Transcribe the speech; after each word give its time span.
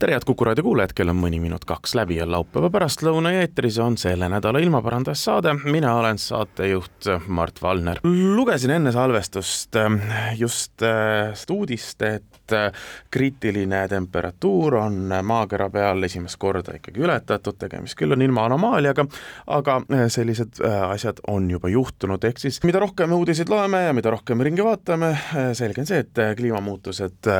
tere, 0.00 0.14
head 0.16 0.24
Kuku 0.24 0.44
raadio 0.44 0.64
kuulajad, 0.64 0.94
kell 0.96 1.12
on 1.12 1.18
mõni 1.20 1.36
minut 1.42 1.66
kaks 1.68 1.92
läbi 1.98 2.16
ja 2.16 2.24
laupäeva 2.24 2.70
pärastlõuna 2.72 3.34
ja 3.34 3.42
eetris 3.44 3.76
on 3.84 3.98
selle 4.00 4.30
nädala 4.32 4.62
ilmaparandajas 4.64 5.24
saade. 5.26 5.52
mina 5.64 5.92
olen 5.94 6.18
saatejuht 6.18 7.08
Mart 7.26 7.60
Valner. 7.62 8.00
lugesin 8.04 8.70
enne 8.70 8.92
salvestust 8.92 9.76
äh, 9.76 10.38
just 10.38 10.82
äh, 10.82 11.34
uudist, 11.52 12.02
et 12.02 12.52
äh, 12.52 12.72
kriitiline 13.10 13.82
temperatuur 13.88 14.74
on 14.74 15.12
maakera 15.22 15.68
peal 15.70 16.02
esimest 16.02 16.36
korda 16.40 16.78
ikkagi 16.78 17.04
ületatud, 17.04 17.58
tegemist 17.60 17.98
küll 18.00 18.16
on 18.16 18.22
ilma 18.22 18.46
anomaaliaga, 18.48 19.04
aga 19.46 19.76
sellised 20.08 20.62
asjad 20.64 21.20
on 21.28 21.50
juba 21.50 21.68
juhtunud, 21.68 22.24
ehk 22.24 22.40
siis 22.40 22.62
mida 22.64 22.80
rohkem 22.80 23.12
uudiseid 23.12 23.52
loeme 23.52 23.84
ja 23.84 23.92
mida 23.92 24.16
rohkem 24.16 24.40
ringi 24.40 24.64
vaatame, 24.64 25.12
selge 25.52 25.84
on 25.84 25.92
see, 25.92 26.00
et 26.06 26.24
kliimamuutused 26.40 27.30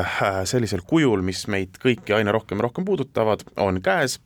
sellisel 0.45 0.85
kujul, 0.87 1.25
mis 1.25 1.47
meid 1.49 1.81
kõiki 1.81 2.19
aina 2.21 2.37
rohkem 2.37 2.50
rohkem 2.51 2.59
ja 2.59 2.63
rohkem 2.63 2.85
puudutavad, 2.85 3.41
on 3.57 3.81
käes. 3.83 4.21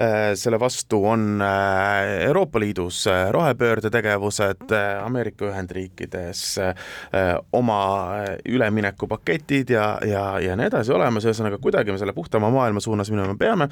Äh, 0.00 0.34
selle 0.34 0.58
vastu 0.60 1.04
on 1.04 1.42
äh, 1.42 2.26
Euroopa 2.26 2.60
Liidus 2.60 3.06
äh, 3.06 3.30
rohepöörde 3.30 3.90
tegevused, 3.90 4.72
Ameerika 5.02 5.46
Ühendriikides 5.46 6.58
oma 7.52 7.78
üleminekupaketid 8.48 9.70
ja, 9.70 9.98
ja, 10.04 10.40
ja 10.40 10.56
nii 10.56 10.66
edasi 10.66 10.92
olemas, 10.92 11.24
ühesõnaga 11.24 11.58
kuidagi 11.62 11.92
me 11.92 11.98
selle 11.98 12.12
puhtama 12.16 12.50
maailma 12.50 12.80
suunas 12.80 13.10
minema 13.10 13.36
peame. 13.38 13.68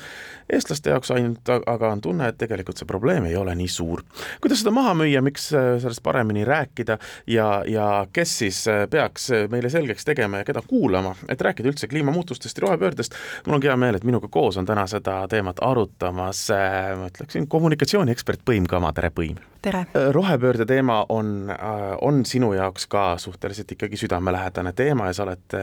eestlaste 0.53 0.91
jaoks 0.91 1.11
ainult 1.11 1.49
aga 1.49 1.91
on 1.93 2.01
tunne, 2.01 2.29
et 2.29 2.39
tegelikult 2.39 2.79
see 2.79 2.89
probleem 2.89 3.29
ei 3.29 3.37
ole 3.37 3.55
nii 3.55 3.69
suur. 3.69 4.03
kuidas 4.41 4.63
seda 4.63 4.73
maha 4.75 4.95
müüa, 5.01 5.23
miks 5.25 5.49
sellest 5.51 6.03
paremini 6.03 6.45
rääkida 6.45 6.99
ja, 7.27 7.63
ja 7.67 8.07
kes 8.13 8.39
siis 8.39 8.65
peaks 8.91 9.31
meile 9.51 9.71
selgeks 9.71 10.05
tegema 10.05 10.43
ja 10.43 10.49
keda 10.49 10.63
kuulama, 10.67 11.15
et 11.29 11.41
rääkida 11.41 11.73
üldse 11.73 11.89
kliimamuutustest 11.91 12.59
ja 12.59 12.67
rohepöördest, 12.67 13.15
mul 13.47 13.59
on 13.59 13.63
hea 13.65 13.77
meel, 13.77 13.94
et 13.99 14.05
minuga 14.05 14.29
koos 14.33 14.57
on 14.61 14.67
täna 14.67 14.87
seda 14.91 15.23
teemat 15.31 15.61
arutamas, 15.65 16.45
äh, 16.55 16.93
ma 16.99 17.09
ütleksin, 17.11 17.49
kommunikatsiooniekspert 17.51 18.45
Põim 18.47 18.69
Kama, 18.71 18.93
tere 18.97 19.11
Põim! 19.15 19.39
tere! 19.65 19.87
Äh, 19.97 20.11
rohepöörde 20.13 20.67
teema 20.69 21.01
on, 21.09 21.51
äh, 21.51 21.95
on 22.03 22.25
sinu 22.29 22.53
jaoks 22.53 22.87
ka 22.91 23.07
suhteliselt 23.19 23.73
ikkagi 23.73 23.97
südamelähedane 23.97 24.73
teema 24.77 25.09
ja 25.09 25.17
sa 25.17 25.27
oled 25.29 25.59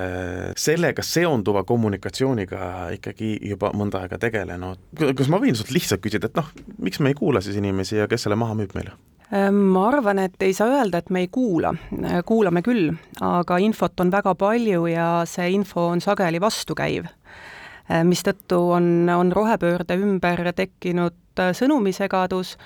sellega 0.58 1.04
seonduva 1.06 1.64
kommunikatsiooniga 1.64 2.90
ikkagi 2.98 3.38
juba 3.54 3.72
mõnda 3.78 4.06
aega 4.06 4.18
tegelenud. 4.22 4.82
kas 5.18 5.30
ma 5.30 5.40
võin 5.42 5.56
sult 5.56 5.72
lihtsalt 5.76 6.02
küsida, 6.04 6.32
et 6.32 6.38
noh, 6.40 6.52
miks 6.80 7.00
me 7.00 7.14
ei 7.14 7.18
kuula 7.18 7.42
siis 7.42 7.58
inimesi 7.60 8.00
ja 8.02 8.10
kes 8.12 8.28
selle 8.28 8.40
maha 8.40 8.58
müüb 8.58 8.76
meile? 8.78 8.98
ma 9.32 9.86
arvan, 9.88 10.20
et 10.20 10.44
ei 10.44 10.52
saa 10.52 10.68
öelda, 10.68 11.00
et 11.00 11.10
me 11.10 11.22
ei 11.24 11.30
kuula, 11.32 11.70
kuulame 12.28 12.60
küll, 12.66 12.90
aga 13.24 13.62
infot 13.64 14.04
on 14.04 14.12
väga 14.12 14.34
palju 14.36 14.90
ja 14.92 15.06
see 15.24 15.54
info 15.56 15.86
on 15.94 16.04
sageli 16.04 16.42
vastukäiv 16.44 17.08
mistõttu 18.04 18.60
on, 18.72 19.10
on 19.10 19.32
rohepöörde 19.32 19.98
ümber 20.00 20.44
tekkinud 20.56 21.40
äh, 21.40 21.52
sõnumisegadus 21.58 22.58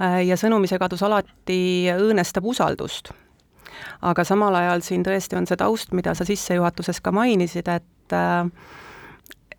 äh, 0.00 0.20
ja 0.26 0.36
sõnumisegadus 0.36 1.02
alati 1.02 1.88
õõnestab 1.94 2.46
usaldust. 2.46 3.12
aga 4.02 4.24
samal 4.24 4.54
ajal 4.54 4.82
siin 4.82 5.04
tõesti 5.06 5.36
on 5.38 5.46
see 5.46 5.56
taust, 5.56 5.92
mida 5.92 6.14
sa 6.14 6.24
sissejuhatuses 6.24 7.00
ka 7.00 7.12
mainisid, 7.12 7.68
et 7.68 8.14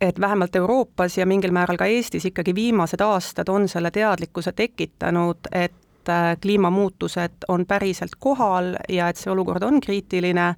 et 0.02 0.20
vähemalt 0.20 0.56
Euroopas 0.56 1.18
ja 1.18 1.26
mingil 1.26 1.52
määral 1.52 1.78
ka 1.78 1.86
Eestis 1.86 2.26
ikkagi 2.26 2.56
viimased 2.56 3.02
aastad 3.04 3.50
on 3.50 3.68
selle 3.68 3.92
teadlikkuse 3.92 4.52
tekitanud, 4.56 5.52
et 5.52 6.12
kliimamuutused 6.42 7.46
on 7.48 7.66
päriselt 7.66 8.16
kohal 8.20 8.76
ja 8.90 9.10
et 9.10 9.18
see 9.18 9.32
olukord 9.32 9.64
on 9.64 9.82
kriitiline 9.82 10.56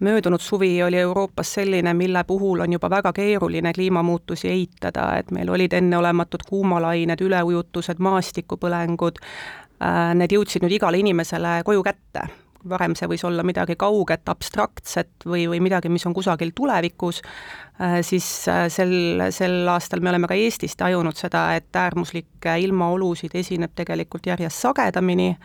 möödunud 0.00 0.40
suvi 0.40 0.82
oli 0.82 0.98
Euroopas 0.98 1.54
selline, 1.54 1.94
mille 1.94 2.24
puhul 2.24 2.60
on 2.60 2.72
juba 2.72 2.90
väga 2.90 3.12
keeruline 3.12 3.72
kliimamuutusi 3.72 4.48
eitada, 4.48 5.16
et 5.16 5.30
meil 5.30 5.48
olid 5.48 5.72
enneolematud 5.72 6.44
kuumalained, 6.48 7.20
üleujutused, 7.20 7.98
maastikupõlengud, 7.98 9.20
äh, 9.82 10.10
need 10.14 10.32
jõudsid 10.36 10.66
nüüd 10.66 10.76
igale 10.76 11.00
inimesele 11.00 11.62
koju 11.64 11.82
kätte. 11.86 12.26
Varem 12.68 12.96
see 12.98 13.06
võis 13.06 13.22
olla 13.24 13.44
midagi 13.46 13.76
kauget, 13.78 14.28
abstraktset 14.28 15.24
või, 15.24 15.44
või 15.48 15.60
midagi, 15.62 15.88
mis 15.88 16.06
on 16.06 16.14
kusagil 16.14 16.50
tulevikus, 16.54 17.22
äh, 17.80 18.00
siis 18.02 18.48
äh, 18.52 18.66
sel, 18.68 18.92
sel 19.30 19.68
aastal 19.70 20.02
me 20.02 20.12
oleme 20.12 20.28
ka 20.28 20.34
Eestis 20.34 20.76
tajunud 20.76 21.16
seda, 21.16 21.48
et 21.56 21.76
äärmuslikke 21.76 22.58
ilmaolusid 22.66 23.38
esineb 23.38 23.72
tegelikult 23.74 24.26
järjest 24.26 24.66
sagedamini 24.66 25.36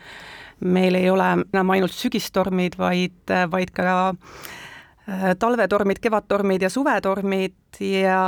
meil 0.64 0.98
ei 0.98 1.10
ole 1.10 1.28
enam 1.42 1.72
ainult 1.74 1.94
sügistormid, 1.96 2.76
vaid, 2.78 3.32
vaid 3.50 3.72
ka 3.74 3.96
äh, 4.12 5.32
talvetormid, 5.38 6.00
kevadtormid 6.02 6.62
ja 6.62 6.70
suvetormid. 6.70 7.58
Ja 7.80 8.20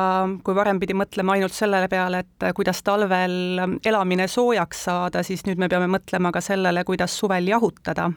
kui 0.44 0.56
varem 0.56 0.80
pidi 0.80 0.96
mõtlema 0.96 1.36
ainult 1.36 1.54
sellele 1.54 1.88
peale, 1.92 2.24
et 2.24 2.48
kuidas 2.56 2.82
talvel 2.82 3.78
elamine 3.84 4.28
soojaks 4.28 4.84
saada, 4.88 5.22
siis 5.22 5.44
nüüd 5.46 5.60
me 5.60 5.68
peame 5.68 5.90
mõtlema 5.98 6.32
ka 6.32 6.42
sellele, 6.44 6.84
kuidas 6.88 7.16
suvel 7.18 7.48
jahutada 7.52 8.10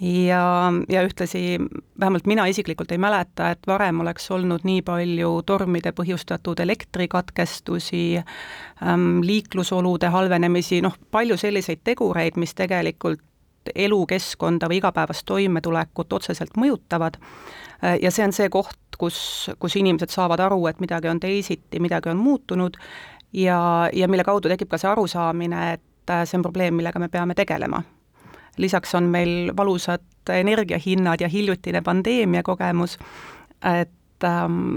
ja, 0.00 0.72
ja 0.88 1.02
ühtlasi 1.02 1.58
vähemalt 2.00 2.26
mina 2.26 2.46
isiklikult 2.46 2.92
ei 2.92 2.98
mäleta, 2.98 3.50
et 3.50 3.66
varem 3.66 4.00
oleks 4.00 4.30
olnud 4.30 4.64
nii 4.66 4.82
palju 4.82 5.42
tormide 5.46 5.92
põhjustatud 5.92 6.60
elektrikatkestusi 6.60 8.16
ähm,, 8.18 9.20
liiklusolude 9.22 10.10
halvenemisi, 10.10 10.80
noh, 10.82 10.96
palju 11.10 11.36
selliseid 11.36 11.84
tegureid, 11.84 12.36
mis 12.36 12.54
tegelikult 12.54 13.22
elukeskkonda 13.74 14.68
või 14.68 14.82
igapäevast 14.82 15.24
toimetulekut 15.26 16.12
otseselt 16.12 16.58
mõjutavad. 16.60 17.16
Äh, 17.84 17.98
ja 18.02 18.10
see 18.10 18.26
on 18.26 18.34
see 18.36 18.50
koht, 18.52 18.98
kus, 18.98 19.50
kus 19.58 19.76
inimesed 19.80 20.12
saavad 20.12 20.42
aru, 20.42 20.66
et 20.66 20.82
midagi 20.82 21.08
on 21.08 21.20
teisiti, 21.22 21.80
midagi 21.80 22.10
on 22.10 22.20
muutunud 22.20 22.76
ja, 23.32 23.88
ja 23.92 24.08
mille 24.08 24.26
kaudu 24.26 24.50
tekib 24.50 24.74
ka 24.74 24.78
see 24.78 24.90
arusaamine, 24.90 25.68
et 25.78 26.10
äh, 26.10 26.26
see 26.26 26.40
on 26.40 26.48
probleem, 26.50 26.74
millega 26.74 26.98
me 26.98 27.08
peame 27.08 27.38
tegelema 27.38 27.82
lisaks 28.58 28.94
on 28.94 29.10
meil 29.12 29.52
valusad 29.56 30.02
energiahinnad 30.30 31.20
ja 31.20 31.28
hiljutine 31.28 31.82
pandeemia 31.82 32.42
kogemus, 32.42 32.98
et 33.80 34.24
ähm, 34.24 34.76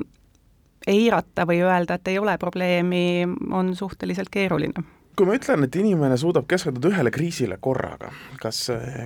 eirata 0.87 1.47
või 1.47 1.61
öelda, 1.63 1.97
et 1.97 2.07
ei 2.07 2.19
ole 2.19 2.37
probleemi, 2.37 3.27
on 3.51 3.75
suhteliselt 3.75 4.31
keeruline. 4.31 4.85
Kui 5.17 5.25
ma 5.25 5.33
ütlen, 5.33 5.63
et 5.65 5.73
inimene 5.79 6.13
suudab 6.21 6.45
keskenduda 6.45 6.91
ühele 6.91 7.09
kriisile 7.09 7.55
korraga, 7.57 8.11
kas, 8.37 8.59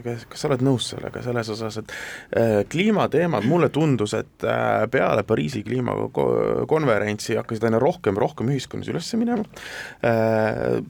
kas, 0.03 0.25
kas 0.27 0.41
sa 0.43 0.49
oled 0.49 0.63
nõus 0.67 0.89
sellega, 0.91 1.21
selles 1.23 1.51
osas, 1.53 1.77
et 1.79 1.93
äh, 2.35 2.55
kliimateemad, 2.67 3.47
mulle 3.47 3.69
tundus, 3.71 4.17
et 4.19 4.43
äh, 4.43 4.83
peale 4.91 5.23
Pariisi 5.23 5.63
kliimakonverentsi 5.63 7.39
hakkasid 7.39 7.69
aina 7.69 7.79
rohkem, 7.79 8.19
rohkem 8.19 8.51
ühiskonnas 8.51 8.91
üles 8.91 9.13
minema 9.21 9.47
äh,, 10.03 10.81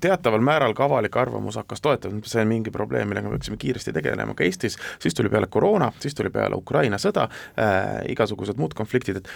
teataval 0.00 0.42
määral 0.44 0.74
ka 0.76 0.84
avalik 0.86 1.16
arvamus 1.16 1.58
hakkas 1.60 1.82
toetama, 1.82 2.20
see 2.28 2.42
on 2.44 2.50
mingi 2.50 2.70
probleem, 2.74 3.08
millega 3.10 3.28
me 3.28 3.38
peaksime 3.38 3.58
kiiresti 3.60 3.94
tegelema. 3.96 4.36
Ka 4.38 4.46
Eestis, 4.46 4.78
siis 5.02 5.16
tuli 5.16 5.32
peale 5.32 5.50
koroona, 5.50 5.90
siis 6.02 6.14
tuli 6.14 6.30
peale 6.30 6.58
Ukraina 6.58 6.98
sõda 7.00 7.26
äh,, 7.30 8.04
igasugused 8.14 8.60
muud 8.60 8.76
konfliktid, 8.78 9.22
et 9.22 9.32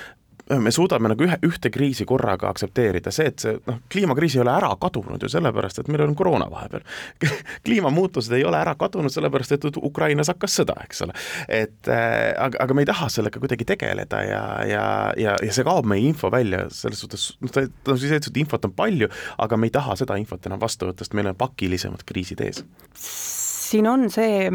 me 0.51 0.71
suudame 0.75 1.09
nagu 1.09 1.25
ühe, 1.25 1.37
ühte 1.47 1.71
kriisi 1.73 2.05
korraga 2.09 2.51
aktsepteerida, 2.53 3.13
see, 3.15 3.31
et 3.31 3.41
see 3.41 3.55
noh, 3.69 3.79
kliimakriis 3.93 4.37
ei 4.37 4.43
ole 4.43 4.53
ära 4.53 4.71
kadunud 4.81 5.23
ju 5.23 5.31
sellepärast, 5.33 5.81
et 5.81 5.91
meil 5.93 6.05
on 6.05 6.15
koroona 6.19 6.49
vahepeal 6.53 6.85
kliimamuutused 7.67 8.35
ei 8.37 8.45
ole 8.45 8.61
ära 8.61 8.75
kadunud, 8.79 9.13
sellepärast 9.13 9.57
et 9.57 9.67
Ukrainas 9.81 10.29
hakkas 10.33 10.59
sõda, 10.61 10.77
eks 10.85 11.05
ole. 11.07 11.17
et 11.49 11.89
äh, 11.89 12.35
aga, 12.37 12.61
aga 12.67 12.77
me 12.77 12.85
ei 12.85 12.91
taha 12.91 13.09
sellega 13.13 13.41
kuidagi 13.41 13.69
tegeleda 13.69 14.23
ja, 14.29 14.45
ja, 14.69 14.87
ja, 15.21 15.37
ja 15.41 15.57
see 15.57 15.67
kaob 15.67 15.89
meie 15.89 16.05
info 16.05 16.31
välja, 16.35 16.67
selles 16.75 17.01
suhtes, 17.05 17.31
noh, 17.41 17.53
ta, 17.55 17.65
ta 17.87 17.97
siis, 18.01 18.13
et 18.19 18.43
infot 18.45 18.69
on 18.69 18.77
palju, 18.77 19.09
aga 19.41 19.61
me 19.61 19.71
ei 19.71 19.75
taha 19.75 19.97
seda 20.01 20.19
infot 20.21 20.45
enam 20.51 20.61
vastu 20.63 20.91
võtta, 20.91 21.07
sest 21.07 21.17
meil 21.17 21.33
on 21.33 21.39
pakilisemad 21.41 22.05
kriisid 22.07 22.45
ees. 22.45 22.65
siin 23.01 23.89
on 23.89 24.11
see 24.13 24.51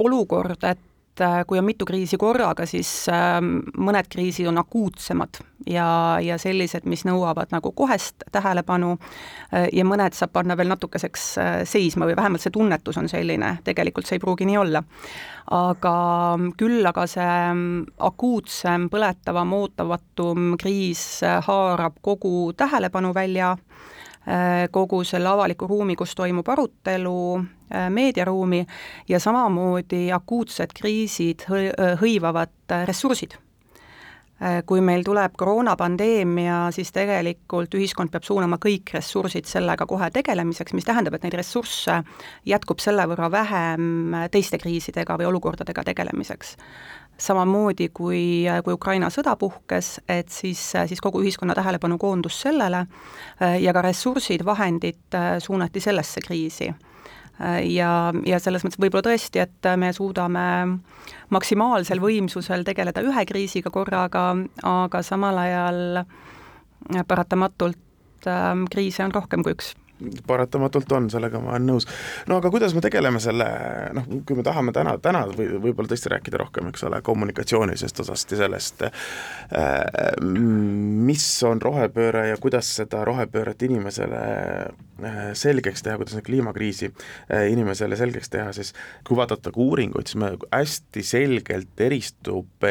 olukord, 0.00 0.64
et 0.64 0.86
äh, 1.20 1.42
kui 1.46 1.58
on 1.58 1.64
mitu 1.64 1.86
kriisi 1.88 2.18
korraga, 2.20 2.66
siis 2.68 2.90
ähm, 3.12 3.60
mõned 3.78 4.08
kriisid 4.10 4.48
on 4.50 4.60
akuutsemad 4.60 5.40
ja, 5.68 6.18
ja 6.22 6.38
sellised, 6.40 6.86
mis 6.90 7.04
nõuavad 7.08 7.52
nagu 7.54 7.72
kohest 7.76 8.24
tähelepanu 8.32 8.94
äh, 8.96 9.68
ja 9.76 9.84
mõned 9.86 10.16
saab 10.16 10.32
panna 10.34 10.56
veel 10.58 10.70
natukeseks 10.72 11.26
äh, 11.38 11.50
seisma 11.68 12.08
või 12.08 12.16
vähemalt 12.18 12.44
see 12.44 12.54
tunnetus 12.54 12.98
on 13.00 13.10
selline, 13.12 13.56
tegelikult 13.66 14.08
see 14.08 14.18
ei 14.18 14.24
pruugi 14.24 14.48
nii 14.48 14.58
olla. 14.60 14.82
aga 15.50 15.94
küll 16.58 16.86
aga 16.86 17.06
see 17.10 17.26
ähm, 17.26 17.62
akuutsem, 17.98 18.88
põletavam, 18.92 19.54
ootamatum 19.60 20.54
kriis 20.60 21.22
haarab 21.46 21.96
kogu 22.02 22.52
tähelepanu 22.56 23.14
välja 23.14 23.56
kogu 24.70 24.98
selle 25.08 25.30
avaliku 25.30 25.66
ruumi, 25.66 25.94
kus 25.96 26.12
toimub 26.14 26.48
arutelu, 26.52 27.40
meediaruumi 27.90 28.64
ja 29.08 29.20
samamoodi 29.20 30.08
akuutsed 30.12 30.74
kriisid 30.76 31.46
hõivavad 32.00 32.52
äh, 32.72 32.84
ressursid. 32.88 33.38
Kui 34.40 34.80
meil 34.80 35.02
tuleb 35.04 35.34
koroonapandeemia, 35.36 36.70
siis 36.72 36.88
tegelikult 36.96 37.74
ühiskond 37.76 38.08
peab 38.08 38.24
suunama 38.24 38.56
kõik 38.56 38.88
ressursid 38.94 39.44
sellega 39.44 39.84
kohe 39.84 40.08
tegelemiseks, 40.14 40.72
mis 40.72 40.88
tähendab, 40.88 41.18
et 41.18 41.26
neid 41.26 41.36
ressursse 41.36 41.98
jätkub 42.48 42.80
selle 42.80 43.04
võrra 43.10 43.28
vähem 43.34 44.16
teiste 44.32 44.56
kriisidega 44.62 45.18
või 45.20 45.28
olukordadega 45.28 45.84
tegelemiseks. 45.90 46.54
Samamoodi 47.20 47.90
kui, 47.92 48.48
kui 48.64 48.72
Ukraina 48.72 49.10
sõda 49.12 49.36
puhkes, 49.36 49.98
et 50.08 50.32
siis, 50.32 50.62
siis 50.72 51.04
kogu 51.04 51.20
ühiskonna 51.20 51.52
tähelepanu 51.58 51.98
koondus 52.00 52.40
sellele 52.40 52.86
ja 53.60 53.74
ka 53.76 53.82
ressursid, 53.84 54.40
vahendid 54.48 55.20
äh, 55.20 55.34
suunati 55.44 55.84
sellesse 55.84 56.24
kriisi. 56.24 56.70
äh, 56.72 56.89
ja, 57.64 57.90
ja 58.26 58.38
selles 58.42 58.64
mõttes 58.64 58.80
võib-olla 58.80 59.06
tõesti, 59.10 59.40
et 59.42 59.68
me 59.80 59.92
suudame 59.96 60.44
maksimaalsel 61.32 62.02
võimsusel 62.02 62.64
tegeleda 62.66 63.04
ühe 63.06 63.24
kriisiga 63.28 63.72
korraga, 63.72 64.34
aga 64.66 65.02
samal 65.06 65.38
ajal 65.40 66.02
paratamatult 67.08 68.28
äh, 68.28 68.52
kriise 68.72 69.04
on 69.04 69.14
rohkem 69.14 69.44
kui 69.46 69.56
üks 69.56 69.74
paratamatult 70.26 70.92
on, 70.96 71.08
sellega 71.12 71.40
ma 71.42 71.54
olen 71.54 71.66
nõus. 71.72 71.86
no 72.30 72.38
aga 72.40 72.50
kuidas 72.52 72.74
me 72.76 72.82
tegeleme 72.84 73.20
selle, 73.22 73.46
noh, 73.96 74.06
kui 74.26 74.38
me 74.38 74.44
tahame 74.46 74.74
täna, 74.76 74.96
täna 75.02 75.24
või 75.28 75.48
võib-olla 75.66 75.90
tõesti 75.92 76.12
rääkida 76.14 76.40
rohkem, 76.40 76.70
eks 76.70 76.84
ole, 76.88 77.02
kommunikatsioonilisest 77.06 78.02
osast 78.04 78.34
ja 78.34 78.40
sellest, 78.44 78.84
äh, 78.86 78.92
mis 80.20 81.26
on 81.48 81.62
rohepööre 81.62 82.28
ja 82.30 82.40
kuidas 82.40 82.70
seda 82.80 83.02
rohepööret 83.08 83.62
inimesele 83.66 84.22
äh, 84.70 85.20
selgeks 85.38 85.84
teha, 85.86 85.98
kuidas 86.00 86.20
kliimakriisi 86.26 86.90
äh, 86.90 87.48
inimesele 87.52 87.98
selgeks 88.00 88.32
teha, 88.32 88.52
siis 88.56 88.74
kui 89.06 89.18
vaadata 89.20 89.52
ka 89.52 89.60
uuringuid, 89.60 90.10
siis 90.10 90.20
me 90.20 90.34
hästi 90.50 91.04
selgelt 91.06 91.86
eristub 91.88 92.68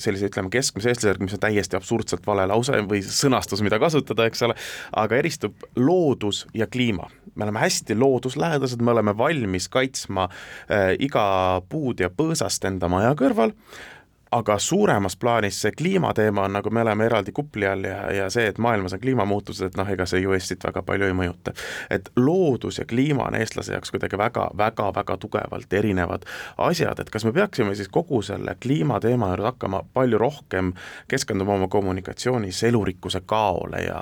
sellise, 0.00 0.30
ütleme, 0.30 0.50
keskmise 0.52 0.92
eestlase 0.92 1.12
järgi, 1.12 1.26
mis 1.28 1.36
on 1.36 1.42
täiesti 1.44 1.78
absurdselt 1.78 2.26
vale 2.26 2.46
lause 2.50 2.80
või 2.88 3.02
sõnastus, 3.06 3.62
mida 3.66 3.80
kasutada, 3.82 4.26
eks 4.30 4.44
ole, 4.48 4.56
aga 5.02 5.20
eristub 5.20 5.68
loodus 5.78 6.46
ja 6.56 6.66
kliima. 6.66 7.08
me 7.34 7.46
oleme 7.46 7.60
hästi 7.62 7.94
looduslähedased, 7.94 8.82
me 8.82 8.90
oleme 8.90 9.16
valmis 9.16 9.68
kaitsma 9.68 10.28
äh, 10.28 10.96
iga 10.98 11.62
puud 11.68 12.00
ja 12.00 12.10
põõsast 12.10 12.66
enda 12.66 12.88
maja 12.88 13.14
kõrval 13.14 13.54
aga 14.32 14.58
suuremas 14.58 15.16
plaanis 15.16 15.62
see 15.62 15.72
kliimateema 15.72 16.42
on 16.42 16.52
nagu 16.52 16.70
me 16.70 16.82
oleme 16.82 17.06
eraldi 17.06 17.32
kupli 17.32 17.66
all 17.66 17.84
ja, 17.84 18.12
ja 18.12 18.28
see, 18.30 18.46
et 18.46 18.58
maailmas 18.58 18.92
on 18.94 19.00
kliimamuutused, 19.00 19.66
et 19.66 19.78
noh, 19.78 19.88
ega 19.90 20.06
see 20.06 20.20
ju 20.22 20.32
Eestit 20.36 20.62
väga 20.64 20.82
palju 20.86 21.08
ei 21.08 21.16
mõjuta. 21.16 21.54
et 21.90 22.10
loodus 22.16 22.78
ja 22.78 22.84
kliima 22.84 23.26
on 23.26 23.34
eestlase 23.34 23.72
jaoks 23.72 23.90
kuidagi 23.90 24.18
väga, 24.18 24.50
väga, 24.56 24.92
väga 24.94 25.16
tugevalt 25.16 25.72
erinevad 25.72 26.26
asjad, 26.58 27.00
et 27.00 27.10
kas 27.10 27.24
me 27.26 27.32
peaksime 27.32 27.74
siis 27.74 27.88
kogu 27.88 28.22
selle 28.22 28.54
kliimateema 28.62 29.32
juurde 29.32 29.48
hakkama 29.48 29.82
palju 29.94 30.18
rohkem 30.18 30.72
keskenduma 31.08 31.54
oma 31.58 31.68
kommunikatsioonis 31.68 32.62
elurikkuse 32.70 33.22
kaole 33.26 33.82
ja 33.86 34.00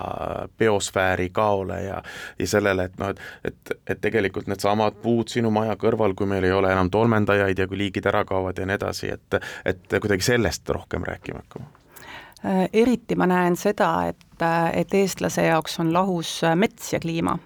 biosfääri 0.59 1.31
kaole 1.31 1.83
ja 1.83 2.03
ja 2.39 2.47
sellele, 2.47 2.85
et 2.85 2.99
noh, 2.99 3.09
et, 3.09 3.21
et, 3.45 3.73
et 3.87 4.01
tegelikult 4.01 4.47
needsamad 4.47 5.01
puud 5.03 5.33
sinu 5.33 5.51
maja 5.51 5.77
kõrval, 5.81 6.15
kui 6.15 6.27
meil 6.27 6.45
ei 6.45 6.53
ole 6.53 6.73
enam 6.73 6.91
tolmendajaid 6.91 7.59
ja 7.59 7.69
kui 7.69 7.79
liigid 7.79 8.07
ära 8.07 8.25
kaovad 8.29 8.59
ja 8.59 8.69
nii 8.69 8.77
edasi, 8.77 9.13
et 9.17 9.41
et 9.65 10.01
kuidagi 10.01 10.18
kuidagi 10.19 10.21
sellest 10.21 10.69
rohkem 10.69 11.03
rääkima 11.03 11.39
hakkama? 11.39 11.67
Äh, 12.45 12.69
eriti 12.73 13.17
ma 13.17 13.27
näen 13.27 13.57
seda, 13.57 14.09
et, 14.09 14.43
äh, 14.43 14.71
et 14.75 14.95
eestlase 14.95 15.43
jaoks 15.47 15.81
on 15.81 15.93
lahus 15.93 16.45
äh, 16.45 16.57
mets 16.57 16.93
ja 16.93 17.01
kliima 17.01 17.39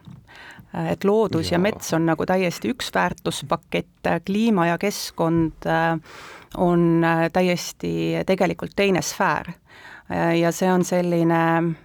et 0.89 1.05
loodus 1.05 1.51
ja. 1.51 1.57
ja 1.57 1.59
mets 1.59 1.93
on 1.93 2.07
nagu 2.07 2.25
täiesti 2.25 2.71
üks 2.73 2.95
väärtuspakett, 2.95 4.09
kliima 4.25 4.67
ja 4.67 4.79
keskkond 4.79 5.67
on 6.57 7.05
täiesti 7.33 8.25
tegelikult 8.27 8.73
teine 8.77 9.03
sfäär. 9.03 9.53
ja 10.41 10.53
see 10.53 10.73
on 10.73 10.85
selline 10.85 11.77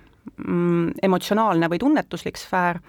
emotsionaalne 1.03 1.69
või 1.71 1.79
tunnetuslik 1.81 2.37
sfäär, 2.37 2.79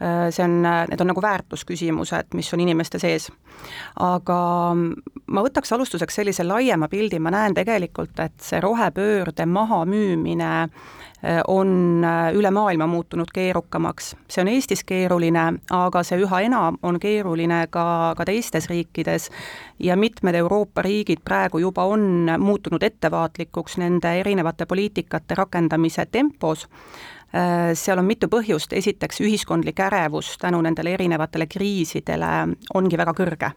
Äh, 0.00 0.30
see 0.30 0.44
on, 0.44 0.60
need 0.62 1.00
on 1.00 1.08
nagu 1.08 1.22
väärtusküsimused, 1.24 2.34
mis 2.36 2.52
on 2.52 2.60
inimeste 2.60 2.98
sees. 3.00 3.30
aga 4.04 4.40
ma 4.76 5.44
võtaks 5.46 5.72
alustuseks 5.72 6.18
sellise 6.20 6.44
laiema 6.44 6.88
pildi, 6.92 7.16
ma 7.18 7.32
näen 7.32 7.56
tegelikult, 7.56 8.12
et 8.20 8.36
see 8.44 8.60
rohepöörde 8.60 9.46
mahamüümine 9.48 10.50
on 11.48 12.04
äh, 12.04 12.34
üle 12.34 12.50
maailma 12.50 12.86
muutunud 12.86 13.30
keerukamaks. 13.34 14.16
see 14.30 14.42
on 14.42 14.48
Eestis 14.48 14.84
keeruline, 14.84 15.44
aga 15.70 16.02
see 16.04 16.20
üha 16.20 16.40
enam 16.44 16.78
on 16.82 17.00
keeruline 17.00 17.66
ka, 17.70 18.14
ka 18.16 18.24
teistes 18.24 18.68
riikides 18.68 19.30
ja 19.78 19.96
mitmed 19.96 20.34
Euroopa 20.34 20.82
riigid 20.82 21.24
praegu 21.24 21.58
juba 21.58 21.84
on 21.84 22.30
muutunud 22.38 22.82
ettevaatlikuks 22.82 23.78
nende 23.78 24.12
erinevate 24.20 24.66
poliitikate 24.66 25.34
rakendamise 25.34 26.06
tempos. 26.06 26.68
Äh, 27.34 27.72
seal 27.74 27.98
on 27.98 28.04
mitu 28.04 28.28
põhjust, 28.28 28.72
esiteks 28.72 29.20
ühiskondlik 29.20 29.80
ärevus 29.80 30.36
tänu 30.38 30.60
nendele 30.62 30.94
erinevatele 30.94 31.46
kriisidele 31.46 32.32
ongi 32.74 32.98
väga 32.98 33.16
kõrge 33.16 33.52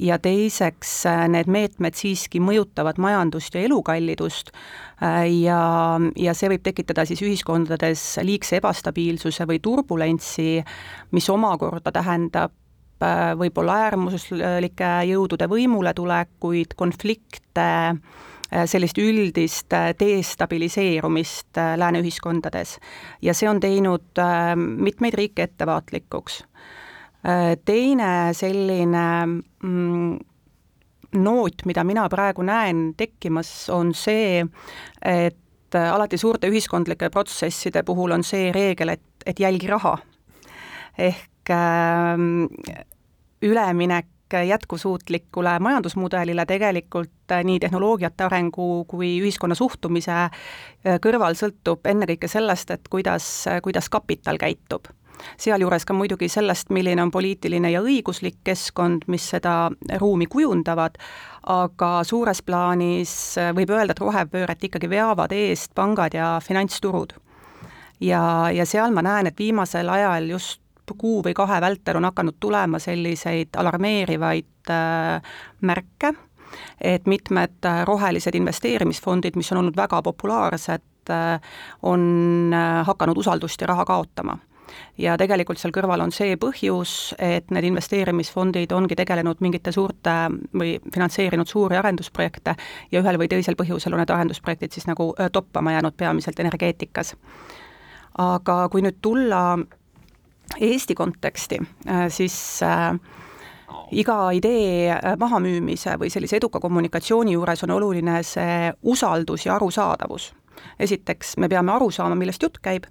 ja 0.00 0.18
teiseks, 0.22 0.92
äh, 1.06 1.24
need 1.28 1.50
meetmed 1.50 1.96
siiski 1.98 2.40
mõjutavad 2.40 3.00
majandust 3.02 3.54
ja 3.54 3.64
elukallidust 3.66 4.52
ja, 5.00 5.58
ja 6.16 6.34
see 6.34 6.48
võib 6.50 6.64
tekitada 6.66 7.04
siis 7.06 7.20
ühiskondades 7.22 8.04
liigse 8.26 8.58
ebastabiilsuse 8.58 9.46
või 9.46 9.60
turbulentsi, 9.62 10.62
mis 11.14 11.28
omakorda 11.30 11.92
tähendab 11.94 12.54
võib-olla 13.38 13.76
äärmuslike 13.84 14.88
jõudude 15.06 15.46
võimuletulekuid, 15.46 16.74
konflikte, 16.74 17.68
Äh, 18.48 18.64
sellist 18.64 18.96
üldist 18.96 19.72
äh, 19.76 19.90
destabiliseerumist 20.00 21.58
äh, 21.60 21.74
lääne 21.76 22.00
ühiskondades 22.00 22.78
ja 23.20 23.34
see 23.36 23.48
on 23.50 23.60
teinud 23.60 24.22
mitmeid 24.56 25.18
riike 25.20 25.44
ettevaatlikuks. 25.50 26.38
Teine 27.64 28.10
selline 28.32 29.04
mm, 29.26 30.18
noot, 31.18 31.64
mida 31.66 31.84
mina 31.84 32.04
praegu 32.08 32.44
näen 32.46 32.92
tekkimas, 32.96 33.50
on 33.74 33.90
see, 33.96 34.44
et 35.02 35.78
alati 35.78 36.18
suurte 36.20 36.48
ühiskondlike 36.48 37.10
protsesside 37.10 37.82
puhul 37.82 38.14
on 38.16 38.24
see 38.24 38.52
reegel, 38.54 38.94
et, 38.94 39.04
et 39.26 39.40
jälgi 39.40 39.66
raha. 39.68 39.96
ehk 40.98 41.50
äh, 41.50 42.14
üleminek 43.42 44.06
jätkusuutlikule 44.46 45.58
majandusmudelile 45.58 46.46
tegelikult 46.46 47.32
äh, 47.32 47.44
nii 47.44 47.60
tehnoloogiate 47.60 48.24
arengu 48.24 48.84
kui 48.84 49.18
ühiskonna 49.20 49.54
suhtumise 49.54 50.12
äh, 50.12 50.30
kõrval 51.00 51.36
sõltub 51.38 51.86
ennekõike 51.88 52.28
sellest, 52.28 52.70
et 52.70 52.88
kuidas, 52.90 53.46
äh, 53.48 53.62
kuidas 53.62 53.88
kapital 53.88 54.38
käitub 54.38 54.90
sealjuures 55.36 55.84
ka 55.84 55.96
muidugi 55.96 56.28
sellest, 56.28 56.70
milline 56.74 57.02
on 57.02 57.10
poliitiline 57.10 57.70
ja 57.72 57.82
õiguslik 57.82 58.40
keskkond, 58.44 59.06
mis 59.06 59.28
seda 59.34 59.70
ruumi 60.00 60.26
kujundavad, 60.26 60.98
aga 61.48 61.90
suures 62.04 62.42
plaanis 62.42 63.12
võib 63.56 63.72
öelda, 63.72 63.94
et 63.96 64.04
rohepööret 64.04 64.64
ikkagi 64.68 64.90
veavad 64.90 65.32
eest 65.32 65.74
pangad 65.74 66.14
ja 66.14 66.38
finantsturud. 66.44 67.12
ja, 68.00 68.50
ja 68.54 68.66
seal 68.66 68.92
ma 68.94 69.02
näen, 69.02 69.26
et 69.26 69.38
viimasel 69.38 69.88
ajal 69.88 70.30
just 70.30 70.60
kuu 70.98 71.22
või 71.24 71.34
kahe 71.34 71.60
vältel 71.60 71.96
on 71.96 72.04
hakanud 72.08 72.38
tulema 72.40 72.78
selliseid 72.78 73.56
alarmeerivaid 73.56 74.70
äh, 74.70 75.22
märke, 75.60 76.14
et 76.80 77.06
mitmed 77.06 77.64
äh, 77.66 77.84
rohelised 77.84 78.34
investeerimisfondid, 78.34 79.36
mis 79.36 79.52
on 79.52 79.58
olnud 79.62 79.76
väga 79.76 80.02
populaarsed, 80.02 81.10
äh, 81.10 81.40
on 81.82 82.54
hakanud 82.84 83.16
usaldust 83.18 83.60
ja 83.60 83.66
raha 83.66 83.84
kaotama 83.84 84.38
ja 84.98 85.16
tegelikult 85.20 85.60
seal 85.60 85.72
kõrval 85.74 86.02
on 86.04 86.12
see 86.14 86.36
põhjus, 86.40 87.14
et 87.18 87.50
need 87.54 87.70
investeerimisfondid 87.70 88.72
ongi 88.72 88.96
tegelenud 88.98 89.40
mingite 89.44 89.72
suurte 89.72 90.16
või 90.52 90.76
finantseerinud 90.94 91.48
suuri 91.48 91.78
arendusprojekte 91.80 92.54
ja 92.92 93.02
ühel 93.02 93.20
või 93.20 93.28
teisel 93.28 93.58
põhjusel 93.58 93.94
on 93.94 94.02
need 94.02 94.14
arendusprojektid 94.14 94.76
siis 94.76 94.88
nagu 94.90 95.12
toppama 95.32 95.72
jäänud 95.76 95.96
peamiselt 95.96 96.40
energeetikas. 96.40 97.16
aga 98.18 98.68
kui 98.68 98.82
nüüd 98.82 98.96
tulla 99.02 99.58
Eesti 100.60 100.94
konteksti, 100.94 101.58
äh, 101.88 102.08
siis 102.08 102.62
äh, 102.62 102.94
iga 103.92 104.30
idee 104.32 104.96
mahamüümise 105.20 105.98
või 106.00 106.10
sellise 106.10 106.38
eduka 106.40 106.60
kommunikatsiooni 106.60 107.34
juures 107.36 107.62
on 107.66 107.74
oluline 107.76 108.22
see 108.24 108.72
usaldus 108.82 109.46
ja 109.46 109.54
arusaadavus. 109.56 110.32
Esiteks, 110.80 111.36
me 111.38 111.48
peame 111.48 111.72
aru 111.74 111.90
saama, 111.94 112.16
millest 112.18 112.42
jutt 112.42 112.60
käib, 112.64 112.86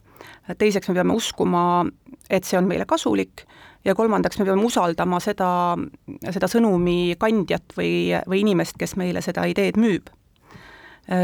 teiseks 0.57 0.89
me 0.91 0.97
peame 0.97 1.15
uskuma, 1.17 1.63
et 2.29 2.47
see 2.47 2.59
on 2.59 2.67
meile 2.69 2.87
kasulik. 2.89 3.45
Ja 3.85 3.95
kolmandaks, 3.95 4.39
me 4.39 4.47
peame 4.47 4.65
usaldama 4.67 5.19
seda, 5.23 5.49
seda 6.33 6.49
sõnumi 6.51 7.15
kandjat 7.19 7.75
või, 7.77 8.11
või 8.27 8.41
inimest, 8.43 8.75
kes 8.79 8.97
meile 8.99 9.23
seda 9.23 9.45
ideed 9.47 9.79
müüb. 9.79 10.09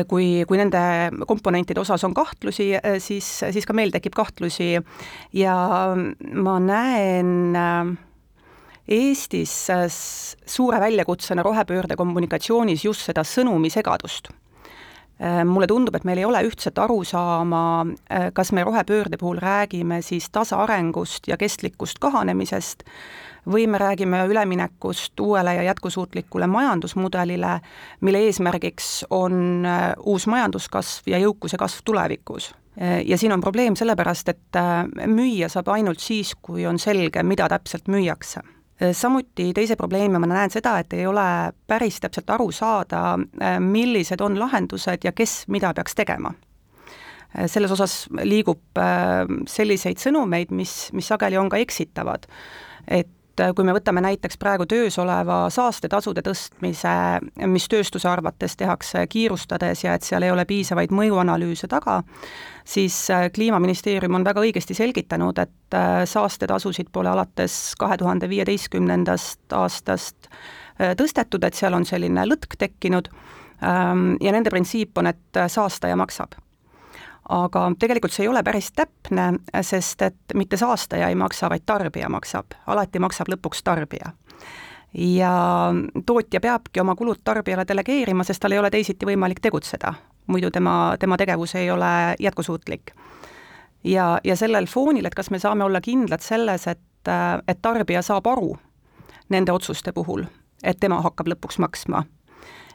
kui, 0.08 0.46
kui 0.48 0.58
nende 0.58 0.80
komponentide 1.28 1.82
osas 1.82 2.06
on 2.08 2.14
kahtlusi, 2.16 2.70
siis, 3.04 3.28
siis 3.52 3.66
ka 3.68 3.74
meil 3.74 3.92
tekib 3.92 4.16
kahtlusi. 4.16 4.78
Ja 5.34 5.56
ma 6.34 6.60
näen 6.60 7.58
Eestis 8.88 9.68
suure 10.46 10.80
väljakutsena 10.80 11.44
rohepöörde 11.44 11.96
kommunikatsioonis 11.96 12.84
just 12.86 13.06
seda 13.08 13.24
sõnumisegadust 13.24 14.32
Äh, 14.32 14.43
mulle 15.46 15.68
tundub, 15.68 15.96
et 15.96 16.04
meil 16.04 16.20
ei 16.20 16.26
ole 16.26 16.42
ühtset 16.48 16.80
arusaama, 16.80 17.86
äh, 18.12 18.30
kas 18.34 18.52
me 18.52 18.64
rohepöörde 18.64 19.18
puhul 19.18 19.38
räägime 19.38 20.02
siis 20.02 20.30
tasaarengust 20.30 21.28
ja 21.28 21.38
kestlikust 21.38 22.00
kahanemisest 22.00 22.84
või 23.48 23.68
me 23.68 23.78
räägime 23.78 24.24
üleminekust 24.28 25.20
uuele 25.20 25.56
ja 25.56 25.64
jätkusuutlikule 25.64 26.48
majandusmudelile, 26.48 27.60
mille 28.02 28.24
eesmärgiks 28.28 29.06
on 29.10 29.66
äh, 29.66 29.94
uus 30.06 30.28
majanduskasv 30.28 31.08
ja 31.08 31.22
jõukuse 31.24 31.58
kasv 31.58 31.86
tulevikus. 31.86 32.54
ja 33.06 33.18
siin 33.18 33.32
on 33.32 33.42
probleem 33.42 33.76
sellepärast, 33.76 34.30
et 34.30 34.58
müüa 35.06 35.46
saab 35.50 35.68
ainult 35.70 36.00
siis, 36.00 36.32
kui 36.42 36.66
on 36.66 36.80
selge, 36.80 37.24
mida 37.24 37.46
täpselt 37.50 37.88
müüakse 37.88 38.42
samuti 38.92 39.52
teise 39.54 39.76
probleemi 39.76 40.20
ma 40.20 40.28
näen 40.28 40.52
seda, 40.52 40.78
et 40.82 40.94
ei 40.98 41.06
ole 41.08 41.26
päris 41.68 42.00
täpselt 42.02 42.30
aru 42.34 42.52
saada, 42.52 43.18
millised 43.62 44.22
on 44.22 44.40
lahendused 44.40 45.06
ja 45.06 45.12
kes 45.12 45.44
mida 45.48 45.74
peaks 45.74 45.96
tegema. 45.96 46.34
selles 47.46 47.72
osas 47.72 47.94
liigub 48.22 48.78
äh, 48.78 49.24
selliseid 49.50 49.98
sõnumeid, 49.98 50.52
mis, 50.54 50.92
mis 50.94 51.08
sageli 51.08 51.38
on 51.38 51.50
ka 51.50 51.58
eksitavad. 51.58 52.28
et 52.88 53.10
et 53.34 53.42
äh, 53.42 53.54
kui 53.56 53.66
me 53.66 53.74
võtame 53.74 54.02
näiteks 54.04 54.38
praegu 54.38 54.68
töös 54.70 54.98
oleva 55.02 55.48
saastetasude 55.54 56.22
tõstmise, 56.26 56.94
mis 57.50 57.66
tööstuse 57.70 58.10
arvates 58.10 58.56
tehakse 58.60 59.06
kiirustades 59.10 59.84
ja 59.84 59.96
et 59.98 60.06
seal 60.06 60.24
ei 60.24 60.32
ole 60.32 60.46
piisavaid 60.46 60.94
mõjuanalüüse 60.94 61.68
taga, 61.72 62.02
siis 62.66 62.98
äh, 63.10 63.30
Kliimaministeerium 63.34 64.20
on 64.20 64.28
väga 64.28 64.44
õigesti 64.46 64.78
selgitanud, 64.78 65.42
et 65.42 65.78
äh, 65.78 66.04
saastetasusid 66.10 66.94
pole 66.94 67.10
alates 67.10 67.74
kahe 67.80 67.98
tuhande 67.98 68.30
viieteistkümnendast 68.30 69.58
aastast 69.58 70.30
tõstetud, 70.74 71.44
et 71.46 71.54
seal 71.54 71.76
on 71.78 71.86
selline 71.86 72.24
lõtk 72.26 72.56
tekkinud 72.58 73.12
ähm, 73.62 74.16
ja 74.22 74.34
nende 74.34 74.50
printsiip 74.50 74.98
on, 74.98 75.12
et 75.14 75.44
saastaja 75.54 75.94
maksab 75.96 76.34
aga 77.30 77.68
tegelikult 77.80 78.14
see 78.14 78.26
ei 78.26 78.32
ole 78.32 78.44
päris 78.44 78.72
täpne, 78.76 79.34
sest 79.62 80.02
et 80.02 80.36
mitte 80.36 80.58
saastaja 80.58 81.08
ei 81.10 81.16
maksa, 81.16 81.50
vaid 81.50 81.64
tarbija 81.66 82.10
maksab, 82.12 82.56
alati 82.68 83.00
maksab 83.00 83.32
lõpuks 83.32 83.64
tarbija 83.64 84.12
ja 84.94 85.74
tootja 86.06 86.42
peabki 86.42 86.80
oma 86.80 86.96
kulud 86.96 87.24
tarbijale 87.24 87.66
delegeerima, 87.68 88.24
sest 88.24 88.42
tal 88.42 88.52
ei 88.52 88.60
ole 88.60 88.70
teisiti 88.72 89.06
võimalik 89.06 89.40
tegutseda. 89.42 89.94
muidu 90.28 90.52
tema, 90.52 90.96
tema 91.00 91.18
tegevus 91.18 91.56
ei 91.56 91.72
ole 91.72 92.16
jätkusuutlik. 92.20 92.92
ja, 93.84 94.20
ja 94.24 94.36
sellel 94.36 94.66
foonil, 94.66 95.06
et 95.06 95.16
kas 95.16 95.30
me 95.30 95.40
saame 95.40 95.64
olla 95.64 95.82
kindlad 95.82 96.22
selles, 96.22 96.68
et, 96.68 97.10
et 97.48 97.62
tarbija 97.62 98.02
saab 98.02 98.28
aru 98.28 98.58
nende 99.30 99.52
otsuste 99.52 99.92
puhul, 99.92 100.24
et 100.64 100.80
tema 100.80 101.02
hakkab 101.02 101.28
lõpuks 101.28 101.60
maksma. 101.60 102.04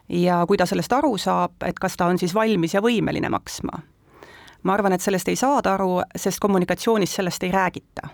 ja 0.09 0.45
kui 0.47 0.57
ta 0.57 0.65
sellest 0.65 0.93
aru 0.93 1.17
saab, 1.17 1.63
et 1.65 1.79
kas 1.79 1.97
ta 1.97 2.05
on 2.05 2.17
siis 2.17 2.35
valmis 2.35 2.73
ja 2.73 2.81
võimeline 2.81 3.29
maksma 3.29 3.79
ma 4.63 4.73
arvan, 4.73 4.93
et 4.93 5.03
sellest 5.03 5.27
ei 5.31 5.39
saada 5.39 5.73
aru, 5.77 6.01
sest 6.15 6.39
kommunikatsioonis 6.39 7.19
sellest 7.19 7.43
ei 7.43 7.51
räägita. 7.51 8.09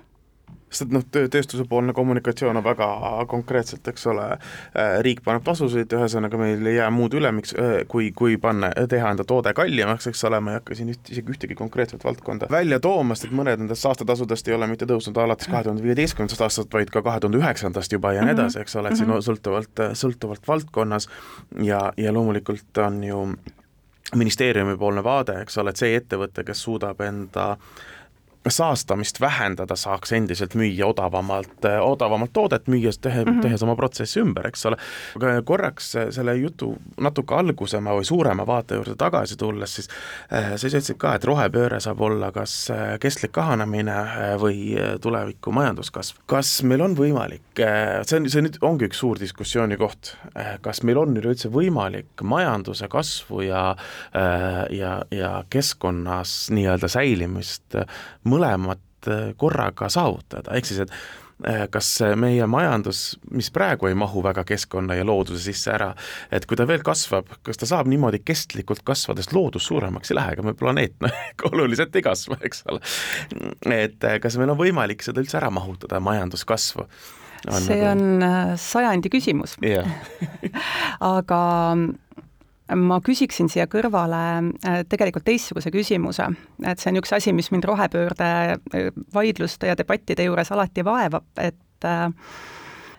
Sest 0.76 0.90
et 0.90 0.94
noh, 0.96 1.04
tööstusepoolne 1.32 1.94
kommunikatsioon 1.96 2.58
on 2.60 2.64
väga 2.66 2.88
konkreetselt, 3.32 3.86
eks 3.88 4.08
ole, 4.12 4.26
äh, 4.34 4.96
riik 5.06 5.22
paneb 5.24 5.46
tasusid, 5.46 5.94
ühesõnaga 5.94 6.40
meil 6.42 6.66
ei 6.68 6.76
jää 6.80 6.90
muud 6.92 7.14
üle, 7.16 7.32
miks, 7.38 7.54
äh, 7.54 7.76
kui, 7.88 8.10
kui 8.18 8.36
panna, 8.42 8.72
teha 8.90 9.14
enda 9.14 9.24
toode 9.24 9.54
kallimaks, 9.56 10.10
eks 10.12 10.26
ole, 10.28 10.42
ma 10.44 10.56
ei 10.56 10.60
hakka 10.60 10.76
siin 10.76 10.92
üht, 10.92 11.12
isegi 11.14 11.32
ühtegi 11.32 11.56
konkreetset 11.56 12.04
valdkonda 12.04 12.50
välja 12.52 12.82
tooma, 12.84 13.16
sest 13.16 13.30
et 13.30 13.38
mõned 13.40 13.62
nendest 13.62 13.86
saastetasudest 13.86 14.50
ei 14.50 14.58
ole 14.58 14.68
mitte 14.68 14.90
tõusnud 14.90 15.22
alates 15.22 15.48
kahe 15.52 15.64
tuhande 15.64 15.86
viieteistkümnendast 15.86 16.44
aastast, 16.44 16.74
vaid 16.74 16.92
ka 16.92 17.06
kahe 17.06 17.24
tuhande 17.24 17.40
üheksandast 17.40 17.96
juba 17.96 18.16
ja 18.18 18.26
nii 18.26 18.36
edasi, 18.36 18.60
eks 18.66 18.76
ole, 18.82 18.92
et 18.92 19.00
siin 19.00 19.12
mhm. 19.12 19.24
sõltuvalt, 19.30 19.86
sõltuvalt 19.96 20.50
valdkonnas. 20.50 21.08
Ja, 21.64 21.92
ja 21.98 22.12
loomulikult 22.12 22.84
on 22.84 23.04
ju 23.06 23.22
ministeeriumipoolne 24.16 25.04
vaade, 25.04 25.40
eks 25.42 25.58
ole, 25.58 25.74
et 25.74 25.82
see 25.82 25.96
ettevõte, 25.98 26.44
kes 26.46 26.62
suudab 26.68 27.02
enda 27.02 27.52
äh, 27.56 27.95
saastamist 28.48 29.20
vähendada, 29.22 29.76
saaks 29.76 30.12
endiselt 30.14 30.54
müüa 30.56 30.88
odavamalt, 30.88 31.66
odavamalt 31.82 32.34
toodet, 32.34 32.68
müües, 32.68 33.00
tehe 33.02 33.24
mm, 33.24 33.32
-hmm. 33.32 33.42
tehes 33.42 33.64
oma 33.64 33.76
protsessi 33.76 34.20
ümber, 34.22 34.48
eks 34.48 34.66
ole. 34.66 34.78
aga 35.16 35.42
korraks 35.42 35.92
selle 36.10 36.36
jutu 36.38 36.76
natuke 37.02 37.36
algusema 37.36 37.96
või 37.98 38.06
suurema 38.06 38.46
vaate 38.48 38.76
juurde 38.76 38.96
tagasi 38.96 39.38
tulles, 39.38 39.76
siis 39.76 39.90
äh, 40.34 40.54
sa 40.56 40.68
ütlesid 40.68 40.98
ka, 40.98 41.16
et 41.16 41.26
rohepööre 41.26 41.80
saab 41.80 42.02
olla 42.02 42.32
kas 42.32 42.72
kestlik 43.00 43.32
kahanemine 43.32 43.96
või 44.42 44.76
tuleviku 45.02 45.52
majanduskasv. 45.52 46.22
kas 46.26 46.64
meil 46.64 46.82
on 46.82 46.96
võimalik, 46.98 47.64
see 48.06 48.20
on, 48.20 48.30
see 48.30 48.46
nüüd 48.46 48.60
ongi 48.62 48.90
üks 48.90 49.02
suur 49.02 49.20
diskussiooni 49.20 49.78
koht, 49.78 50.16
kas 50.62 50.84
meil 50.84 50.98
on 51.02 51.18
üleüldse 51.18 51.50
võimalik 51.50 52.22
majanduse 52.22 52.88
kasvu 52.88 53.42
ja 53.42 53.66
ja, 54.70 54.92
ja 55.12 55.32
keskkonnas 55.50 56.50
nii-öelda 56.54 56.88
säilimist 56.92 57.78
mõlemat 58.36 59.12
äh, 59.12 59.30
korraga 59.40 59.90
saavutada, 59.92 60.54
ehk 60.58 60.70
siis 60.70 60.84
et 60.86 60.94
äh, 61.48 61.66
kas 61.72 61.90
meie 62.20 62.46
majandus, 62.50 63.18
mis 63.34 63.50
praegu 63.54 63.90
ei 63.90 63.98
mahu 63.98 64.24
väga 64.26 64.46
keskkonna 64.48 64.98
ja 65.00 65.08
looduse 65.08 65.44
sisse 65.48 65.74
ära, 65.76 65.92
et 66.34 66.48
kui 66.50 66.60
ta 66.60 66.68
veel 66.70 66.86
kasvab, 66.86 67.34
kas 67.46 67.62
ta 67.62 67.70
saab 67.70 67.90
niimoodi 67.92 68.22
kestlikult 68.26 68.86
kasvades 68.88 69.32
loodus 69.36 69.68
suuremaks 69.72 70.14
ei 70.14 70.20
lähe, 70.20 70.38
ega 70.38 70.48
meie 70.48 70.60
planeet 70.60 70.96
noh, 71.04 71.20
oluliselt 71.52 71.96
ei 71.96 72.06
kasva, 72.06 72.40
eks 72.46 72.66
ole. 72.72 72.82
et 73.74 74.10
äh, 74.10 74.18
kas 74.24 74.40
meil 74.42 74.56
on 74.56 74.62
võimalik 74.62 75.06
seda 75.06 75.24
üldse 75.24 75.40
ära 75.42 75.52
mahutada, 75.54 76.04
majanduskasvu? 76.04 76.90
See 77.46 77.76
nagu... 77.78 77.92
on 77.92 78.58
sajandi 78.58 79.12
küsimus 79.14 79.54
yeah. 79.62 79.86
aga 81.16 81.42
ma 82.74 82.98
küsiksin 83.04 83.50
siia 83.52 83.68
kõrvale 83.70 84.22
äh, 84.66 84.82
tegelikult 84.90 85.26
teistsuguse 85.28 85.72
küsimuse, 85.74 86.28
et 86.66 86.82
see 86.82 86.92
on 86.92 87.00
üks 87.02 87.14
asi, 87.14 87.34
mis 87.36 87.52
mind 87.54 87.68
rohepöörde 87.70 88.30
äh, 88.56 88.90
vaidluste 89.14 89.70
ja 89.70 89.78
debattide 89.78 90.26
juures 90.26 90.52
alati 90.56 90.86
vaevab, 90.86 91.28
et 91.38 91.86
äh, 91.86 92.10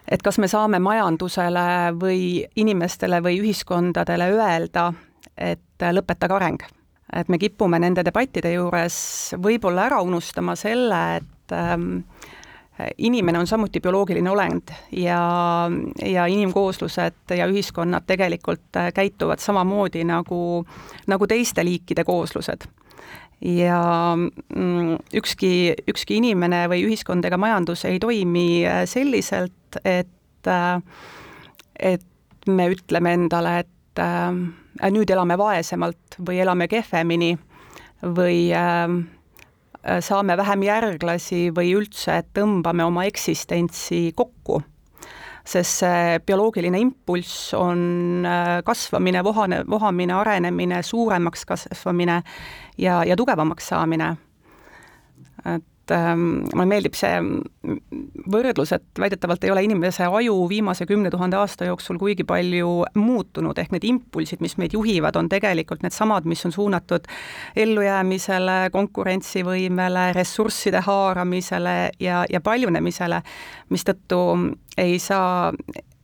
et 0.07 0.23
kas 0.23 0.39
me 0.39 0.47
saame 0.47 0.79
majandusele 0.79 1.97
või 1.99 2.45
inimestele 2.63 3.19
või 3.25 3.41
ühiskondadele 3.43 4.29
öelda, 4.37 4.93
et 5.37 5.83
lõpetage 5.83 6.37
areng. 6.37 6.63
et 7.13 7.29
me 7.29 7.39
kipume 7.39 7.79
nende 7.79 8.05
debattide 8.07 8.53
juures 8.53 9.35
võib-olla 9.43 9.87
ära 9.91 10.01
unustama 10.03 10.55
selle, 10.57 11.01
et 11.17 11.53
ähm, 11.55 12.05
inimene 12.99 13.39
on 13.39 13.47
samuti 13.47 13.81
bioloogiline 13.81 14.31
olend 14.31 14.73
ja, 14.93 15.21
ja 16.05 16.27
inimkooslused 16.27 17.37
ja 17.37 17.47
ühiskonnad 17.49 18.05
tegelikult 18.07 18.77
äh, 18.77 18.91
käituvad 18.95 19.41
samamoodi 19.41 20.05
nagu, 20.05 20.67
nagu 21.07 21.27
teiste 21.27 21.65
liikide 21.65 22.05
kooslused. 22.05 22.69
ja 23.41 23.81
mm, 24.17 24.97
ükski, 25.15 25.75
ükski 25.89 26.17
inimene 26.17 26.67
või 26.73 26.87
ühiskond 26.89 27.25
ega 27.25 27.37
majandus 27.37 27.85
ei 27.85 27.99
toimi 28.01 28.67
äh, 28.67 28.85
selliselt, 28.85 29.81
et, 29.85 30.47
äh, 30.47 30.81
et 31.81 32.07
me 32.47 32.69
ütleme 32.73 33.13
endale, 33.13 33.59
et 33.65 34.01
äh, 34.01 34.91
nüüd 34.93 35.11
elame 35.11 35.39
vaesemalt 35.39 36.21
või 36.21 36.41
elame 36.45 36.69
kehvemini 36.69 37.37
või 38.05 38.51
äh, 38.53 38.89
saame 40.01 40.37
vähem 40.37 40.65
järglasi 40.67 41.51
või 41.55 41.75
üldse 41.79 42.21
tõmbame 42.35 42.85
oma 42.87 43.05
eksistentsi 43.07 44.13
kokku. 44.17 44.63
sest 45.47 45.79
see 45.85 46.17
bioloogiline 46.27 46.79
impulss 46.83 47.53
on 47.55 48.27
äh, 48.27 48.63
kasvamine, 48.67 49.23
vohane, 49.25 49.61
vohamine, 49.71 50.13
arenemine, 50.13 50.83
suuremaks 50.83 51.45
kasvamine 51.47 52.23
ja, 52.79 53.05
ja 53.05 53.17
tugevamaks 53.17 53.69
saamine. 53.69 54.17
et 55.45 55.65
mulle 55.95 56.67
meeldib 56.67 56.97
see 56.99 57.19
võrdlus, 58.33 58.73
et 58.75 59.01
väidetavalt 59.01 59.45
ei 59.45 59.53
ole 59.53 59.63
inimese 59.67 60.09
aju 60.11 60.35
viimase 60.51 60.87
kümne 60.87 61.11
tuhande 61.11 61.39
aasta 61.39 61.69
jooksul 61.69 61.99
kuigi 62.01 62.27
palju 62.27 62.73
muutunud, 62.99 63.59
ehk 63.59 63.75
need 63.75 63.87
impulsid, 63.87 64.43
mis 64.45 64.57
meid 64.59 64.75
juhivad, 64.75 65.17
on 65.17 65.31
tegelikult 65.33 65.85
needsamad, 65.87 66.27
mis 66.27 66.45
on 66.49 66.55
suunatud 66.55 67.07
ellujäämisele, 67.57 68.59
konkurentsivõimele, 68.75 70.11
ressursside 70.17 70.83
haaramisele 70.87 71.77
ja, 72.03 72.25
ja 72.31 72.41
paljunemisele, 72.41 73.23
mistõttu 73.71 74.23
ei 74.79 74.99
saa 75.03 75.53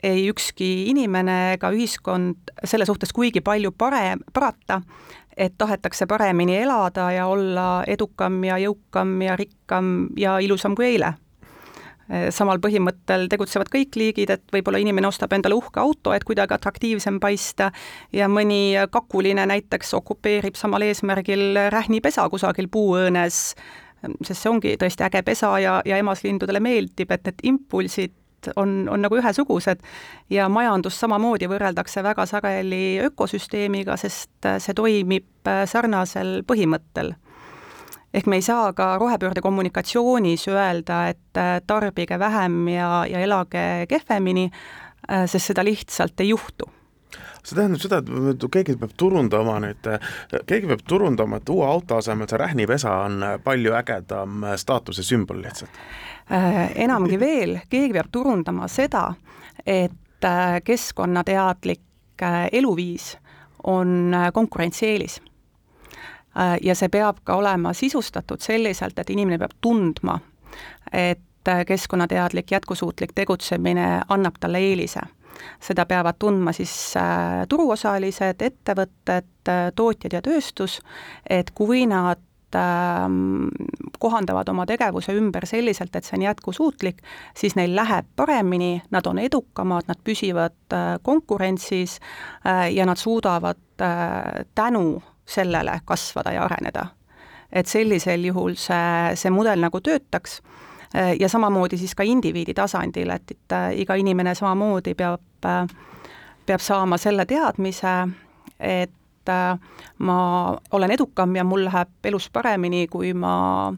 ei 0.02 0.26
ükski 0.30 0.88
inimene 0.90 1.54
ega 1.54 1.70
ühiskond 1.70 2.52
selle 2.66 2.86
suhtes 2.88 3.12
kuigi 3.14 3.40
palju 3.44 3.70
parem, 3.78 4.22
parata, 4.34 4.80
et 5.36 5.54
tahetakse 5.58 6.06
paremini 6.06 6.56
elada 6.56 7.10
ja 7.12 7.26
olla 7.26 7.84
edukam 7.86 8.42
ja 8.44 8.58
jõukam 8.60 9.16
ja 9.24 9.36
rikkam 9.36 10.08
ja 10.18 10.38
ilusam 10.38 10.76
kui 10.76 10.92
eile. 10.92 11.14
samal 12.34 12.58
põhimõttel 12.60 13.28
tegutsevad 13.30 13.70
kõik 13.72 13.96
liigid, 13.96 14.30
et 14.30 14.42
võib-olla 14.52 14.80
inimene 14.82 15.06
ostab 15.08 15.32
endale 15.32 15.54
uhke 15.56 15.80
auto, 15.80 16.12
et 16.12 16.24
kuidagi 16.28 16.52
atraktiivsem 16.52 17.20
paista 17.20 17.70
ja 18.12 18.28
mõni 18.28 18.74
kakuline 18.90 19.46
näiteks 19.46 19.94
okupeerib 19.94 20.58
samal 20.58 20.82
eesmärgil 20.82 21.56
rähnipesa 21.72 22.28
kusagil 22.28 22.68
puuõõnes, 22.68 23.38
sest 24.20 24.42
see 24.42 24.50
ongi 24.50 24.74
tõesti 24.76 25.06
äge 25.06 25.22
pesa 25.22 25.54
ja, 25.62 25.78
ja 25.86 25.96
emaslindudele 26.02 26.60
meeldib, 26.60 27.14
et 27.14 27.30
need 27.30 27.46
impulsid 27.54 28.18
on, 28.56 28.88
on 28.90 29.02
nagu 29.04 29.18
ühesugused 29.18 29.82
ja 30.30 30.48
majandust 30.48 31.00
samamoodi 31.02 31.48
võrreldakse 31.50 32.02
väga 32.02 32.26
sageli 32.26 33.00
ökosüsteemiga, 33.06 33.96
sest 33.96 34.50
see 34.58 34.74
toimib 34.74 35.50
sarnasel 35.66 36.42
põhimõttel. 36.46 37.14
ehk 38.14 38.26
me 38.26 38.36
ei 38.36 38.42
saa 38.42 38.72
ka 38.72 38.98
rohepöörde 38.98 39.40
kommunikatsioonis 39.40 40.48
öelda, 40.48 41.08
et 41.08 41.42
tarbige 41.66 42.18
vähem 42.18 42.68
ja, 42.68 43.06
ja 43.08 43.20
elage 43.20 43.86
kehvemini, 43.88 44.50
sest 45.26 45.46
seda 45.46 45.64
lihtsalt 45.64 46.20
ei 46.20 46.28
juhtu 46.28 46.68
see 47.42 47.56
tähendab 47.56 47.82
seda, 47.82 47.98
et 48.32 48.46
keegi 48.52 48.76
peab 48.80 48.94
turundama 48.96 49.58
nüüd, 49.64 49.90
keegi 50.46 50.70
peab 50.70 50.86
turundama, 50.88 51.42
et 51.42 51.52
uue 51.52 51.66
auto 51.66 52.00
asemel 52.00 52.30
see 52.30 52.40
rähnipesa 52.40 52.94
on 53.06 53.20
palju 53.44 53.76
ägedam 53.78 54.46
staatuse 54.56 55.04
sümbol 55.06 55.42
lihtsalt 55.44 55.82
Äh, 56.30 56.70
enamgi 56.82 57.18
veel, 57.20 57.58
keegi 57.68 57.92
peab 57.92 58.06
turundama 58.12 58.68
seda, 58.70 59.08
et 59.66 60.24
äh, 60.24 60.60
keskkonnateadlik 60.64 62.22
äh, 62.22 62.46
eluviis 62.52 63.16
on 63.62 64.14
konkurentsieelis. 64.34 65.20
ja 66.62 66.74
see 66.74 66.88
peab 66.88 67.18
ka 67.24 67.34
olema 67.36 67.74
sisustatud 67.76 68.40
selliselt, 68.40 68.98
et 68.98 69.10
inimene 69.10 69.36
peab 69.38 69.52
tundma, 69.60 70.14
et 70.92 71.50
keskkonnateadlik 71.66 72.50
jätkusuutlik 72.50 73.12
tegutsemine 73.14 74.00
annab 74.08 74.40
talle 74.40 74.58
eelise 74.58 75.00
seda 75.60 75.86
peavad 75.86 76.18
tundma 76.18 76.52
siis 76.52 76.94
turuosalised, 77.48 78.42
ettevõtted, 78.42 79.30
tootjad 79.74 80.12
ja 80.12 80.20
tööstus, 80.22 80.80
et 81.30 81.50
kui 81.56 81.86
nad 81.90 82.20
Ähm, 82.56 83.48
kohandavad 83.98 84.48
oma 84.48 84.66
tegevuse 84.66 85.14
ümber 85.16 85.46
selliselt, 85.46 85.94
et 85.96 86.04
see 86.04 86.18
on 86.18 86.24
jätkusuutlik, 86.26 86.98
siis 87.38 87.54
neil 87.56 87.72
läheb 87.76 88.08
paremini, 88.16 88.82
nad 88.92 89.06
on 89.06 89.20
edukamad, 89.22 89.86
nad 89.88 90.00
püsivad 90.04 90.74
äh, 90.74 90.98
konkurentsis 91.06 92.00
äh, 92.44 92.66
ja 92.74 92.84
nad 92.86 93.00
suudavad 93.00 93.62
äh, 93.80 94.44
tänu 94.54 95.02
sellele 95.24 95.78
kasvada 95.84 96.32
ja 96.32 96.44
areneda. 96.44 96.86
et 97.52 97.66
sellisel 97.66 98.24
juhul 98.24 98.54
see, 98.56 99.16
see 99.16 99.30
mudel 99.30 99.60
nagu 99.60 99.80
töötaks 99.80 100.40
ja 100.92 101.28
samamoodi 101.28 101.78
siis 101.80 101.94
ka 101.96 102.04
indiviidi 102.04 102.54
tasandil, 102.54 103.10
et, 103.14 103.30
et 103.30 103.54
iga 103.80 103.94
inimene 103.96 104.34
samamoodi 104.36 104.92
peab, 104.94 105.22
peab 106.46 106.60
saama 106.60 106.98
selle 107.00 107.26
teadmise, 107.28 107.94
et 108.62 109.28
äh, 109.28 109.58
ma 109.98 110.18
olen 110.70 110.90
edukam 110.90 111.36
ja 111.36 111.44
mul 111.44 111.66
läheb 111.66 112.10
elus 112.10 112.28
paremini, 112.32 112.86
kui 112.90 113.12
ma 113.14 113.72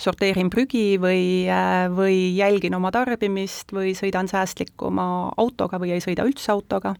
sorteerin 0.00 0.50
prügi 0.52 0.98
või, 1.00 1.48
äh, 1.48 1.86
või 1.92 2.36
jälgin 2.36 2.76
oma 2.76 2.92
tarbimist 2.94 3.72
või 3.72 3.96
sõidan 3.98 4.28
säästlikuma 4.28 5.32
autoga 5.36 5.80
või 5.80 5.94
ei 5.96 6.04
sõida 6.04 6.26
üldse 6.28 6.52
autoga, 6.52 6.94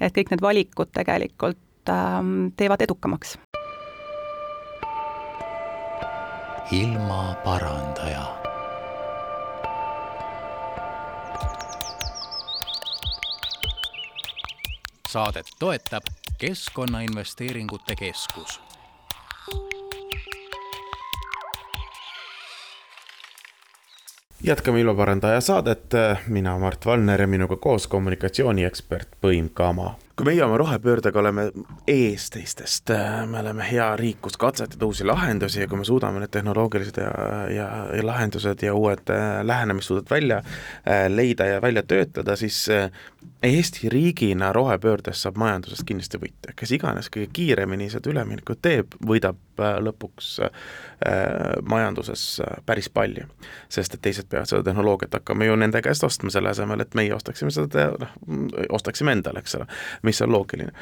et 0.00 0.14
kõik 0.16 0.32
need 0.34 0.44
valikud 0.44 0.92
tegelikult 0.92 1.92
ähm, 1.92 2.50
teevad 2.56 2.84
edukamaks. 2.84 3.38
ilmaparandaja 6.68 8.37
saadet 15.08 15.46
toetab 15.58 16.02
Keskkonnainvesteeringute 16.38 17.96
Keskus. 17.96 18.60
Jätkame 24.42 24.80
ilmaparandaja 24.80 25.40
saadet, 25.40 25.86
mina 26.26 26.58
Mart 26.58 26.86
Valner 26.86 27.20
ja 27.20 27.26
minuga 27.26 27.56
koos 27.56 27.86
kommunikatsiooniekspert 27.86 29.08
Põim 29.20 29.48
Kama 29.54 29.94
kui 30.18 30.26
meie 30.26 30.42
oma 30.42 30.56
rohepöördega 30.58 31.20
oleme 31.20 31.44
ees 31.86 32.24
teistest, 32.34 32.90
me 33.30 33.38
oleme 33.38 33.62
hea 33.70 33.86
riik, 33.96 34.18
kus 34.26 34.34
katsetada 34.40 34.86
uusi 34.88 35.06
lahendusi 35.06 35.60
ja 35.62 35.68
kui 35.70 35.78
me 35.78 35.86
suudame 35.86 36.18
need 36.18 36.32
tehnoloogilised 36.34 36.98
ja, 36.98 37.12
ja, 37.54 37.68
ja 37.94 38.06
lahendused 38.06 38.64
ja 38.66 38.74
uued 38.74 39.12
äh, 39.14 39.28
lähenemissuudad 39.46 40.10
välja 40.10 40.40
äh, 40.42 41.06
leida 41.08 41.46
ja 41.46 41.62
välja 41.62 41.82
töötada, 41.86 42.36
siis 42.36 42.64
äh, 42.68 42.90
Eesti 43.42 43.88
riigina 43.88 44.52
rohepöördest 44.52 45.22
saab 45.22 45.36
majandusest 45.38 45.86
kindlasti 45.86 46.18
võita, 46.18 46.50
kes 46.58 46.72
iganes 46.74 47.06
kõige 47.14 47.28
kiiremini 47.38 47.86
seda 47.90 48.10
üleminekut 48.10 48.58
teeb, 48.62 48.96
võidab 49.06 49.38
lõpuks 49.58 50.36
majanduses 51.66 52.40
päris 52.66 52.88
palju. 52.90 53.26
sest 53.68 53.94
et 53.94 54.02
teised 54.02 54.26
peavad 54.30 54.46
seda 54.50 54.62
tehnoloogiat 54.66 55.14
hakkama 55.18 55.46
ju 55.46 55.56
nende 55.56 55.82
käest 55.82 56.04
ostma, 56.06 56.30
selle 56.30 56.50
asemel, 56.50 56.80
et 56.82 56.94
meie 56.98 57.14
ostaksime 57.14 57.50
seda, 57.50 57.88
noh, 57.98 58.14
ostaksime 58.74 59.12
endale, 59.12 59.42
eks 59.42 59.54
ole 59.58 59.66
mis 60.08 60.22
on 60.24 60.32
loogiline. 60.32 60.72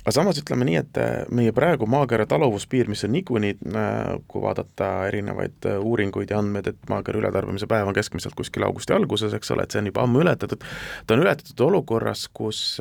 aga 0.00 0.14
samas 0.16 0.40
ütleme 0.40 0.64
nii, 0.64 0.78
et 0.80 1.00
äh, 1.00 1.10
meie 1.36 1.52
praegu 1.56 1.86
maakera 1.90 2.24
taluvuspiir, 2.28 2.88
mis 2.88 3.04
on 3.04 3.12
niikuinii, 3.12 3.58
äh, 3.68 3.98
kui 4.28 4.42
vaadata 4.42 4.88
erinevaid 5.10 5.68
äh, 5.68 5.76
uuringuid 5.76 6.32
ja 6.32 6.40
andmeid, 6.40 6.72
et 6.72 6.88
maakera 6.88 7.20
ületarbimise 7.20 7.68
päev 7.70 7.90
on 7.90 7.96
keskmiselt 7.96 8.36
kuskil 8.38 8.64
augusti 8.64 8.96
alguses, 8.96 9.36
eks 9.36 9.52
ole, 9.54 9.68
et 9.68 9.76
see 9.76 9.82
on 9.82 9.92
juba 9.92 10.06
ammu 10.06 10.24
ületatud, 10.24 10.64
ta 11.06 11.16
on 11.16 11.26
ületatud 11.26 11.66
olukorras, 11.68 12.26
kus 12.32 12.80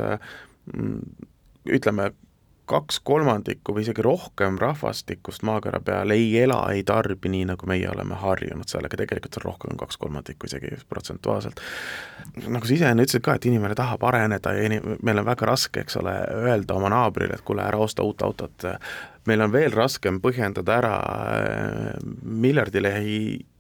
ütleme, 1.69 2.12
kaks 2.69 2.99
kolmandikku 3.05 3.73
või 3.75 3.84
isegi 3.86 4.03
rohkem 4.05 4.60
rahvastikust 4.62 5.43
maakera 5.47 5.82
peal 5.86 6.13
ei 6.13 6.29
ela, 6.41 6.60
ei 6.73 6.84
tarbi 6.88 7.32
nii, 7.34 7.47
nagu 7.49 7.69
meie 7.69 7.89
oleme 7.89 8.17
harjunud 8.21 8.69
sellega, 8.69 8.99
tegelikult 8.99 9.39
on 9.39 9.45
rohkem 9.47 9.77
kaks 9.79 9.97
kolmandikku 10.01 10.49
isegi 10.49 10.75
protsentuaalselt. 10.89 11.62
nagu 12.47 12.65
sa 12.65 12.75
ise 12.75 12.89
enne 12.91 13.05
ütlesid 13.08 13.25
ka, 13.25 13.36
et 13.36 13.49
inimene 13.49 13.77
tahab 13.77 14.03
areneda 14.12 14.53
ja 14.58 14.69
inim-, 14.69 14.97
meil 15.03 15.21
on 15.21 15.29
väga 15.29 15.49
raske, 15.49 15.86
eks 15.86 15.97
ole, 16.01 16.15
öelda 16.45 16.77
oma 16.77 16.91
naabrile, 16.93 17.39
et 17.39 17.45
kuule, 17.45 17.65
ära 17.65 17.82
osta 17.82 18.05
uut 18.05 18.21
autot, 18.25 18.67
meil 19.27 19.45
on 19.45 19.53
veel 19.53 19.73
raskem 19.75 20.21
põhjendada 20.21 20.77
ära 20.82 20.97
miljardilehi 22.23 23.21
Äh, 23.39 23.58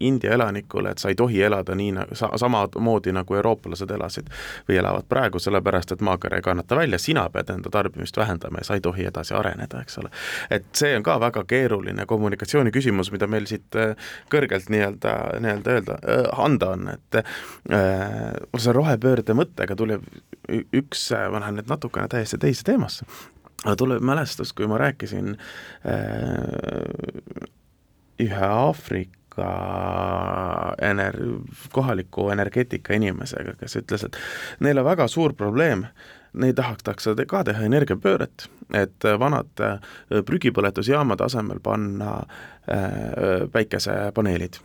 India 0.00 0.32
elanikule, 0.32 0.94
et 0.94 0.98
sa 0.98 1.10
ei 1.12 1.14
tohi 1.14 1.42
elada 1.42 1.74
nii 1.76 1.90
nagu 1.92 2.16
sa, 2.16 2.30
samamoodi, 2.40 3.12
nagu 3.12 3.36
eurooplased 3.36 3.90
elasid 3.90 4.30
või 4.68 4.78
elavad 4.80 5.04
praegu, 5.08 5.38
sellepärast 5.42 5.92
et 5.92 6.00
maakera 6.04 6.38
ei 6.40 6.46
kannata 6.46 6.78
välja, 6.78 6.98
sina 6.98 7.26
pead 7.32 7.50
enda 7.52 7.70
tarbimist 7.70 8.16
vähendama 8.16 8.62
ja 8.62 8.64
sa 8.64 8.78
ei 8.78 8.80
tohi 8.84 9.04
edasi 9.04 9.34
areneda, 9.36 9.82
eks 9.84 9.98
ole. 10.00 10.10
et 10.50 10.64
see 10.72 10.94
on 10.96 11.04
ka 11.04 11.18
väga 11.20 11.44
keeruline 11.48 12.06
kommunikatsiooni 12.06 12.72
küsimus, 12.72 13.12
mida 13.12 13.28
meil 13.28 13.44
siit 13.50 13.76
äh, 13.76 13.92
kõrgelt 14.32 14.70
nii-öelda, 14.72 15.14
nii-öelda 15.44 15.74
öelda, 15.76 15.98
äh, 16.08 16.44
anda 16.44 16.70
on, 16.70 16.88
et 16.88 17.20
äh, 17.20 18.32
see 18.58 18.74
rohepöörde 18.74 19.36
mõttega 19.36 19.76
tuleb 19.78 20.04
üks, 20.74 21.08
ma 21.32 21.40
lähen 21.42 21.60
nüüd 21.60 21.70
natukene 21.70 22.08
täiesti 22.12 22.40
teise 22.40 22.66
teemasse, 22.66 23.06
aga 23.64 23.76
tuleb 23.80 24.04
mälestus, 24.04 24.52
kui 24.56 24.68
ma 24.70 24.78
rääkisin 24.82 25.34
äh, 25.34 26.00
ühe 28.24 28.46
Aafrika 28.46 29.23
ka 29.36 30.74
ener-, 30.82 31.20
kohaliku 31.72 32.28
energeetika 32.34 32.94
inimesega, 32.94 33.56
kes 33.60 33.78
ütles, 33.82 34.06
et 34.06 34.18
neil 34.64 34.80
on 34.80 34.88
väga 34.88 35.08
suur 35.10 35.34
probleem, 35.38 35.86
neid 36.34 36.56
tahetakse 36.58 37.14
ka 37.30 37.44
teha 37.46 37.66
energiapööret, 37.66 38.48
et 38.74 39.06
vanad 39.20 39.62
äh, 39.62 39.78
prügipõletusjaamade 40.26 41.26
asemel 41.26 41.60
panna 41.62 42.16
äh, 42.20 43.46
päikesepaneelid. 43.52 44.58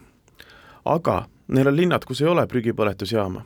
aga 0.85 1.25
neil 1.47 1.67
on 1.67 1.75
linnad, 1.75 2.05
kus 2.05 2.21
ei 2.21 2.27
ole 2.27 2.47
prügipõletusjaama 2.47 3.45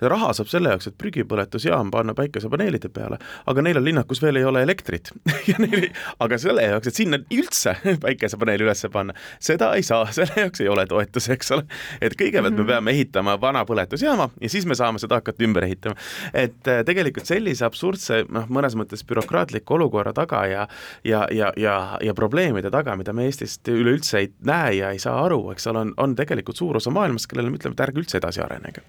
raha 0.00 0.32
saab 0.36 0.50
selle 0.52 0.72
jaoks, 0.74 0.88
et 0.90 0.98
prügipõletusjaam 1.00 1.90
panna 1.94 2.14
päikesepaneelide 2.16 2.90
peale, 2.94 3.18
aga 3.46 3.64
neil 3.64 3.80
on 3.80 3.86
linnakus 3.86 4.22
veel 4.22 4.40
ei 4.40 4.46
ole 4.48 4.62
elektrit 4.66 5.10
ja 5.50 5.58
neil, 5.62 5.88
aga 6.24 6.38
selle 6.40 6.66
jaoks, 6.68 6.90
et 6.90 7.00
sinna 7.00 7.20
üldse 7.34 7.76
päikesepaneeli 8.04 8.66
üles 8.66 8.86
panna, 8.92 9.16
seda 9.42 9.72
ei 9.78 9.86
saa, 9.86 10.06
selle 10.14 10.44
jaoks 10.44 10.64
ei 10.64 10.68
ole 10.68 10.86
toetusi, 10.90 11.32
eks 11.34 11.54
ole. 11.56 11.66
et 12.00 12.16
kõigepealt 12.18 12.54
mm 12.54 12.58
-hmm. 12.58 12.58
me 12.58 12.62
mhm. 12.62 12.72
peame 12.72 12.96
ehitama 12.96 13.38
vana 13.40 13.64
põletusjaama 13.64 14.30
ja 14.40 14.48
siis 14.48 14.66
me 14.66 14.74
saame 14.74 14.98
seda 14.98 15.20
hakata 15.20 15.44
ümber 15.44 15.64
ehitama. 15.64 15.94
et 16.32 16.68
äh, 16.68 16.84
tegelikult 16.84 17.26
sellise 17.26 17.64
absurdse, 17.64 18.24
noh, 18.28 18.48
mõnes 18.48 18.76
mõttes 18.76 19.04
bürokraatliku 19.06 19.74
olukorra 19.74 20.12
taga 20.12 20.46
ja 20.46 20.68
ja, 21.04 21.26
ja, 21.30 21.52
ja, 21.56 21.98
ja 22.02 22.14
probleemide 22.14 22.70
taga, 22.70 22.96
mida 22.96 23.12
me 23.12 23.24
Eestist 23.28 23.68
üleüldse 23.68 24.18
ei 24.18 24.30
näe 24.46 24.74
ja 24.78 24.90
ei 24.94 24.98
saa 25.02 25.16
aru, 25.24 25.40
eks 25.54 25.66
ole, 25.70 25.84
on, 25.84 25.92
on 26.00 26.14
tegelikult 26.18 26.56
suur 26.56 26.78
osa 26.80 26.92
maailmast, 26.94 27.28
kellele 27.30 27.50
me 27.50 27.60
ütleme, 27.60 27.76
et 27.76 27.84
ärge 27.86 28.02
üldse 28.02 28.18
edasi 28.20 28.42
arenege. 28.44 28.84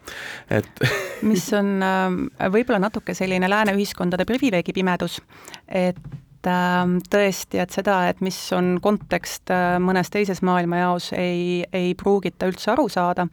et 0.50 0.75
mis 1.30 1.48
on 1.56 1.80
äh, 1.84 2.50
võib-olla 2.52 2.82
natuke 2.88 3.16
selline 3.18 3.50
lääne 3.50 3.76
ühiskondade 3.78 4.26
privileegipimedus, 4.28 5.20
et 5.68 6.48
ähm, 6.50 6.98
tõesti, 7.12 7.60
et 7.62 7.74
seda, 7.76 8.02
et 8.10 8.22
mis 8.26 8.38
on 8.56 8.76
kontekst 8.84 9.52
äh, 9.54 9.76
mõnes 9.82 10.12
teises 10.14 10.44
maailmajaos, 10.46 11.12
ei, 11.18 11.66
ei 11.74 11.94
pruugita 12.00 12.50
üldse 12.52 12.74
aru 12.76 12.88
saada, 12.92 13.28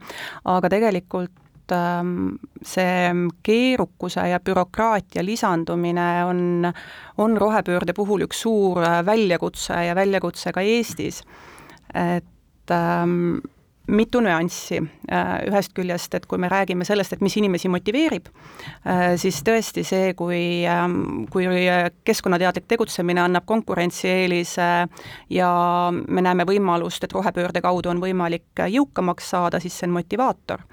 aga 0.49 0.71
tegelikult 0.71 1.75
ähm, 1.75 2.35
see 2.65 3.11
keerukuse 3.45 4.27
ja 4.31 4.39
bürokraatia 4.43 5.25
lisandumine 5.25 6.09
on, 6.27 6.69
on 7.17 7.39
rohepöörde 7.39 7.95
puhul 7.97 8.27
üks 8.27 8.43
suur 8.45 8.83
äh, 8.83 9.01
väljakutse 9.05 9.83
ja 9.89 9.97
väljakutse 9.97 10.55
ka 10.55 10.63
Eestis. 10.63 11.23
et 11.93 12.71
ähm, 12.71 13.43
mitu 13.87 14.21
nüanssi. 14.23 14.79
Äh, 15.11 15.31
ühest 15.49 15.73
küljest, 15.75 16.13
et 16.15 16.25
kui 16.29 16.39
me 16.39 16.47
räägime 16.51 16.85
sellest, 16.87 17.13
et 17.13 17.21
mis 17.21 17.35
inimesi 17.37 17.69
motiveerib, 17.71 18.29
äh, 18.87 19.15
siis 19.19 19.41
tõesti 19.43 19.83
see, 19.87 20.13
kui, 20.15 20.63
ähm, 20.69 21.25
kui 21.31 21.47
keskkonnateadlik 22.07 22.67
tegutsemine 22.67 23.21
annab 23.25 23.45
konkurentsieelise 23.45 24.69
ja 25.29 25.51
me 25.91 26.21
näeme 26.23 26.47
võimalust, 26.47 27.03
et 27.03 27.13
rohepöörde 27.13 27.61
kaudu 27.61 27.91
on 27.91 27.99
võimalik 27.99 28.63
jõukamaks 28.71 29.29
saada, 29.35 29.59
siis 29.59 29.75
see 29.79 29.87
on 29.87 29.97
motivaator. 29.99 30.63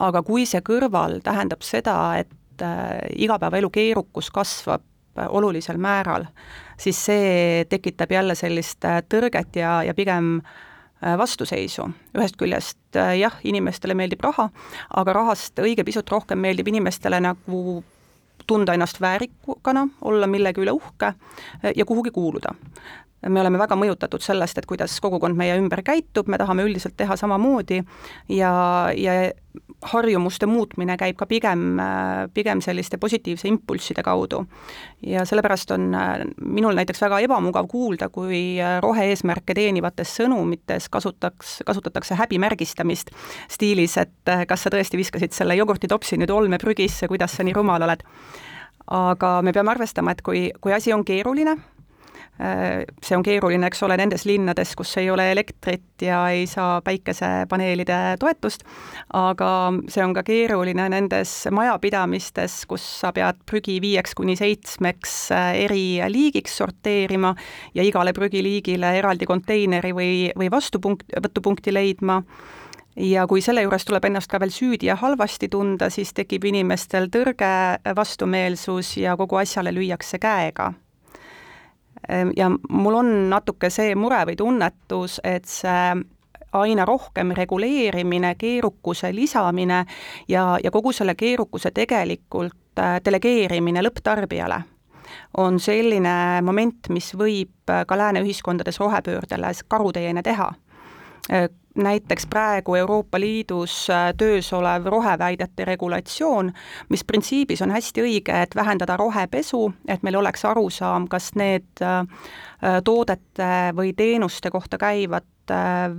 aga 0.00 0.22
kui 0.22 0.46
see 0.46 0.60
kõrval 0.60 1.20
tähendab 1.22 1.62
seda, 1.62 2.18
et 2.18 2.62
äh, 2.62 2.98
igapäevaelu 3.14 3.70
keerukus 3.70 4.30
kasvab 4.30 4.82
olulisel 5.16 5.78
määral, 5.78 6.26
siis 6.76 6.98
see 7.06 7.64
tekitab 7.70 8.10
jälle 8.12 8.34
sellist 8.34 8.84
tõrget 9.08 9.56
ja, 9.56 9.82
ja 9.82 9.94
pigem 9.94 10.42
äh, 10.42 10.44
Äh, 10.44 10.65
vastuseisu. 11.18 11.88
ühest 12.16 12.36
küljest 12.40 12.96
äh, 12.96 13.16
jah, 13.20 13.38
inimestele 13.44 13.94
meeldib 13.94 14.24
raha, 14.24 14.48
aga 14.90 15.12
rahast 15.12 15.58
õige 15.62 15.84
pisut 15.84 16.10
rohkem 16.10 16.38
meeldib 16.42 16.68
inimestele 16.68 17.20
nagu 17.20 17.82
tunda 18.46 18.74
ennast 18.74 19.00
väärikana, 19.00 19.88
olla 20.02 20.26
millegi 20.26 20.62
üle 20.62 20.74
uhke 20.76 21.12
äh, 21.12 21.72
ja 21.76 21.84
kuhugi 21.84 22.10
kuuluda 22.10 22.54
me 23.28 23.40
oleme 23.40 23.58
väga 23.58 23.76
mõjutatud 23.78 24.22
sellest, 24.22 24.58
et 24.58 24.66
kuidas 24.68 25.00
kogukond 25.02 25.36
meie 25.38 25.56
ümber 25.58 25.82
käitub, 25.82 26.28
me 26.28 26.38
tahame 26.38 26.66
üldiselt 26.66 26.96
teha 26.96 27.16
samamoodi 27.16 27.80
ja, 28.28 28.52
ja 28.94 29.14
harjumuste 29.82 30.46
muutmine 30.46 30.96
käib 30.96 31.18
ka 31.20 31.26
pigem, 31.28 31.76
pigem 32.34 32.62
selliste 32.64 32.98
positiivse 32.98 33.48
impulsside 33.48 34.02
kaudu. 34.02 34.46
ja 35.02 35.24
sellepärast 35.24 35.70
on 35.70 35.92
minul 36.40 36.74
näiteks 36.74 37.00
väga 37.00 37.20
ebamugav 37.20 37.68
kuulda, 37.68 38.08
kui 38.08 38.56
rohe-eesmärke 38.80 39.54
teenivates 39.54 40.16
sõnumites 40.16 40.88
kasutaks, 40.90 41.60
kasutatakse 41.66 42.14
häbimärgistamist 42.14 43.10
stiilis, 43.52 43.96
et 43.96 44.34
kas 44.48 44.62
sa 44.62 44.70
tõesti 44.70 44.96
viskasid 44.96 45.32
selle 45.32 45.56
jogurtitopsi 45.56 46.16
nüüd 46.16 46.30
olmeprügisse, 46.30 47.08
kuidas 47.08 47.36
sa 47.36 47.44
nii 47.44 47.54
rumal 47.56 47.82
oled. 47.82 48.02
aga 48.86 49.42
me 49.42 49.52
peame 49.52 49.70
arvestama, 49.70 50.12
et 50.12 50.22
kui, 50.22 50.50
kui 50.60 50.72
asi 50.72 50.92
on 50.92 51.04
keeruline, 51.04 51.56
see 52.36 53.16
on 53.16 53.22
keeruline, 53.24 53.64
eks 53.70 53.80
ole, 53.86 53.96
nendes 53.96 54.26
linnades, 54.28 54.74
kus 54.76 54.90
ei 55.00 55.08
ole 55.10 55.30
elektrit 55.32 56.04
ja 56.04 56.18
ei 56.28 56.44
saa 56.46 56.82
päikesepaneelide 56.84 58.16
toetust, 58.20 58.66
aga 59.16 59.48
see 59.88 60.04
on 60.04 60.12
ka 60.16 60.24
keeruline 60.26 60.88
nendes 60.92 61.32
majapidamistes, 61.50 62.58
kus 62.68 62.84
sa 63.00 63.12
pead 63.16 63.40
prügi 63.48 63.78
viieks 63.80 64.14
kuni 64.18 64.36
seitsmeks 64.36 65.16
äh, 65.32 65.48
eri 65.64 65.86
liigiks 66.12 66.58
sorteerima 66.60 67.32
ja 67.74 67.86
igale 67.86 68.12
prügiliigile 68.16 68.96
eraldi 69.00 69.28
konteineri 69.28 69.96
või, 69.96 70.12
või 70.36 70.52
vastupunkt, 70.52 71.08
võtupunkti 71.16 71.74
leidma. 71.74 72.22
Ja 72.96 73.26
kui 73.28 73.42
selle 73.44 73.60
juures 73.60 73.84
tuleb 73.84 74.06
ennast 74.08 74.30
ka 74.32 74.38
veel 74.40 74.52
süüdi 74.52 74.88
ja 74.88 74.94
halvasti 74.96 75.50
tunda, 75.52 75.90
siis 75.92 76.14
tekib 76.16 76.46
inimestel 76.48 77.10
tõrge, 77.12 77.52
vastumeelsus 77.96 78.94
ja 79.02 79.18
kogu 79.20 79.36
asjale 79.36 79.74
lüüakse 79.76 80.20
käega 80.20 80.72
ja 82.36 82.50
mul 82.70 82.94
on 82.94 83.08
natuke 83.30 83.70
see 83.70 83.94
mure 83.98 84.20
või 84.28 84.36
tunnetus, 84.38 85.20
et 85.24 85.44
see 85.50 85.96
aina 86.56 86.84
rohkem 86.84 87.32
reguleerimine, 87.36 88.34
keerukuse 88.38 89.14
lisamine 89.14 89.84
ja, 90.28 90.58
ja 90.64 90.70
kogu 90.70 90.92
selle 90.92 91.14
keerukuse 91.14 91.70
tegelikult 91.74 92.78
äh, 92.78 92.98
delegeerimine 93.04 93.82
lõpptarbijale 93.82 94.62
on 95.36 95.60
selline 95.60 96.42
moment, 96.42 96.88
mis 96.90 97.12
võib 97.18 97.70
ka 97.86 97.98
lääne 97.98 98.22
ühiskondades 98.24 98.80
rohepöördele 98.80 99.52
karuteene 99.68 100.22
teha. 100.22 100.48
äh, 100.48 100.65
näiteks 101.76 102.26
praegu 102.26 102.74
Euroopa 102.74 103.20
Liidus 103.20 103.90
äh, 103.90 104.14
töös 104.16 104.52
olev 104.52 104.84
roheväidete 104.84 105.64
regulatsioon, 105.64 106.52
mis 106.88 107.04
printsiibis 107.04 107.62
on 107.62 107.70
hästi 107.70 108.02
õige, 108.02 108.42
et 108.42 108.54
vähendada 108.56 108.96
rohepesu, 108.96 109.72
et 109.88 110.02
meil 110.02 110.16
oleks 110.16 110.44
arusaam, 110.44 111.08
kas 111.08 111.32
need 111.34 111.82
äh, 111.82 112.00
äh, 112.00 112.80
toodete 112.84 113.52
või 113.76 113.92
teenuste 113.96 114.50
kohta 114.50 114.78
käivad 114.78 115.24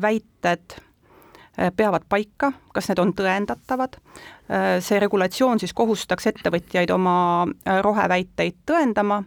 väited 0.02 0.76
peavad 1.76 2.04
paika, 2.10 2.52
kas 2.74 2.90
need 2.90 3.00
on 3.00 3.14
tõendatavad, 3.16 3.96
see 4.84 5.00
regulatsioon 5.00 5.62
siis 5.64 5.72
kohustaks 5.74 6.28
ettevõtjaid 6.34 6.92
oma 6.92 7.48
roheväiteid 7.82 8.60
tõendama 8.68 9.22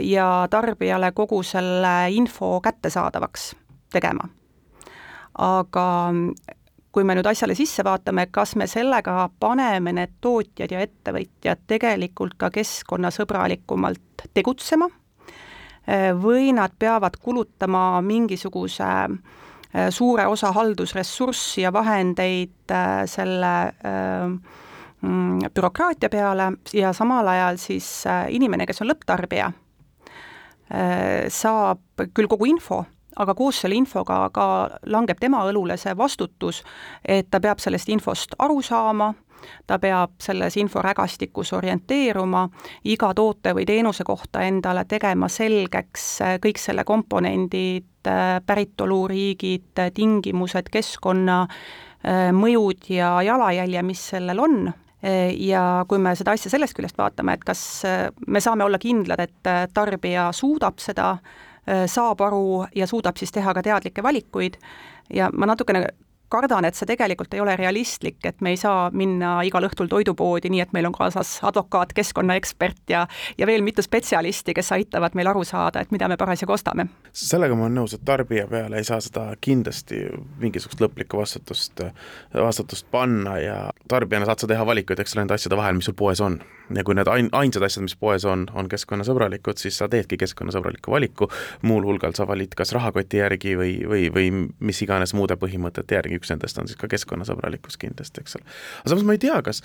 ja 0.00 0.30
tarbijale 0.50 1.12
kogu 1.12 1.42
selle 1.44 1.92
info 2.16 2.56
kättesaadavaks 2.64 3.52
tegema 3.92 4.26
aga 5.38 5.86
kui 6.96 7.04
me 7.04 7.12
nüüd 7.12 7.26
asjale 7.28 7.52
sisse 7.52 7.84
vaatame, 7.84 8.24
kas 8.32 8.54
me 8.56 8.64
sellega 8.70 9.26
paneme 9.40 9.92
need 9.92 10.14
tootjad 10.24 10.72
ja 10.72 10.80
ettevõtjad 10.80 11.66
tegelikult 11.68 12.38
ka 12.40 12.48
keskkonnasõbralikumalt 12.54 14.24
tegutsema 14.32 14.88
või 16.22 16.54
nad 16.56 16.72
peavad 16.78 17.18
kulutama 17.22 18.00
mingisuguse 18.02 18.88
äh, 18.88 19.90
suure 19.94 20.24
osa 20.26 20.50
haldusressurssi 20.56 21.62
ja 21.62 21.70
vahendeid 21.72 22.72
äh, 22.72 23.04
selle 23.06 23.52
mm, 25.04 25.52
bürokraatia 25.54 26.10
peale 26.10 26.48
ja 26.72 26.96
samal 26.96 27.28
ajal 27.28 27.60
siis 27.60 27.90
inimene, 28.32 28.66
kes 28.66 28.80
on 28.82 28.88
lõpptarbija, 28.90 29.52
saab 31.30 32.02
küll 32.16 32.26
kogu 32.26 32.48
info 32.50 32.80
aga 33.16 33.34
koos 33.34 33.60
selle 33.60 33.78
infoga 33.78 34.26
ka 34.34 34.46
langeb 34.92 35.20
tema 35.20 35.44
õlule 35.48 35.76
see 35.80 35.94
vastutus, 35.96 36.62
et 37.04 37.30
ta 37.30 37.40
peab 37.40 37.62
sellest 37.62 37.88
infost 37.92 38.36
aru 38.38 38.60
saama, 38.62 39.12
ta 39.66 39.78
peab 39.78 40.16
selles 40.22 40.56
inforägastikus 40.60 41.52
orienteeruma, 41.56 42.46
iga 42.84 43.12
toote 43.14 43.54
või 43.56 43.66
teenuse 43.68 44.04
kohta 44.04 44.44
endale 44.46 44.84
tegema 44.88 45.28
selgeks 45.28 46.06
kõik 46.42 46.60
selle 46.60 46.84
komponendid, 46.84 48.08
päritoluriigid, 48.46 49.84
tingimused, 49.94 50.70
keskkonna 50.72 51.44
mõjud 52.36 52.90
ja 52.94 53.16
jalajälje, 53.26 53.82
mis 53.82 54.02
sellel 54.12 54.42
on. 54.42 54.60
Ja 55.38 55.84
kui 55.88 55.98
me 56.02 56.14
seda 56.18 56.32
asja 56.34 56.50
sellest 56.50 56.74
küljest 56.74 56.96
vaatame, 56.98 57.34
et 57.36 57.44
kas 57.46 57.60
me 58.26 58.40
saame 58.42 58.64
olla 58.64 58.78
kindlad, 58.82 59.20
et 59.22 59.50
tarbija 59.74 60.30
suudab 60.34 60.80
seda 60.82 61.12
Äh, 61.16 61.55
saab 61.86 62.20
aru 62.20 62.66
ja 62.74 62.86
suudab 62.86 63.16
siis 63.18 63.32
teha 63.32 63.54
ka 63.54 63.62
teadlikke 63.62 64.02
valikuid. 64.02 64.58
Ja 65.10 65.30
ma 65.32 65.46
natukene 65.46 65.86
kardan, 66.28 66.64
et 66.64 66.74
see 66.74 66.88
tegelikult 66.88 67.34
ei 67.34 67.40
ole 67.40 67.56
realistlik, 67.56 68.18
et 68.24 68.40
me 68.40 68.52
ei 68.54 68.60
saa 68.60 68.90
minna 68.94 69.38
igal 69.46 69.66
õhtul 69.68 69.90
toidupoodi, 69.90 70.50
nii 70.52 70.62
et 70.64 70.74
meil 70.76 70.88
on 70.88 70.94
kaasas 70.96 71.36
advokaat, 71.46 71.94
keskkonnaekspert 71.96 72.92
ja 72.92 73.06
ja 73.38 73.46
veel 73.46 73.62
mitu 73.62 73.82
spetsialisti, 73.82 74.54
kes 74.54 74.72
aitavad 74.72 75.14
meil 75.14 75.30
aru 75.30 75.44
saada, 75.44 75.80
et 75.80 75.90
mida 75.94 76.08
me 76.08 76.16
parasjagu 76.16 76.52
ostame. 76.52 76.88
sellega 77.12 77.54
ma 77.54 77.66
olen 77.66 77.78
nõus, 77.80 77.94
et 77.94 78.04
tarbija 78.04 78.46
peale 78.50 78.76
ei 78.76 78.84
saa 78.84 79.00
seda 79.00 79.28
kindlasti 79.40 80.02
mingisugust 80.40 80.80
lõplikku 80.80 81.20
vastutust, 81.20 81.80
vastutust 82.34 82.86
panna 82.90 83.38
ja 83.38 83.56
tarbijana 83.88 84.26
saad 84.26 84.44
sa 84.44 84.50
teha 84.50 84.66
valikuid, 84.66 85.00
eks 85.00 85.16
ole, 85.16 85.24
nende 85.24 85.36
asjade 85.36 85.58
vahel, 85.58 85.78
mis 85.78 85.88
sul 85.88 85.96
poes 85.98 86.20
on. 86.20 86.40
ja 86.74 86.82
kui 86.82 86.96
need 86.98 87.06
ain-, 87.06 87.28
ainsad 87.38 87.62
asjad, 87.62 87.84
mis 87.86 87.94
poes 87.94 88.24
on, 88.26 88.48
on 88.58 88.66
keskkonnasõbralikud, 88.68 89.60
siis 89.60 89.76
sa 89.78 89.86
teedki 89.88 90.16
keskkonnasõbraliku 90.18 90.90
valiku, 90.90 91.28
muul 91.62 91.86
hulgal 91.86 92.14
sa 92.18 92.26
valid 92.26 92.56
kas 92.58 92.72
rahakoti 92.74 93.20
järgi 93.20 93.54
või, 93.58 93.76
või, 93.86 94.08
või 94.10 94.32
mis 94.58 94.82
iganes 94.82 95.14
muude 95.14 95.36
põhimõtete 95.38 96.00
järgi, 96.00 96.15
üks 96.18 96.32
nendest 96.32 96.58
on 96.60 96.68
siis 96.70 96.80
ka 96.80 96.90
keskkonnasõbralikkus 96.92 97.80
kindlasti, 97.80 98.24
eks 98.24 98.38
ole. 98.40 98.50
aga 98.82 98.92
samas 98.92 99.06
ma 99.06 99.16
ei 99.16 99.22
tea, 99.22 99.40
kas 99.46 99.62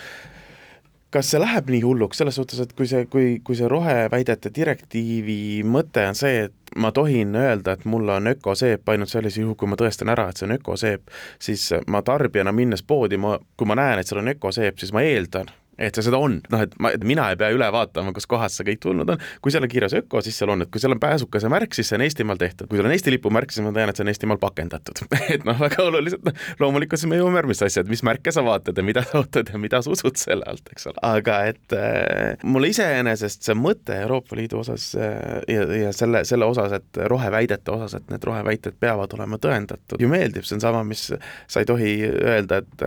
kas 1.12 1.28
see 1.34 1.42
läheb 1.42 1.70
nii 1.72 1.82
hulluks, 1.84 2.22
selles 2.22 2.38
suhtes, 2.40 2.62
et 2.64 2.72
kui 2.78 2.88
see, 2.88 3.06
kui, 3.12 3.32
kui 3.44 3.58
see 3.60 3.68
roheväidete 3.72 4.52
direktiivi 4.56 5.36
mõte 5.68 6.06
on 6.08 6.16
see, 6.16 6.46
et 6.48 6.76
ma 6.80 6.94
tohin 6.96 7.36
öelda, 7.36 7.76
et 7.76 7.84
mul 7.90 8.08
on 8.16 8.32
ökoseep 8.32 8.88
ainult 8.94 9.12
sellisel 9.12 9.44
juhul, 9.44 9.58
kui 9.60 9.68
ma 9.68 9.80
tõestan 9.80 10.12
ära, 10.14 10.30
et 10.32 10.40
see 10.40 10.48
on 10.48 10.56
ökoseep, 10.56 11.12
siis 11.40 11.68
ma 11.92 12.00
tarbijana 12.08 12.56
minnes 12.56 12.84
poodi, 12.88 13.20
ma, 13.20 13.36
kui 13.60 13.68
ma 13.68 13.76
näen, 13.80 14.00
et 14.00 14.08
seal 14.08 14.24
on 14.24 14.32
ökoseep, 14.32 14.80
siis 14.80 14.96
ma 14.96 15.04
eeldan, 15.04 15.52
et 15.80 15.96
see 15.96 16.06
seda 16.06 16.20
on, 16.20 16.38
noh, 16.52 16.64
et 16.66 16.74
ma, 16.84 16.92
mina 17.08 17.30
ei 17.32 17.38
pea 17.40 17.52
üle 17.56 17.68
vaatama, 17.74 18.12
kus 18.16 18.28
kohast 18.30 18.60
see 18.60 18.68
kõik 18.68 18.82
tulnud 18.84 19.12
on, 19.14 19.22
kui 19.42 19.54
seal 19.54 19.66
on 19.66 19.72
kirjas 19.72 19.96
öko, 19.98 20.22
siis 20.24 20.38
seal 20.38 20.52
on, 20.54 20.66
et 20.66 20.72
kui 20.72 20.82
seal 20.84 20.94
on 20.96 21.00
pääsukese 21.02 21.50
märk, 21.52 21.76
siis 21.78 21.90
see 21.92 21.98
on 21.98 22.06
Eestimaal 22.06 22.40
tehtud, 22.42 22.68
kui 22.70 22.80
seal 22.80 22.90
on 22.90 22.96
Eesti 22.96 23.14
lipu 23.14 23.32
märk, 23.34 23.54
siis 23.54 23.66
ma 23.66 23.72
tean, 23.76 23.92
et 23.92 23.98
see 24.00 24.06
on 24.06 24.12
Eestimaal 24.12 24.40
pakendatud. 24.42 25.04
Et 25.32 25.46
noh, 25.48 25.56
väga 25.56 25.86
oluliselt, 25.86 26.26
noh, 26.28 26.46
loomulikult 26.60 27.00
siis 27.00 27.10
me 27.10 27.18
jõuame 27.20 27.40
järgmisse 27.40 27.68
asja, 27.70 27.84
et 27.86 27.90
mis 27.92 28.02
märke 28.04 28.34
sa 28.36 28.44
vaatad 28.44 28.78
ja 28.78 28.84
mida 28.84 29.04
sa 29.08 29.22
ootad 29.22 29.48
ja 29.54 29.60
mida 29.62 29.80
sa 29.84 29.94
usud 29.94 30.18
selle 30.20 30.44
alt, 30.50 30.66
eks 30.74 30.90
ole, 30.92 31.00
aga 31.08 31.38
et 31.48 31.76
äh, 31.78 32.42
mulle 32.44 32.72
iseenesest 32.74 33.48
see 33.48 33.56
mõte 33.56 33.96
Euroopa 34.04 34.36
Liidu 34.36 34.60
osas 34.60 34.90
äh, 35.00 35.40
ja, 35.48 35.64
ja 35.78 35.94
selle, 35.96 36.26
selle 36.28 36.50
osas, 36.52 36.76
et 36.76 37.00
roheväidete 37.12 37.72
osas, 37.72 37.96
et 38.02 38.12
need 38.12 38.28
roheväited 38.28 38.76
peavad 38.82 39.16
olema 39.16 39.40
tõendatud, 39.42 40.02
ju 40.02 40.12
meeldib, 40.12 40.44
see 40.48 40.58
on 40.58 40.66
sama, 40.66 40.84
mis 40.88 41.08
sa 41.12 41.64
ei 41.64 41.70
tohi 41.70 41.96
öelda, 42.10 42.60
et 42.66 42.86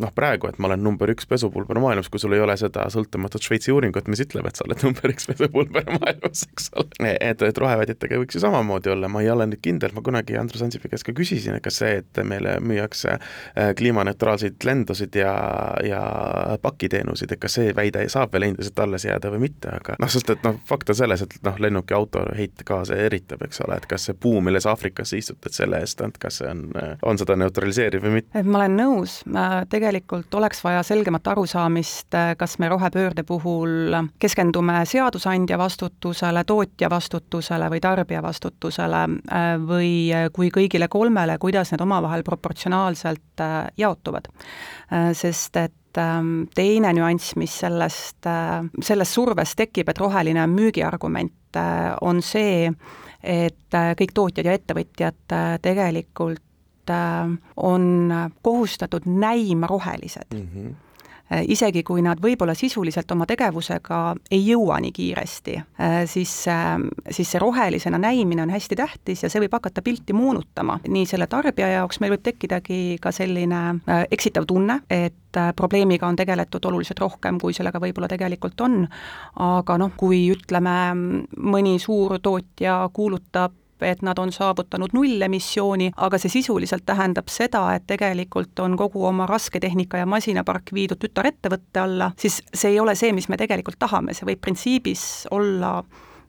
noh, 0.00 0.12
praegu, 0.16 0.50
et 0.50 0.58
ma 0.58 0.72
olen 0.72 0.82
number 0.82 1.14
üks 1.14 1.28
pesupulber 1.30 1.78
maailmas, 1.82 2.10
kui 2.18 2.26
sul 2.26 2.34
ei 2.34 2.42
ole 2.42 2.56
seda 2.58 2.86
sõltumatut 2.90 3.44
Šveitsi 3.44 3.72
uuringut, 3.72 4.08
mis 4.10 4.22
ütleb, 4.24 4.48
et 4.48 4.58
sa 4.58 4.66
oled 4.66 4.82
number 4.82 5.12
üks 5.12 5.28
pesupulber 5.30 5.86
maailmas, 5.86 6.42
eks 6.50 6.70
ole. 6.80 7.12
et, 7.14 7.42
et 7.46 7.60
roheväditega 7.62 8.18
võiks 8.18 8.34
ju 8.34 8.42
samamoodi 8.42 8.90
olla, 8.90 9.10
ma 9.12 9.22
ei 9.22 9.30
ole 9.30 9.46
nüüd 9.52 9.62
kindel, 9.62 9.94
ma 9.94 10.02
kunagi 10.04 10.34
Andrus 10.40 10.64
Ansipi 10.66 10.90
käest 10.90 11.06
ka 11.06 11.14
küsisin, 11.16 11.54
et 11.58 11.64
kas 11.64 11.78
see, 11.78 12.00
et 12.02 12.20
meile 12.26 12.56
müüakse 12.64 13.14
äh, 13.14 13.70
kliimaneutraalseid 13.78 14.66
lendusid 14.66 15.14
ja, 15.20 15.34
ja 15.86 16.02
pakiteenuseid, 16.62 17.36
et 17.36 17.42
kas 17.42 17.58
see 17.60 17.74
väide 17.76 18.02
saab 18.10 18.34
veel 18.34 18.48
endiselt 18.48 18.82
alles 18.82 19.06
jääda 19.06 19.30
või 19.34 19.44
mitte, 19.46 19.76
aga 19.78 19.98
noh, 20.02 20.10
sest 20.10 20.34
et 20.34 20.42
noh, 20.46 20.58
fakt 20.66 20.90
on 20.90 20.98
selles, 20.98 21.22
et 21.22 21.38
noh, 21.46 21.60
lennuki 21.62 21.94
auto 21.94 22.24
heitgaase 22.34 22.98
eritab, 23.06 23.46
eks 23.46 23.62
ole, 23.66 23.78
et 23.78 23.86
kas 23.90 24.08
see 24.08 24.18
puu, 24.18 24.42
milles 24.44 24.66
Aafrikasse 24.66 25.20
istutad, 25.20 25.54
selle 25.54 25.82
eest, 25.84 26.02
et 26.02 26.18
kas 26.18 26.42
see 26.42 26.50
on, 26.50 26.66
on 27.06 27.20
seda 27.20 27.38
neutraliseeriv 27.38 28.02
või 28.08 28.18
mitte? 28.18 28.42
ma 28.48 28.62
olen 28.64 28.78
nõus, 28.80 29.20
tegelikult 29.70 30.34
oleks 30.40 30.64
vaja 30.64 30.82
selgemat 30.86 31.30
arusaamist 31.34 31.97
et 31.98 32.38
kas 32.38 32.58
me 32.58 32.68
rohepöörde 32.68 33.22
puhul 33.26 33.94
keskendume 34.18 34.80
seadusandja 34.86 35.58
vastutusele, 35.58 36.44
tootja 36.44 36.90
vastutusele 36.90 37.68
või 37.72 37.80
tarbija 37.82 38.22
vastutusele 38.22 39.02
või 39.66 39.90
kui 40.32 40.50
kõigile 40.54 40.88
kolmele, 40.88 41.38
kuidas 41.38 41.72
need 41.72 41.82
omavahel 41.84 42.24
proportsionaalselt 42.26 43.42
äh, 43.44 43.66
jaotuvad. 43.76 44.28
Äh, 44.92 45.10
sest 45.16 45.56
et 45.56 46.00
ähm, 46.00 46.48
teine 46.54 46.92
nüanss, 46.96 47.36
mis 47.36 47.54
sellest, 47.64 48.20
äh, 48.26 48.62
sellest 48.82 49.16
survest 49.16 49.58
tekib, 49.58 49.88
et 49.88 50.00
roheline 50.00 50.42
on 50.44 50.56
müügiargument, 50.56 51.34
on 52.04 52.20
see, 52.22 52.68
et 53.24 53.72
kõik 53.72 54.12
tootjad 54.14 54.46
ja 54.46 54.52
ettevõtjad 54.58 55.34
tegelikult 55.64 56.92
on 57.56 58.12
kohustatud 58.44 59.08
näima 59.08 59.66
rohelised 59.66 60.36
mm. 60.36 60.44
-hmm 60.52 60.76
Äh, 60.76 60.87
isegi 61.30 61.82
kui 61.84 62.02
nad 62.04 62.20
võib-olla 62.22 62.54
sisuliselt 62.56 63.10
oma 63.12 63.26
tegevusega 63.28 63.98
ei 64.30 64.40
jõua 64.46 64.78
nii 64.80 64.92
kiiresti, 64.96 65.56
äh, 65.80 65.98
siis, 66.08 66.32
ähm, 66.48 66.88
siis 67.10 67.30
see 67.34 67.42
rohelisena 67.42 67.98
näimine 68.00 68.42
on 68.42 68.52
hästi 68.54 68.78
tähtis 68.78 69.22
ja 69.22 69.30
see 69.30 69.42
võib 69.44 69.56
hakata 69.58 69.82
pilti 69.82 70.16
moonutama. 70.16 70.80
nii 70.88 71.06
selle 71.06 71.26
tarbija 71.26 71.68
jaoks 71.68 72.00
meil 72.00 72.14
võib 72.16 72.24
tekkidagi 72.24 72.98
ka 73.02 73.12
selline 73.12 73.62
äh, 73.88 74.04
eksitav 74.10 74.48
tunne, 74.48 74.80
et 74.90 75.14
probleemiga 75.56 76.08
on 76.08 76.16
tegeletud 76.16 76.64
oluliselt 76.64 76.98
rohkem, 76.98 77.38
kui 77.38 77.52
sellega 77.52 77.78
võib-olla 77.78 78.08
tegelikult 78.08 78.60
on, 78.64 78.86
aga 79.44 79.76
noh, 79.78 79.92
kui 79.96 80.24
ütleme, 80.32 80.74
mõni 81.36 81.76
suurtootja 81.78 82.80
kuulutab 82.92 83.52
et 83.86 84.02
nad 84.02 84.18
on 84.18 84.32
saavutanud 84.32 84.94
nullemissiooni, 84.96 85.92
aga 85.96 86.18
see 86.18 86.32
sisuliselt 86.38 86.86
tähendab 86.86 87.30
seda, 87.32 87.64
et 87.76 87.86
tegelikult 87.86 88.58
on 88.64 88.76
kogu 88.76 89.04
oma 89.06 89.26
rasketehnika 89.26 90.02
ja 90.02 90.06
masinapark 90.06 90.72
viidud 90.74 91.00
tütarettevõtte 91.02 91.80
alla, 91.80 92.12
siis 92.18 92.42
see 92.54 92.74
ei 92.74 92.80
ole 92.80 92.94
see, 92.98 93.12
mis 93.12 93.28
me 93.28 93.36
tegelikult 93.40 93.78
tahame, 93.78 94.14
see 94.14 94.28
võib 94.28 94.42
printsiibis 94.44 95.26
olla 95.30 95.78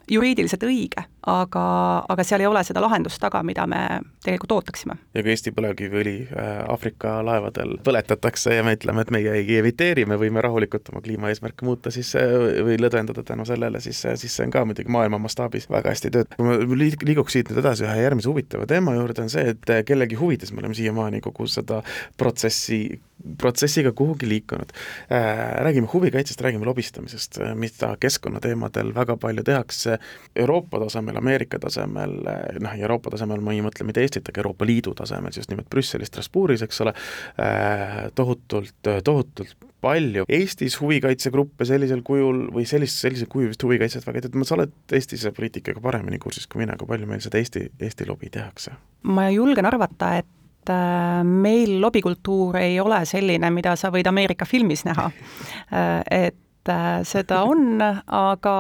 juriidiliselt 0.10 0.64
õige, 0.68 1.04
aga, 1.30 1.64
aga 2.10 2.26
seal 2.26 2.44
ei 2.44 2.50
ole 2.50 2.64
seda 2.68 2.82
lahendust 2.84 3.22
taga, 3.22 3.42
mida 3.46 3.66
me 3.70 3.82
tegelikult 4.24 4.56
ootaksime. 4.60 4.98
ja 5.14 5.24
kui 5.24 5.34
Eesti 5.34 5.54
põlevkiviõli 5.56 6.16
äh, 6.28 6.52
Aafrika 6.70 7.20
laevadel 7.26 7.78
põletatakse 7.86 8.56
ja 8.58 8.66
me 8.66 8.76
ütleme, 8.78 9.06
et 9.06 9.14
meie 9.16 9.36
ei 9.42 9.60
emiteeri, 9.60 10.06
me 10.10 10.20
võime 10.22 10.44
rahulikult 10.46 10.90
oma 10.94 11.04
kliimaeesmärke 11.06 11.68
muuta, 11.68 11.94
siis 11.94 12.14
või 12.16 12.80
lõdvendada 12.82 13.24
tänu 13.26 13.46
sellele, 13.50 13.82
siis, 13.84 14.02
siis 14.22 14.36
see 14.36 14.48
on 14.48 14.56
ka 14.56 14.66
muidugi 14.68 14.92
maailma 14.94 15.22
mastaabis 15.22 15.70
väga 15.70 15.94
hästi 15.94 16.14
töötab. 16.16 16.40
kui 16.40 16.48
ma 16.48 16.80
liiguks 16.80 17.38
siit 17.38 17.52
nüüd 17.52 17.62
edasi 17.64 17.88
ühe 17.88 18.00
järgmise 18.04 18.32
huvitava 18.32 18.68
teema 18.70 18.96
juurde, 18.98 19.28
on 19.28 19.34
see, 19.34 19.54
et 19.54 19.76
kellegi 19.88 20.20
huvides 20.20 20.54
me 20.54 20.64
oleme 20.64 20.78
siiamaani 20.78 21.22
kogu 21.26 21.48
seda 21.50 21.84
protsessi 22.18 22.82
protsessiga 23.38 23.92
kuhugi 23.92 24.30
liikunud. 24.30 24.72
Äh, 25.12 25.64
räägime 25.64 25.88
huvikaitsest, 25.94 26.42
räägime 26.42 26.66
lobistamisest, 26.66 27.42
äh, 27.42 27.56
mida 27.56 27.96
keskkonnateemadel 28.00 28.94
väga 28.96 29.18
palju 29.18 29.44
tehakse 29.44 29.99
Euroopa 30.36 30.82
tasemel, 30.86 31.18
Ameerika 31.20 31.60
tasemel, 31.62 32.16
äh, 32.28 32.60
noh, 32.64 32.76
Euroopa 32.80 33.14
tasemel 33.16 33.44
ma 33.46 33.56
ei 33.56 33.64
mõtle 33.66 33.88
mitte 33.88 34.04
Eestit, 34.04 34.30
aga 34.30 34.44
Euroopa 34.44 34.68
Liidu 34.68 34.94
tasemel, 34.98 35.34
just 35.36 35.52
nimelt 35.52 35.70
Brüsselis, 35.72 36.12
Strasbourgis, 36.12 36.64
eks 36.66 36.82
ole, 36.86 36.94
tohutult, 38.16 38.90
tohutult 39.04 39.56
palju. 39.82 40.26
Eestis 40.30 40.76
huvikaitsegruppe 40.82 41.68
sellisel 41.68 42.02
kujul 42.06 42.48
või 42.54 42.66
sellist, 42.68 43.00
sellisel 43.00 43.30
kujul 43.32 43.54
vist 43.54 43.64
huvikaitset 43.64 44.08
väga 44.08 44.20
ei 44.20 44.28
tehta, 44.28 44.48
sa 44.48 44.58
oled 44.58 44.74
Eestis 44.96 45.24
poliitikaga 45.36 45.82
paremini 45.84 46.20
kursis 46.20 46.50
kui 46.50 46.64
mina, 46.64 46.76
kui 46.80 46.90
palju 46.90 47.08
meil 47.10 47.24
seda 47.24 47.40
Eesti, 47.40 47.70
Eesti 47.80 48.10
lobi 48.10 48.32
tehakse? 48.34 48.76
ma 49.08 49.30
julgen 49.32 49.64
arvata, 49.70 50.18
et 50.20 50.28
et 50.60 50.70
äh, 50.70 51.24
meil 51.24 51.80
lobikultuur 51.82 52.58
ei 52.58 52.80
ole 52.80 53.02
selline, 53.06 53.50
mida 53.54 53.76
sa 53.80 53.92
võid 53.94 54.08
Ameerika 54.10 54.46
filmis 54.46 54.86
näha. 54.88 55.10
Äh, 55.70 56.32
et 56.70 56.76
äh, 56.76 57.04
seda 57.08 57.44
on, 57.44 57.82
aga 57.82 58.56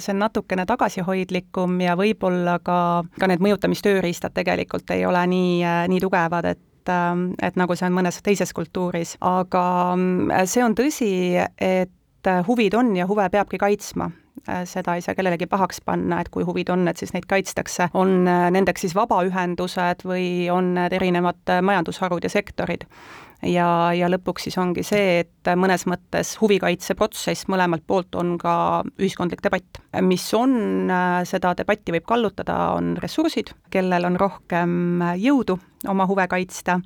see 0.00 0.12
on 0.14 0.22
natukene 0.24 0.64
tagasihoidlikum 0.68 1.80
ja 1.84 1.96
võib-olla 1.98 2.58
ka, 2.64 3.04
ka 3.18 3.28
need 3.30 3.42
mõjutamistööriistad 3.44 4.34
tegelikult 4.36 4.90
ei 4.94 5.06
ole 5.06 5.24
nii, 5.26 5.62
nii 5.92 6.04
tugevad, 6.04 6.52
et 6.54 6.68
et 6.82 7.54
nagu 7.54 7.76
see 7.78 7.86
on 7.86 7.94
mõnes 7.94 8.16
teises 8.26 8.50
kultuuris, 8.50 9.12
aga 9.22 9.94
see 10.50 10.64
on 10.66 10.74
tõsi, 10.74 11.12
et 11.62 12.30
huvid 12.48 12.74
on 12.74 12.90
ja 12.96 13.06
huve 13.06 13.28
peabki 13.30 13.60
kaitsma. 13.62 14.08
Äh, 14.48 14.64
seda 14.66 14.96
ei 14.98 15.04
saa 15.04 15.14
kellelegi 15.14 15.46
pahaks 15.46 15.78
panna, 15.86 16.18
et 16.18 16.28
kui 16.34 16.42
huvid 16.42 16.72
on, 16.74 16.88
et 16.90 16.98
siis 16.98 17.12
neid 17.14 17.28
kaitstakse, 17.30 17.92
on 17.94 18.26
äh, 18.26 18.48
nendeks 18.50 18.82
siis 18.82 18.96
vabaühendused 18.98 20.02
või 20.08 20.48
on 20.50 20.72
need 20.74 20.96
erinevad 20.98 21.52
äh, 21.52 21.60
majandusharud 21.62 22.26
ja 22.26 22.32
sektorid 22.32 22.88
ja, 23.46 23.66
ja 23.96 24.08
lõpuks 24.10 24.46
siis 24.46 24.56
ongi 24.60 24.84
see, 24.86 25.22
et 25.22 25.50
mõnes 25.58 25.84
mõttes 25.90 26.34
huvikaitseprotsess 26.40 27.48
mõlemalt 27.50 27.84
poolt 27.86 28.14
on 28.18 28.36
ka 28.40 28.54
ühiskondlik 29.00 29.42
debatt. 29.44 29.80
mis 30.02 30.24
on, 30.34 30.90
seda 31.28 31.54
debatti 31.58 31.94
võib 31.94 32.06
kallutada, 32.08 32.72
on 32.76 32.96
ressursid, 33.02 33.52
kellel 33.70 34.06
on 34.08 34.18
rohkem 34.20 35.02
jõudu 35.18 35.58
oma 35.88 36.06
huve 36.06 36.26
kaitsta, 36.30 36.78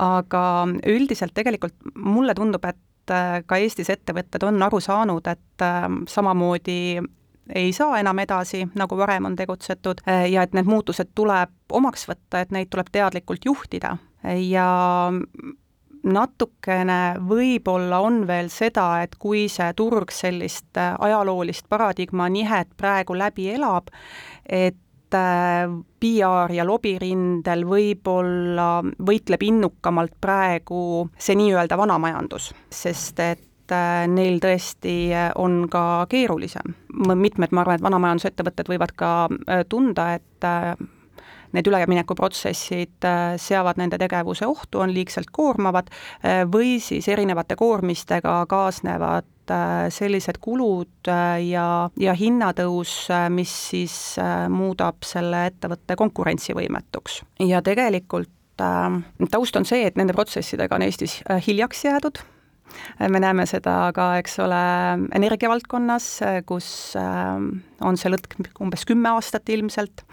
aga 0.00 0.42
üldiselt 0.88 1.34
tegelikult 1.36 1.76
mulle 1.94 2.34
tundub, 2.34 2.64
et 2.64 3.12
äh, 3.12 3.42
ka 3.46 3.60
Eestis 3.60 3.90
ettevõtted 3.92 4.44
on 4.48 4.62
aru 4.64 4.80
saanud, 4.80 5.28
et 5.28 5.64
äh, 5.64 5.86
samamoodi 6.08 6.80
ei 7.48 7.72
saa 7.72 7.96
enam 8.00 8.18
edasi, 8.20 8.66
nagu 8.76 8.96
varem 8.96 9.28
on 9.28 9.36
tegutsetud, 9.36 10.02
äh, 10.08 10.26
ja 10.32 10.44
et 10.44 10.56
need 10.56 10.68
muutused 10.68 11.12
tuleb 11.14 11.52
omaks 11.72 12.08
võtta, 12.08 12.42
et 12.42 12.52
neid 12.54 12.72
tuleb 12.72 12.88
teadlikult 12.92 13.44
juhtida 13.44 13.96
ja 14.24 14.68
natukene 16.08 17.18
võib-olla 17.28 18.00
on 18.04 18.22
veel 18.26 18.50
seda, 18.52 19.02
et 19.04 19.14
kui 19.20 19.46
see 19.52 19.72
turg 19.76 20.12
sellist 20.14 20.78
ajaloolist 20.78 21.68
paradigma 21.68 22.28
nihet 22.32 22.72
praegu 22.76 23.16
läbi 23.18 23.50
elab, 23.54 23.92
et 24.44 24.76
Äh, 25.14 25.68
PR 26.00 26.52
ja 26.52 26.64
lobirindel 26.68 27.64
võib-olla 27.66 28.82
võitleb 28.84 29.42
innukamalt 29.46 30.18
praegu 30.20 31.08
see 31.16 31.36
nii-öelda 31.38 31.78
vanamajandus, 31.80 32.50
sest 32.68 33.22
et 33.24 33.72
äh, 33.72 34.04
neil 34.10 34.36
tõesti 34.42 34.94
äh, 35.16 35.30
on 35.40 35.64
ka 35.72 36.04
keerulisem. 36.12 36.76
mitmed, 36.92 37.56
ma 37.56 37.64
arvan, 37.64 37.80
et 37.80 37.86
vanamajandusettevõtted 37.88 38.68
võivad 38.68 38.92
ka 39.00 39.12
tunda, 39.68 40.12
et 40.18 40.46
need 41.52 41.70
üleminekuprotsessid 41.70 43.06
seavad 43.40 43.80
nende 43.80 43.98
tegevuse 43.98 44.46
ohtu, 44.46 44.82
on 44.84 44.92
liigselt 44.94 45.30
koormavad 45.32 45.88
või 46.52 46.76
siis 46.82 47.08
erinevate 47.08 47.56
koormistega 47.56 48.42
kaasnevad 48.50 49.26
Äh, 49.50 49.88
sellised 49.88 50.38
kulud 50.44 51.08
äh, 51.08 51.40
ja, 51.48 51.88
ja 51.96 52.12
hinnatõus, 52.16 53.08
äh, 53.12 53.28
mis 53.32 53.52
siis 53.70 53.94
muudab 54.52 55.06
selle 55.08 55.46
ettevõtte 55.48 55.96
konkurentsivõimetuks. 55.96 57.22
ja 57.48 57.62
tegelikult 57.64 58.34
taust 58.58 59.56
on 59.56 59.64
see, 59.68 59.86
et 59.86 59.96
nende 59.96 60.12
protsessidega 60.16 60.74
on 60.74 60.82
Eestis 60.82 61.20
hiljaks 61.46 61.84
jäädud, 61.86 62.18
me 63.08 63.20
näeme 63.22 63.46
seda 63.48 63.90
ka, 63.96 64.10
eks 64.20 64.38
ole, 64.44 64.60
energiavaldkonnas, 65.16 66.08
kus 66.48 66.68
on 66.98 67.98
see 68.00 68.12
lõtk 68.12 68.38
umbes 68.62 68.84
kümme 68.88 69.12
aastat 69.14 69.48
ilmselt 69.54 70.04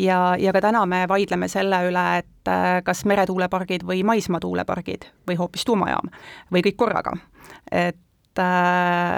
ja, 0.00 0.36
ja 0.40 0.54
ka 0.56 0.64
täna 0.64 0.84
me 0.88 1.04
vaidleme 1.10 1.48
selle 1.52 1.82
üle, 1.88 2.06
et 2.22 2.52
kas 2.84 3.04
meretuulepargid 3.08 3.84
või 3.86 4.04
maismaatuulepargid 4.08 5.10
või 5.28 5.40
hoopis 5.40 5.66
tuumajaam 5.68 6.12
või 6.52 6.64
kõik 6.66 6.78
korraga. 6.80 7.16
et 7.70 7.98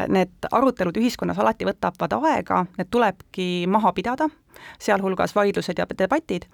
need 0.09 0.47
arutelud 0.51 0.97
ühiskonnas 0.97 1.39
alati 1.39 1.67
võtavad 1.69 2.15
aega, 2.17 2.63
need 2.79 2.89
tulebki 2.91 3.49
maha 3.71 3.93
pidada, 3.93 4.29
sealhulgas 4.83 5.35
vaidlused 5.37 5.79
ja 5.79 5.87
debatid, 5.99 6.47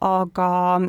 aga 0.00 0.80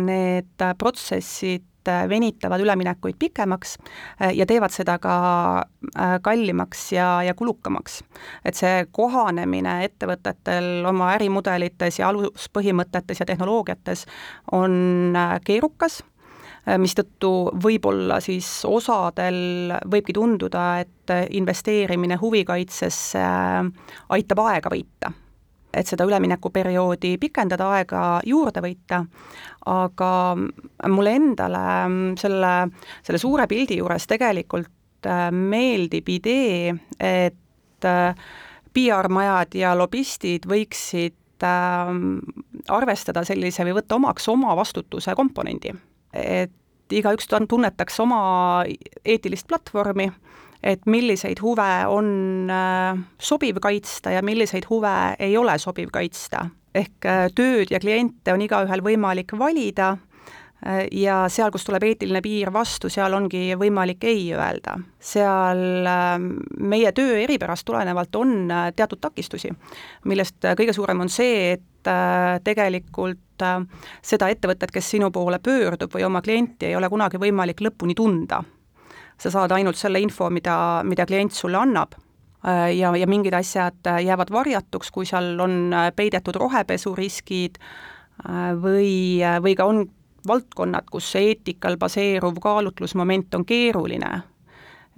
need 0.00 0.66
protsessid 0.78 1.64
et 1.84 2.08
venitavad 2.08 2.60
üleminekuid 2.60 3.16
pikemaks 3.18 3.76
äh, 4.22 4.32
ja 4.36 4.46
teevad 4.46 4.72
seda 4.72 4.98
ka 4.98 5.16
äh, 5.60 6.16
kallimaks 6.22 6.92
ja, 6.92 7.22
ja 7.22 7.34
kulukamaks. 7.34 8.02
et 8.44 8.54
see 8.54 8.86
kohanemine 8.92 9.84
ettevõtetel 9.84 10.86
oma 10.88 11.12
ärimudelites 11.14 11.98
ja 11.98 12.08
aluspõhimõtetes 12.08 13.20
ja 13.20 13.26
tehnoloogiates 13.26 14.06
on 14.52 15.16
äh, 15.16 15.38
keerukas, 15.44 16.02
mistõttu 16.80 17.50
võib-olla 17.60 18.22
siis 18.24 18.46
osadel 18.64 19.74
võibki 19.92 20.14
tunduda, 20.16 20.62
et 20.80 21.12
investeerimine 21.36 22.16
huvikaitsesse 22.16 23.24
aitab 24.16 24.40
aega 24.46 24.72
võita 24.72 25.12
et 25.74 25.90
seda 25.90 26.06
üleminekuperioodi 26.08 27.16
pikendada, 27.20 27.68
aega 27.76 28.02
juurde 28.26 28.62
võita, 28.64 29.02
aga 29.70 30.36
mulle 30.92 31.14
endale 31.18 31.66
selle, 32.20 32.54
selle 33.04 33.20
suure 33.20 33.46
pildi 33.50 33.78
juures 33.80 34.08
tegelikult 34.10 35.08
äh, 35.08 35.28
meeldib 35.32 36.08
idee, 36.12 36.74
et 37.00 37.88
äh, 37.88 38.26
PR-majad 38.74 39.56
ja 39.58 39.72
lobistid 39.78 40.48
võiksid 40.50 41.46
äh, 41.46 41.94
arvestada 42.74 43.24
sellise 43.24 43.66
või 43.66 43.78
võtta 43.80 43.98
omaks 44.00 44.28
oma 44.32 44.56
vastutuse 44.58 45.16
komponendi. 45.16 45.74
et 46.12 46.52
igaüks 46.92 47.26
tunnetaks 47.26 48.00
oma 48.00 48.64
eetilist 49.04 49.48
platvormi 49.48 50.10
et 50.64 50.86
milliseid 50.88 51.40
huve 51.44 51.70
on 51.92 52.06
äh, 52.50 52.98
sobiv 53.20 53.60
kaitsta 53.62 54.14
ja 54.16 54.22
milliseid 54.24 54.64
huve 54.70 54.94
ei 55.18 55.36
ole 55.36 55.58
sobiv 55.58 55.92
kaitsta. 55.92 56.46
Ehk 56.74 57.06
äh, 57.06 57.28
tööd 57.34 57.70
ja 57.70 57.80
kliente 57.82 58.34
on 58.34 58.42
igaühel 58.44 58.82
võimalik 58.84 59.34
valida 59.38 59.94
äh, 59.94 60.84
ja 60.92 61.24
seal, 61.32 61.52
kus 61.54 61.66
tuleb 61.66 61.86
eetiline 61.86 62.22
piir 62.24 62.52
vastu, 62.54 62.90
seal 62.92 63.14
ongi 63.16 63.54
võimalik 63.60 64.04
ei 64.08 64.32
öelda. 64.34 64.78
seal 65.00 65.62
meie 66.58 66.92
töö 66.92 67.20
eripärast 67.22 67.66
tulenevalt 67.68 68.16
on 68.16 68.48
teatud 68.76 69.00
takistusi, 69.00 69.52
millest 70.04 70.42
kõige 70.56 70.72
suurem 70.72 71.00
on 71.04 71.12
see, 71.12 71.54
et 71.58 71.70
tegelikult 71.84 73.42
seda 74.00 74.30
ettevõtet, 74.32 74.70
kes 74.72 74.86
sinu 74.94 75.10
poole 75.12 75.36
pöördub 75.38 75.92
või 75.92 76.06
oma 76.06 76.22
klienti, 76.24 76.70
ei 76.70 76.76
ole 76.78 76.88
kunagi 76.88 77.20
võimalik 77.20 77.60
lõpuni 77.60 77.92
tunda 77.94 78.40
sa 79.20 79.30
saad 79.30 79.52
ainult 79.54 79.78
selle 79.78 80.00
info, 80.02 80.28
mida, 80.30 80.56
mida 80.86 81.06
klient 81.06 81.34
sulle 81.34 81.58
annab 81.60 81.94
äh, 81.94 82.03
ja, 82.76 82.92
ja 82.96 83.06
mingid 83.06 83.34
asjad 83.34 83.86
äh, 83.86 84.02
jäävad 84.04 84.32
varjatuks, 84.32 84.90
kui 84.90 85.06
seal 85.08 85.40
on 85.40 85.72
äh, 85.72 85.90
peidetud 85.96 86.36
rohepesuriskid 86.36 87.60
või, 88.62 89.18
või 89.42 89.56
ka 89.58 89.64
on 89.66 89.80
valdkonnad, 90.28 90.86
kus 90.86 91.08
eetikal 91.18 91.74
baseeruv 91.76 92.36
kaalutlusmoment 92.40 93.34
on 93.34 93.44
keeruline. 93.44 94.22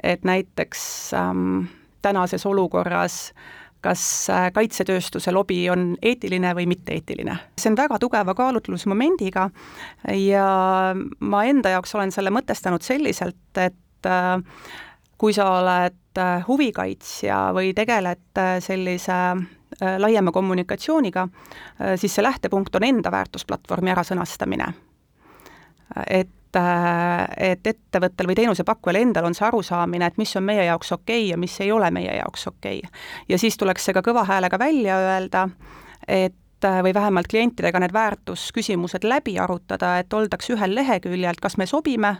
et 0.03 0.25
näiteks 0.25 1.15
ähm, 1.15 1.65
tänases 2.03 2.47
olukorras 2.47 3.33
kas 3.81 4.29
kaitsetööstuse 4.53 5.33
lobi 5.33 5.71
on 5.71 5.97
eetiline 6.03 6.55
või 6.55 6.67
mitteeetiline. 6.67 7.37
see 7.59 7.71
on 7.71 7.77
väga 7.77 7.99
tugeva 7.99 8.35
kaalutlusmomendiga 8.35 9.51
ja 10.13 10.47
ma 11.21 11.45
enda 11.45 11.73
jaoks 11.77 11.95
olen 11.95 12.13
selle 12.13 12.31
mõtestanud 12.31 12.83
selliselt, 12.83 13.39
et 13.57 14.07
äh, 14.07 14.43
kui 15.18 15.33
sa 15.33 15.48
oled 15.59 16.18
äh, 16.20 16.44
huvikaitsja 16.48 17.50
või 17.57 17.74
tegeled 17.74 18.38
äh, 18.38 18.57
sellise 18.61 19.20
laiema 19.76 20.33
kommunikatsiooniga, 20.33 21.26
siis 22.00 22.14
see 22.14 22.22
lähtepunkt 22.22 22.76
on 22.79 22.85
enda 22.87 23.11
väärtusplatvormi 23.12 23.90
ärasõnastamine. 23.92 24.68
et 26.07 26.31
et 27.37 27.66
ettevõttel 27.66 28.31
või 28.31 28.37
teenusepakkujal 28.38 28.96
endal 28.96 29.26
on 29.29 29.35
see 29.35 29.44
arusaamine, 29.44 30.07
et 30.07 30.16
mis 30.16 30.37
on 30.37 30.46
meie 30.46 30.64
jaoks 30.64 30.92
okei 30.92 31.24
okay 31.24 31.31
ja 31.31 31.37
mis 31.37 31.61
ei 31.61 31.72
ole 31.72 31.90
meie 31.90 32.14
jaoks 32.16 32.46
okei 32.46 32.79
okay.. 32.79 33.00
ja 33.29 33.38
siis 33.38 33.57
tuleks 33.57 33.85
see 33.85 33.92
ka 33.92 34.00
kõva 34.07 34.24
häälega 34.24 34.59
välja 34.59 34.96
öelda, 34.96 35.48
et 36.09 36.64
või 36.64 36.94
vähemalt 36.94 37.29
klientidega 37.29 37.83
need 37.83 37.92
väärtusküsimused 37.92 39.05
läbi 39.05 39.37
arutada, 39.38 39.98
et 39.98 40.12
oldaks 40.12 40.50
ühel 40.50 40.74
leheküljel, 40.74 41.37
kas 41.42 41.59
me 41.59 41.66
sobime 41.66 42.16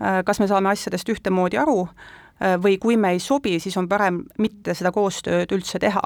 Äh, 0.00 0.22
kas 0.24 0.40
me 0.40 0.46
saame 0.48 0.70
asjadest 0.72 1.08
ühtemoodi 1.12 1.58
aru 1.60 1.82
äh, 1.84 2.19
või 2.40 2.78
kui 2.80 2.96
me 2.96 3.10
ei 3.12 3.18
sobi, 3.20 3.58
siis 3.60 3.76
on 3.76 3.88
parem 3.88 4.22
mitte 4.40 4.72
seda 4.72 4.92
koostööd 4.92 5.52
üldse 5.52 5.78
teha. 5.78 6.02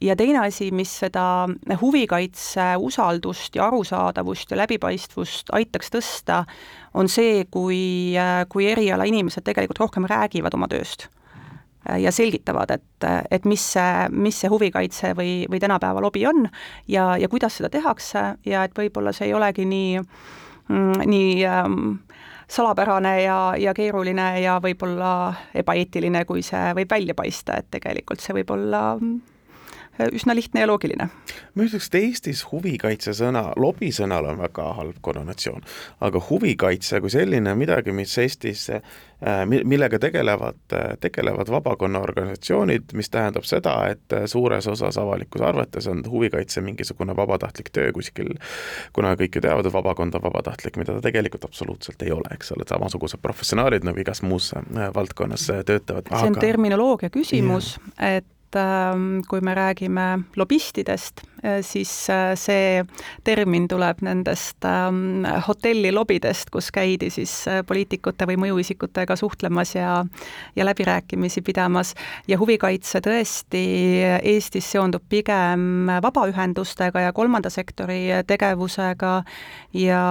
ja 0.00 0.16
teine 0.16 0.38
asi, 0.46 0.70
mis 0.70 0.90
seda 1.04 1.46
huvikaitse 1.80 2.72
usaldust 2.78 3.54
ja 3.54 3.66
arusaadavust 3.66 4.50
ja 4.50 4.56
läbipaistvust 4.56 5.52
aitaks 5.52 5.90
tõsta, 5.94 6.44
on 6.94 7.08
see, 7.08 7.44
kui, 7.50 8.16
äh, 8.18 8.46
kui 8.48 8.66
erialainimesed 8.66 9.44
tegelikult 9.44 9.78
rohkem 9.78 10.10
räägivad 10.10 10.54
oma 10.54 10.68
tööst 10.68 11.08
ja 11.98 12.12
selgitavad, 12.12 12.70
et, 12.70 13.06
et 13.30 13.46
mis 13.48 13.62
see, 13.72 14.08
mis 14.12 14.36
see 14.42 14.50
huvikaitse 14.52 15.14
või, 15.16 15.46
või 15.50 15.60
tänapäeva 15.62 16.02
lobi 16.04 16.26
on 16.28 16.44
ja, 16.88 17.14
ja 17.16 17.28
kuidas 17.28 17.56
seda 17.56 17.70
tehakse 17.72 18.24
ja 18.46 18.64
et 18.66 18.76
võib-olla 18.76 19.14
see 19.16 19.30
ei 19.30 19.34
olegi 19.34 19.64
nii, 19.68 20.02
mm, 20.68 21.06
nii 21.08 21.32
ähm, 21.48 21.94
salapärane 22.50 23.22
ja, 23.22 23.38
ja 23.58 23.74
keeruline 23.74 24.40
ja 24.42 24.58
võib-olla 24.62 25.10
ebaeetiline, 25.54 26.24
kui 26.26 26.42
see 26.42 26.72
võib 26.76 26.90
välja 26.90 27.14
paista, 27.14 27.60
et 27.60 27.70
tegelikult 27.70 28.22
see 28.22 28.34
võib 28.40 28.50
olla 28.56 28.84
üsna 30.12 30.34
lihtne 30.34 30.60
ja 30.60 30.66
loogiline. 30.70 31.08
ma 31.54 31.66
ütleks, 31.66 31.88
et 31.90 31.98
Eestis 32.00 32.44
huvikaitse 32.52 33.14
sõna, 33.16 33.50
lobisõnal 33.56 34.30
on 34.32 34.38
väga 34.40 34.72
halb 34.78 35.00
konnotsioon, 35.04 35.64
aga 36.00 36.22
huvikaitse 36.30 37.00
kui 37.00 37.12
selline 37.12 37.54
midagi, 37.58 37.92
mis 37.92 38.16
Eestis, 38.18 38.68
äh, 38.70 39.44
millega 39.46 39.98
tegelevad, 39.98 40.60
tegelevad 41.00 41.50
vabakonna 41.52 42.00
organisatsioonid, 42.00 42.94
mis 42.96 43.10
tähendab 43.10 43.44
seda, 43.48 43.76
et 43.92 44.16
suures 44.30 44.66
osas 44.66 44.98
avalikkuse 44.98 45.44
arvates 45.44 45.86
on 45.90 46.02
huvikaitse 46.08 46.60
mingisugune 46.64 47.16
vabatahtlik 47.16 47.70
töö 47.72 47.92
kuskil, 47.92 48.34
kuna 48.96 49.14
kõik 49.20 49.36
ju 49.38 49.44
teavad, 49.44 49.66
et 49.66 49.76
vabakond 49.76 50.16
on 50.16 50.24
vabatahtlik, 50.24 50.80
mida 50.80 50.96
ta 50.96 51.04
tegelikult 51.10 51.44
absoluutselt 51.44 52.02
ei 52.02 52.12
ole, 52.16 52.32
eks 52.34 52.52
ole, 52.56 52.66
samasugused 52.68 53.20
professionaalid 53.22 53.84
nagu 53.86 54.00
igas 54.00 54.22
muus 54.22 54.52
äh, 54.56 54.90
valdkonnas 54.94 55.46
töötavad. 55.66 56.08
see 56.10 56.26
on 56.26 56.36
aga... 56.36 56.46
terminoloogia 56.46 57.10
küsimus, 57.10 57.76
et 57.98 58.20
et 58.24 58.26
kui 59.28 59.40
me 59.40 59.54
räägime 59.54 60.24
lobistidest, 60.36 61.20
äh, 61.44 61.60
siis 61.62 62.10
äh, 62.10 62.34
see 62.34 62.82
termin 63.24 63.68
tuleb 63.68 64.02
nendest 64.02 64.64
ähm, 64.64 65.24
hotellilobidest, 65.46 66.50
kus 66.50 66.70
käidi 66.74 67.10
siis 67.14 67.32
äh, 67.48 67.60
poliitikute 67.66 68.26
või 68.26 68.38
mõjuisikutega 68.44 69.16
suhtlemas 69.16 69.74
ja 69.74 70.04
ja 70.56 70.64
läbirääkimisi 70.66 71.42
pidamas 71.42 71.94
ja 72.28 72.38
huvikaitse 72.38 73.00
tõesti 73.04 73.64
Eestis 74.22 74.70
seondub 74.72 75.02
pigem 75.08 75.90
vabaühendustega 76.02 77.06
ja 77.06 77.12
kolmanda 77.12 77.50
sektori 77.50 78.08
tegevusega 78.26 79.22
ja 79.72 80.04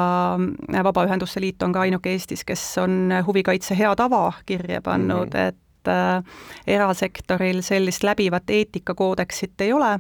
Vabaühenduste 0.84 1.42
Liit 1.42 1.64
on 1.64 1.74
ka 1.74 1.82
ainuke 1.82 2.12
Eestis, 2.12 2.46
kes 2.46 2.78
on 2.78 3.12
huvikaitse 3.28 3.78
hea 3.78 3.96
tava 3.96 4.32
kirja 4.46 4.82
pannud 4.82 5.28
mm, 5.28 5.40
-hmm. 5.40 5.48
et 5.48 5.69
äh, 5.88 6.24
erasektoril 6.68 7.62
sellist 7.62 8.04
läbivat 8.04 8.50
eetikakoodeksit 8.50 9.62
ei 9.62 9.74
ole, 9.74 10.00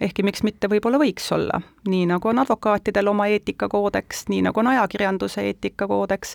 ehkki 0.00 0.22
miks 0.26 0.42
mitte 0.42 0.68
võib-olla 0.70 0.98
võiks 1.00 1.30
olla, 1.34 1.60
nii 1.88 2.06
nagu 2.10 2.28
on 2.28 2.42
advokaatidel 2.42 3.08
oma 3.08 3.26
eetikakoodeks, 3.32 4.26
nii 4.32 4.42
nagu 4.48 4.60
on 4.60 4.72
ajakirjanduse 4.74 5.46
eetikakoodeks, 5.50 6.34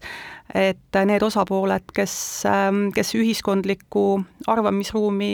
et 0.56 1.02
need 1.06 1.26
osapooled, 1.26 1.92
kes, 1.94 2.16
ähm, 2.50 2.90
kes 2.96 3.14
ühiskondlikku 3.20 4.08
arvamisruumi 4.48 5.32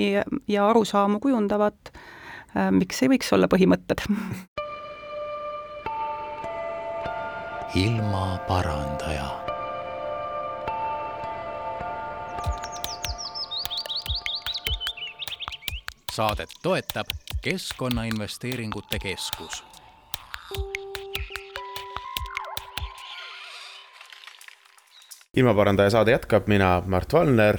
ja 0.48 0.70
arusaamu 0.70 1.20
kujundavad, 1.24 1.94
äh, 2.56 2.72
miks 2.72 3.04
ei 3.04 3.14
võiks 3.16 3.32
olla 3.36 3.48
põhimõtted? 3.52 4.06
Ilmaparandaja 7.76 9.45
saadet 16.16 16.50
toetab 16.64 17.08
Keskkonnainvesteeringute 17.42 19.00
Keskus 19.00 19.64
ilmaparandaja 25.36 25.90
saade 25.90 26.12
jätkab, 26.12 26.48
mina 26.48 26.84
Mart 26.86 27.14
Valner 27.14 27.58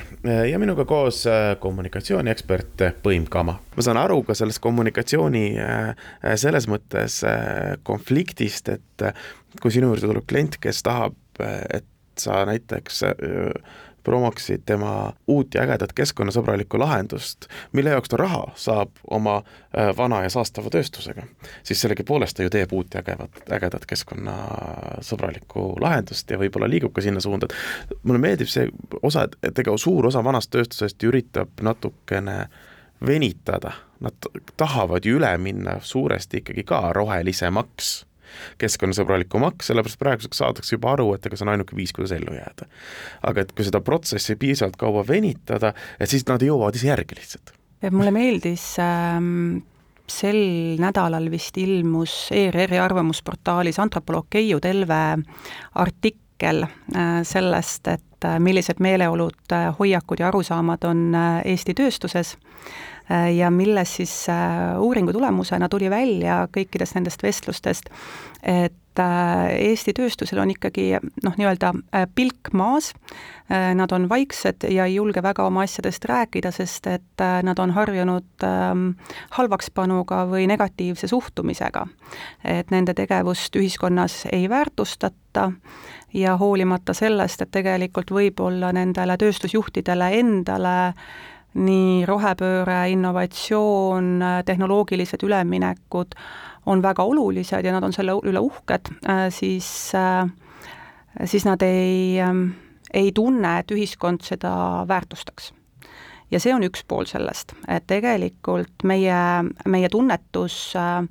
ja 0.51 0.59
minuga 0.59 0.85
koos 0.85 1.25
kommunikatsiooniekspert 1.61 2.87
Põim 3.05 3.27
Kama. 3.29 3.59
ma 3.77 3.83
saan 3.85 4.01
aru 4.01 4.23
ka 4.23 4.35
sellest 4.35 4.63
kommunikatsiooni 4.65 5.45
selles 6.35 6.69
mõttes 6.73 7.21
konfliktist, 7.83 8.73
et 8.73 9.07
kui 9.61 9.75
sinu 9.75 9.93
juurde 9.93 10.09
tuleb 10.09 10.25
klient, 10.29 10.57
kes 10.61 10.81
tahab, 10.87 11.19
et 11.69 11.85
sa 12.17 12.47
näiteks 12.49 13.05
promoksid 14.07 14.63
tema 14.67 15.13
uut 15.27 15.55
ja 15.55 15.65
ägedat 15.67 15.93
keskkonnasõbralikku 15.99 16.79
lahendust, 16.79 17.49
mille 17.75 17.91
jaoks 17.91 18.13
ta 18.13 18.21
raha 18.21 18.45
saab 18.55 19.01
oma 19.11 19.41
äh, 19.41 19.91
vana 19.99 20.23
ja 20.23 20.31
saastava 20.31 20.71
tööstusega, 20.71 21.27
siis 21.67 21.83
sellegipoolest 21.83 22.39
ta 22.39 22.47
ju 22.47 22.53
teeb 22.55 22.73
uut 22.77 22.95
ja 22.95 23.03
ägevat, 23.03 23.43
ägedat 23.59 23.89
keskkonnasõbralikku 23.91 25.67
lahendust 25.83 26.31
ja 26.31 26.39
võib-olla 26.39 26.71
liigub 26.71 26.95
ka 26.95 27.03
sinna 27.03 27.23
suunda, 27.25 27.51
et 27.51 27.99
mulle 28.07 28.23
meeldib 28.23 28.51
see 28.53 28.71
osa, 29.03 29.27
et 29.43 29.59
ega 29.59 29.75
suur 29.81 30.07
osa 30.07 30.23
vanast 30.25 30.55
tööstusest 30.55 31.03
üritab 31.11 31.67
natukene 31.67 32.47
venitada, 33.07 33.75
nad 34.01 34.31
tahavad 34.57 35.05
ju 35.05 35.19
üle 35.19 35.35
minna 35.43 35.81
suuresti 35.83 36.45
ikkagi 36.45 36.63
ka 36.69 36.93
rohelisemaks 36.95 38.06
keskkonnasõbralikku 38.63 39.41
maks, 39.43 39.71
sellepärast 39.71 40.01
praeguseks 40.01 40.43
saadakse 40.43 40.77
juba 40.77 40.95
aru, 40.97 41.13
et 41.15 41.27
ega 41.27 41.39
see 41.39 41.47
on 41.47 41.55
ainuke 41.55 41.77
viis, 41.77 41.93
kuidas 41.97 42.15
ellu 42.17 42.35
jääda. 42.37 42.69
aga 43.23 43.45
et 43.45 43.53
kui 43.53 43.67
seda 43.67 43.81
protsessi 43.85 44.37
piisavalt 44.41 44.77
kaua 44.81 45.07
venitada, 45.07 45.75
et 46.01 46.11
siis 46.11 46.27
nad 46.29 46.43
jõuavad 46.43 46.77
ise 46.77 46.93
järgi 46.93 47.21
lihtsalt. 47.21 47.55
mulle 47.91 48.11
meeldis 48.11 48.75
ähm 48.83 49.65
sel 50.11 50.77
nädalal 50.81 51.31
vist 51.31 51.59
ilmus 51.59 52.29
ERR-i 52.35 52.79
arvamusportaalis 52.79 53.79
antropoloog 53.83 54.29
Keiu 54.31 54.61
Telve 54.63 55.19
artikkel 55.75 56.63
äh, 56.63 57.21
sellest, 57.27 57.89
et 57.89 58.25
äh, 58.25 58.39
millised 58.43 58.81
meeleolud, 58.83 59.43
äh, 59.53 59.71
hoiakud 59.79 60.23
ja 60.23 60.31
arusaamad 60.31 60.87
on 60.89 61.09
Eesti 61.45 61.75
tööstuses 61.75 62.37
ja 63.37 63.51
milles 63.51 63.97
siis 63.97 64.29
äh, 64.29 64.81
uuringu 64.81 65.13
tulemusena 65.13 65.69
tuli 65.69 65.91
välja 65.91 66.47
kõikidest 66.53 66.97
nendest 66.99 67.23
vestlustest, 67.23 67.91
et 68.43 68.99
äh, 68.99 69.53
Eesti 69.69 69.95
tööstusel 69.95 70.41
on 70.43 70.51
ikkagi 70.51 70.89
noh, 71.23 71.37
nii-öelda 71.39 71.73
pilk 72.15 72.51
maas, 72.53 72.93
nad 73.47 73.93
on 73.95 74.09
vaiksed 74.11 74.65
ja 74.75 74.89
ei 74.89 74.97
julge 74.97 75.23
väga 75.23 75.45
oma 75.47 75.63
asjadest 75.63 76.05
rääkida, 76.11 76.51
sest 76.51 76.89
et 76.91 77.23
nad 77.47 77.61
on 77.63 77.71
harjunud 77.77 78.43
ähm, 78.43 78.89
halvakspanuga 79.37 80.25
või 80.27 80.49
negatiivse 80.51 81.07
suhtumisega. 81.07 81.87
et 82.43 82.75
nende 82.75 82.95
tegevust 82.95 83.55
ühiskonnas 83.57 84.25
ei 84.33 84.49
väärtustata 84.51 85.53
ja 86.15 86.37
hoolimata 86.37 86.95
sellest, 86.95 87.43
et 87.43 87.51
tegelikult 87.51 88.11
võib-olla 88.11 88.73
nendele 88.73 89.17
tööstusjuhtidele 89.21 90.11
endale 90.19 90.77
nii 91.57 92.05
rohepööre, 92.09 92.83
innovatsioon, 92.93 94.21
tehnoloogilised 94.45 95.23
üleminekud 95.25 96.15
on 96.67 96.83
väga 96.83 97.05
olulised 97.07 97.65
ja 97.65 97.73
nad 97.73 97.85
on 97.87 97.95
selle 97.95 98.17
üle 98.27 98.43
uhked, 98.43 98.91
äh, 99.09 99.27
siis, 99.31 99.93
äh, 99.95 100.29
siis 101.25 101.47
nad 101.47 101.63
ei, 101.63 102.21
ähm, 102.21 102.49
ei 102.93 103.13
tunne, 103.15 103.59
et 103.59 103.71
ühiskond 103.71 104.25
seda 104.27 104.85
väärtustaks. 104.89 105.53
ja 106.31 106.41
see 106.43 106.51
on 106.55 106.65
üks 106.67 106.83
pool 106.89 107.07
sellest, 107.07 107.53
et 107.71 107.85
tegelikult 107.87 108.83
meie, 108.83 109.19
meie 109.67 109.89
tunnetus 109.89 110.75
äh, 110.77 111.05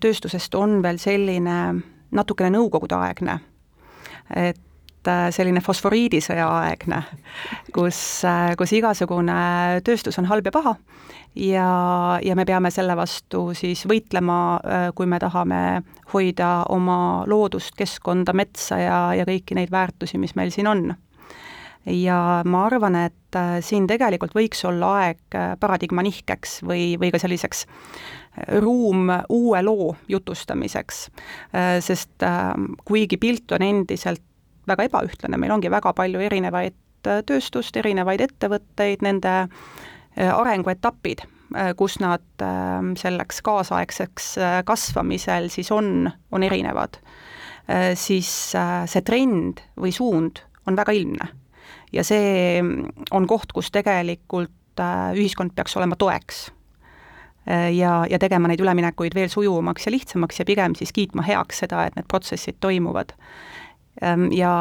tööstusest 0.00 0.54
on 0.54 0.82
veel 0.82 0.98
selline 1.00 1.80
natukene 2.12 2.50
nõukogudeaegne, 2.52 3.38
et 4.36 4.60
selline 5.06 5.60
fosforiidisõja 5.64 6.46
aegne, 6.60 7.02
kus, 7.74 7.98
äh, 8.28 8.52
kus 8.58 8.72
igasugune 8.76 9.80
tööstus 9.84 10.18
on 10.20 10.28
halb 10.30 10.46
ja 10.46 10.54
paha 10.54 10.74
ja, 11.34 11.68
ja 12.22 12.36
me 12.38 12.46
peame 12.48 12.70
selle 12.70 12.96
vastu 12.98 13.48
siis 13.58 13.84
võitlema, 13.88 14.38
äh, 14.62 14.88
kui 14.94 15.08
me 15.10 15.18
tahame 15.22 15.82
hoida 16.14 16.52
oma 16.72 17.24
loodust, 17.26 17.74
keskkonda, 17.78 18.34
metsa 18.36 18.78
ja, 18.78 18.98
ja 19.18 19.26
kõiki 19.28 19.58
neid 19.58 19.72
väärtusi, 19.72 20.20
mis 20.22 20.36
meil 20.38 20.52
siin 20.54 20.70
on. 20.70 20.92
ja 21.86 22.42
ma 22.46 22.66
arvan, 22.68 22.94
et 23.08 23.38
siin 23.66 23.88
tegelikult 23.90 24.36
võiks 24.36 24.60
olla 24.68 24.92
aeg 25.00 25.38
paradigma 25.58 26.04
nihkeks 26.06 26.60
või, 26.62 26.92
või 27.00 27.10
ka 27.10 27.18
selliseks 27.18 27.64
ruum 28.62 29.10
uue 29.28 29.62
loo 29.66 29.88
jutustamiseks, 30.08 31.00
sest 31.82 32.24
kuigi 32.86 33.18
pilt 33.18 33.52
on 33.52 33.66
endiselt 33.66 34.22
väga 34.68 34.86
ebaühtlane, 34.88 35.38
meil 35.40 35.54
ongi 35.54 35.70
väga 35.72 35.92
palju 35.96 36.22
erinevaid 36.22 37.08
äh, 37.08 37.22
tööstust, 37.26 37.76
erinevaid 37.78 38.22
ettevõtteid, 38.24 39.02
nende 39.04 39.34
äh, 39.42 40.30
arenguetapid, 40.30 41.24
äh, 41.56 41.72
kus 41.78 41.98
nad 42.02 42.44
ähm, 42.44 42.94
selleks 43.00 43.42
kaasaegseks 43.46 44.32
kasvamisel 44.68 45.50
siis 45.52 45.72
on, 45.74 46.10
on 46.32 46.46
erinevad, 46.46 47.00
siis 47.94 48.28
see 48.50 49.02
trend 49.06 49.60
või 49.78 49.92
suund 49.94 50.40
on 50.66 50.74
väga 50.76 50.92
ilmne. 50.98 51.28
ja 51.94 52.02
see 52.04 52.58
mm, 52.58 53.06
on 53.14 53.28
koht, 53.30 53.52
kus 53.54 53.70
tegelikult 53.70 54.82
ühiskond 55.14 55.54
peaks 55.54 55.76
olema 55.78 55.94
toeks. 55.96 56.48
Ja, 57.46 57.92
ja 58.10 58.18
tegema 58.18 58.50
neid 58.50 58.60
üleminekuid 58.62 59.14
veel 59.14 59.30
sujuvamaks 59.30 59.86
ja 59.86 59.92
lihtsamaks 59.94 60.40
ja 60.40 60.46
pigem 60.48 60.74
siis 60.78 60.92
kiitma 60.92 61.22
heaks 61.26 61.62
seda, 61.62 61.84
et 61.86 61.96
need 61.98 62.08
protsessid 62.10 62.58
toimuvad 62.60 63.14
ja 64.32 64.52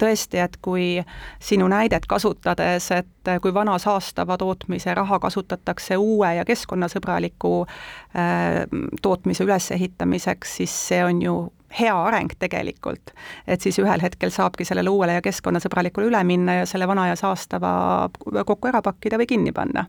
tõesti, 0.00 0.40
et 0.40 0.56
kui 0.62 1.02
sinu 1.42 1.68
näidet 1.68 2.06
kasutades, 2.08 2.90
et 2.96 3.30
kui 3.42 3.54
vana 3.54 3.76
saastava 3.78 4.38
tootmise 4.40 4.94
raha 4.94 5.18
kasutatakse 5.20 5.98
uue 6.00 6.34
ja 6.38 6.44
keskkonnasõbraliku 6.48 7.54
äh, 7.64 8.64
tootmise 9.02 9.44
ülesehitamiseks, 9.44 10.56
siis 10.60 10.76
see 10.88 11.04
on 11.04 11.22
ju 11.22 11.36
hea 11.78 11.94
areng 11.94 12.32
tegelikult. 12.38 13.12
et 13.46 13.60
siis 13.60 13.78
ühel 13.78 14.02
hetkel 14.02 14.32
saabki 14.34 14.64
sellele 14.64 14.90
uuele 14.90 15.18
ja 15.18 15.22
keskkonnasõbralikule 15.22 16.08
üle 16.10 16.24
minna 16.26 16.60
ja 16.60 16.66
selle 16.66 16.88
vana 16.88 17.06
ja 17.12 17.16
saastava 17.16 18.10
kokku 18.46 18.68
ära 18.68 18.82
pakkida 18.82 19.20
või 19.20 19.28
kinni 19.30 19.52
panna. 19.52 19.86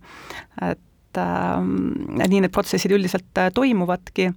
et 0.62 0.80
et 1.12 1.20
äh, 1.20 2.28
nii 2.28 2.42
need 2.42 2.54
protsessid 2.54 2.94
üldiselt 2.96 3.38
äh, 3.38 3.52
toimuvadki. 3.54 4.32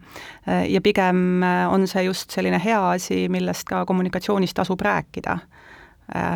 Äh, 0.49 0.67
ja 0.73 0.81
pigem 0.81 1.43
äh, 1.43 1.67
on 1.71 1.87
see 1.91 2.05
just 2.07 2.35
selline 2.35 2.61
hea 2.63 2.81
asi, 2.95 3.27
millest 3.29 3.69
ka 3.69 3.85
kommunikatsioonis 3.87 4.55
tasub 4.55 4.83
rääkida 4.83 5.39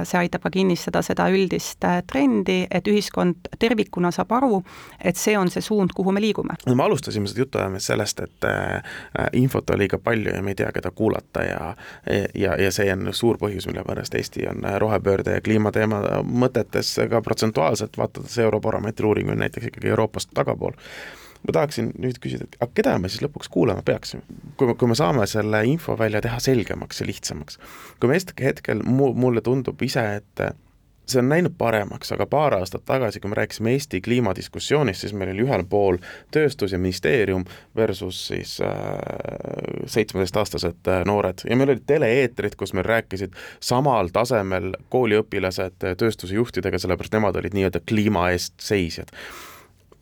see 0.05 0.19
aitab 0.19 0.43
ka 0.43 0.51
kinnistada 0.51 1.03
seda 1.05 1.29
üldist 1.33 1.85
äh, 1.85 2.01
trendi, 2.09 2.63
et 2.71 2.89
ühiskond 2.89 3.51
tervikuna 3.61 4.11
saab 4.15 4.33
aru, 4.39 4.63
et 5.05 5.21
see 5.21 5.37
on 5.39 5.51
see 5.53 5.65
suund, 5.65 5.93
kuhu 5.97 6.13
me 6.13 6.23
liigume. 6.25 6.57
no 6.67 6.75
me 6.75 6.87
alustasime 6.87 7.29
seda 7.29 7.45
jutuajamist 7.45 7.93
sellest, 7.93 8.23
et 8.25 8.49
äh, 8.49 8.97
infot 9.37 9.71
on 9.71 9.79
liiga 9.83 10.01
palju 10.01 10.33
ja 10.35 10.43
me 10.43 10.55
ei 10.55 10.61
tea, 10.63 10.73
keda 10.75 10.91
kuulata 10.91 11.45
ja 11.45 11.61
ja, 12.35 12.57
ja 12.57 12.73
see 12.73 12.89
on 12.93 13.13
suur 13.13 13.39
põhjus, 13.41 13.69
mille 13.69 13.85
pärast 13.85 14.15
Eesti 14.15 14.47
on 14.49 14.65
rohepöörde 14.81 15.37
ja 15.37 15.45
kliimateema 15.45 16.01
mõtetes 16.25 16.95
ka 17.11 17.23
protsentuaalselt, 17.23 17.97
vaadates 17.99 18.39
Eurobaromeetri 18.39 19.07
uuringuid 19.07 19.39
näiteks 19.39 19.71
ikkagi 19.71 19.93
Euroopast 19.93 20.33
tagapool 20.35 20.77
ma 21.47 21.55
tahaksin 21.55 21.93
nüüd 21.99 22.21
küsida, 22.23 22.49
et 22.49 22.57
aga 22.61 22.71
keda 22.81 22.97
me 22.99 23.11
siis 23.11 23.23
lõpuks 23.25 23.51
kuulama 23.53 23.85
peaksime? 23.87 24.23
kui 24.59 24.71
me, 24.71 24.75
kui 24.79 24.91
me 24.91 24.97
saame 24.99 25.27
selle 25.31 25.65
info 25.71 25.99
välja 25.99 26.23
teha 26.25 26.41
selgemaks 26.43 27.03
ja 27.03 27.09
lihtsamaks. 27.09 27.61
kui 28.01 28.11
me 28.11 28.19
hetkel, 28.43 28.83
mu, 28.85 29.13
mulle 29.15 29.45
tundub 29.45 29.83
ise, 29.83 30.05
et 30.23 30.49
see 31.09 31.21
on 31.23 31.29
läinud 31.33 31.55
paremaks, 31.59 32.13
aga 32.13 32.27
paar 32.29 32.55
aastat 32.59 32.85
tagasi, 32.89 33.21
kui 33.21 33.31
me 33.33 33.39
rääkisime 33.39 33.73
Eesti 33.73 34.01
kliimadiskussioonist, 34.05 35.01
siis 35.01 35.15
meil 35.17 35.33
oli 35.33 35.45
ühel 35.47 35.65
pool 35.69 35.97
tööstus 36.35 36.75
ja 36.75 36.81
ministeerium 36.81 37.47
versus 37.77 38.21
siis 38.29 38.59
äh, 38.65 38.71
seitsmeteistaastased 39.87 40.91
äh, 40.93 41.05
noored 41.09 41.45
ja 41.49 41.57
meil 41.57 41.73
olid 41.73 41.87
tele-eetrid, 41.89 42.59
kus 42.61 42.75
meil 42.77 42.89
rääkisid 42.89 43.37
samal 43.61 44.13
tasemel 44.13 44.75
kooliõpilased 44.93 45.79
tööstuse 46.01 46.37
juhtidega, 46.37 46.81
sellepärast 46.81 47.17
nemad 47.17 47.41
olid 47.41 47.57
nii-öelda 47.57 47.85
kliima 47.89 48.29
eest 48.35 48.59
seisjad 48.61 49.15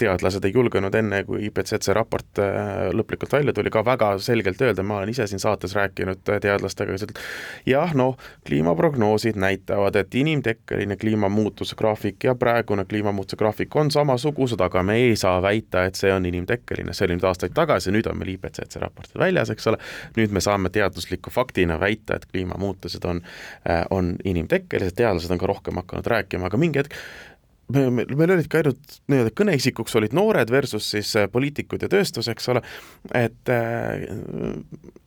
teadlased 0.01 0.45
ei 0.45 0.53
julgenud 0.55 0.95
enne, 0.95 1.23
kui 1.27 1.47
IPCC 1.49 1.95
raport 1.97 2.41
äh, 2.43 2.89
lõplikult 2.97 3.33
välja 3.33 3.55
tuli, 3.57 3.71
ka 3.73 3.83
väga 3.87 4.13
selgelt 4.23 4.61
öelda, 4.63 4.85
ma 4.87 5.01
olen 5.01 5.13
ise 5.13 5.27
siin 5.31 5.41
saates 5.43 5.75
rääkinud 5.77 6.33
äh, 6.33 6.41
teadlastega, 6.43 6.95
kes 6.95 7.07
ütlevad, 7.07 7.23
jah, 7.69 7.95
noh, 7.99 8.17
kliimaprognoosid 8.49 9.39
näitavad, 9.41 9.97
et 10.01 10.15
inimtekkeline 10.15 10.97
kliimamuutuse 11.01 11.77
graafik 11.79 12.29
ja 12.29 12.35
praegune 12.39 12.85
kliimamuutuse 12.89 13.39
graafik 13.41 13.77
on 13.77 13.91
samasugused, 13.95 14.61
aga 14.61 14.83
me 14.87 14.99
ei 15.05 15.17
saa 15.17 15.41
väita, 15.43 15.87
et 15.89 15.99
see 15.99 16.13
on 16.13 16.27
inimtekkeline, 16.29 16.95
see 16.97 17.09
oli 17.09 17.19
nüüd 17.19 17.29
aastaid 17.31 17.55
tagasi, 17.57 17.95
nüüd 17.95 18.09
on 18.11 18.19
meil 18.21 18.35
IPCC 18.37 18.81
raportid 18.83 19.21
väljas, 19.21 19.53
eks 19.55 19.71
ole, 19.73 19.81
nüüd 20.19 20.35
me 20.35 20.45
saame 20.45 20.73
teadusliku 20.75 21.33
faktina 21.33 21.81
väita, 21.81 22.21
et 22.21 22.29
kliimamuutused 22.33 23.05
on, 23.09 23.23
äh, 23.69 23.85
on 23.91 24.17
inimtekkelised, 24.25 24.99
teadlased 24.99 25.33
on 25.33 25.41
ka 25.41 25.51
rohkem 25.51 25.83
hakanud 25.83 26.13
rääkima, 26.17 26.51
aga 26.51 26.61
mingi 26.61 26.85
hetk 26.85 27.01
me, 27.69 27.91
me, 27.91 28.05
meil 28.15 28.33
olid 28.37 28.49
ka 28.51 28.61
ainult 28.61 28.99
nii-öelda 29.11 29.33
kõneisikuks 29.37 29.97
olid 29.99 30.15
noored 30.17 30.51
versus 30.53 30.87
siis 30.93 31.11
äh, 31.19 31.27
poliitikud 31.33 31.83
ja 31.83 31.91
tööstus, 31.91 32.29
eks 32.31 32.49
ole, 32.53 32.63
et 33.17 33.51
äh, 33.53 34.07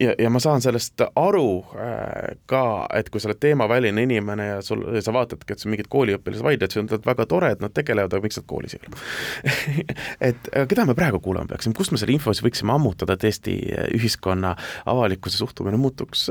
ja, 0.01 0.13
ja 0.19 0.31
ma 0.33 0.41
saan 0.43 0.63
sellest 0.63 1.01
aru 1.07 1.47
äh, 1.79 2.35
ka, 2.49 2.63
et 2.99 3.11
kui 3.11 3.23
sa 3.23 3.31
oled 3.31 3.39
teemaväline 3.43 4.03
inimene 4.07 4.49
ja 4.49 4.59
sul, 4.65 4.83
sa 5.03 5.13
vaatadki, 5.15 5.55
et 5.55 5.63
sul 5.63 5.73
mingid 5.73 5.89
kooliõpilased 5.91 6.45
vaidlevad, 6.45 6.75
siis 6.75 6.83
on 6.83 7.05
väga 7.07 7.27
tore, 7.31 7.53
et 7.55 7.63
nad 7.63 7.75
tegelevad, 7.75 8.15
aga 8.15 8.27
miks 8.27 8.41
nad 8.41 8.47
koolis 8.49 8.75
ei 8.75 8.83
ole? 8.83 8.99
Et 10.29 10.47
keda 10.69 10.83
me 10.87 10.93
praegu 10.97 11.19
kuulama 11.23 11.47
peaksime, 11.49 11.73
kust 11.77 11.93
me 11.93 11.99
selle 11.99 12.13
info 12.13 12.33
siis 12.33 12.43
võiksime 12.43 12.73
ammutada, 12.73 13.15
et 13.15 13.23
Eesti 13.29 13.53
ühiskonna 13.95 14.51
avalikkuse 14.89 15.39
suhtumine 15.39 15.77
muutuks 15.79 16.25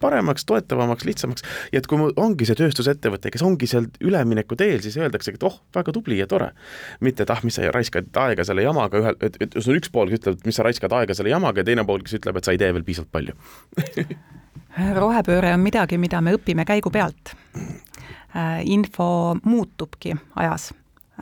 paremaks, 0.00 0.44
toetavamaks, 0.48 1.06
lihtsamaks? 1.08 1.46
Ja 1.72 1.80
et 1.80 1.88
kui 1.90 2.10
ongi 2.20 2.48
see 2.48 2.58
tööstusettevõte, 2.58 3.32
kes 3.32 3.44
ongi 3.46 3.68
seal 3.70 3.88
ülemineku 4.04 4.58
teel, 4.58 4.82
siis 4.84 4.98
öeldaksegi, 5.00 5.40
et 5.40 5.45
oh, 5.46 5.60
väga 5.74 5.94
tubli 5.94 6.20
ja 6.20 6.26
tore. 6.30 6.52
mitte, 7.00 7.26
et 7.26 7.34
ah, 7.34 7.42
mis 7.46 7.58
sa 7.58 7.70
raiskad 7.74 8.10
aega 8.26 8.44
selle 8.46 8.66
jamaga, 8.66 9.02
ühel, 9.02 9.20
et, 9.20 9.38
et 9.40 9.60
sul 9.60 9.78
üks 9.80 9.92
pool, 9.92 10.10
kes 10.10 10.22
ütleb, 10.22 10.40
et 10.40 10.50
mis 10.50 10.58
sa 10.58 10.66
raiskad 10.66 10.92
aega 10.98 11.16
selle 11.16 11.32
jamaga 11.32 11.62
ja 11.62 11.70
teine 11.70 11.86
pool, 11.88 12.02
kes 12.04 12.18
ütleb, 12.20 12.40
et 12.40 12.48
sa 12.48 12.56
ei 12.56 12.60
tee 12.62 12.72
veel 12.74 12.86
piisavalt 12.86 13.12
palju 13.14 13.36
rohepööre 15.00 15.54
on 15.54 15.62
midagi, 15.64 15.98
mida 15.98 16.20
me 16.20 16.34
õpime 16.36 16.66
käigu 16.68 16.90
pealt. 16.92 17.34
Äh, 18.36 18.60
info 18.68 19.36
muutubki 19.44 20.12
ajas 20.36 20.68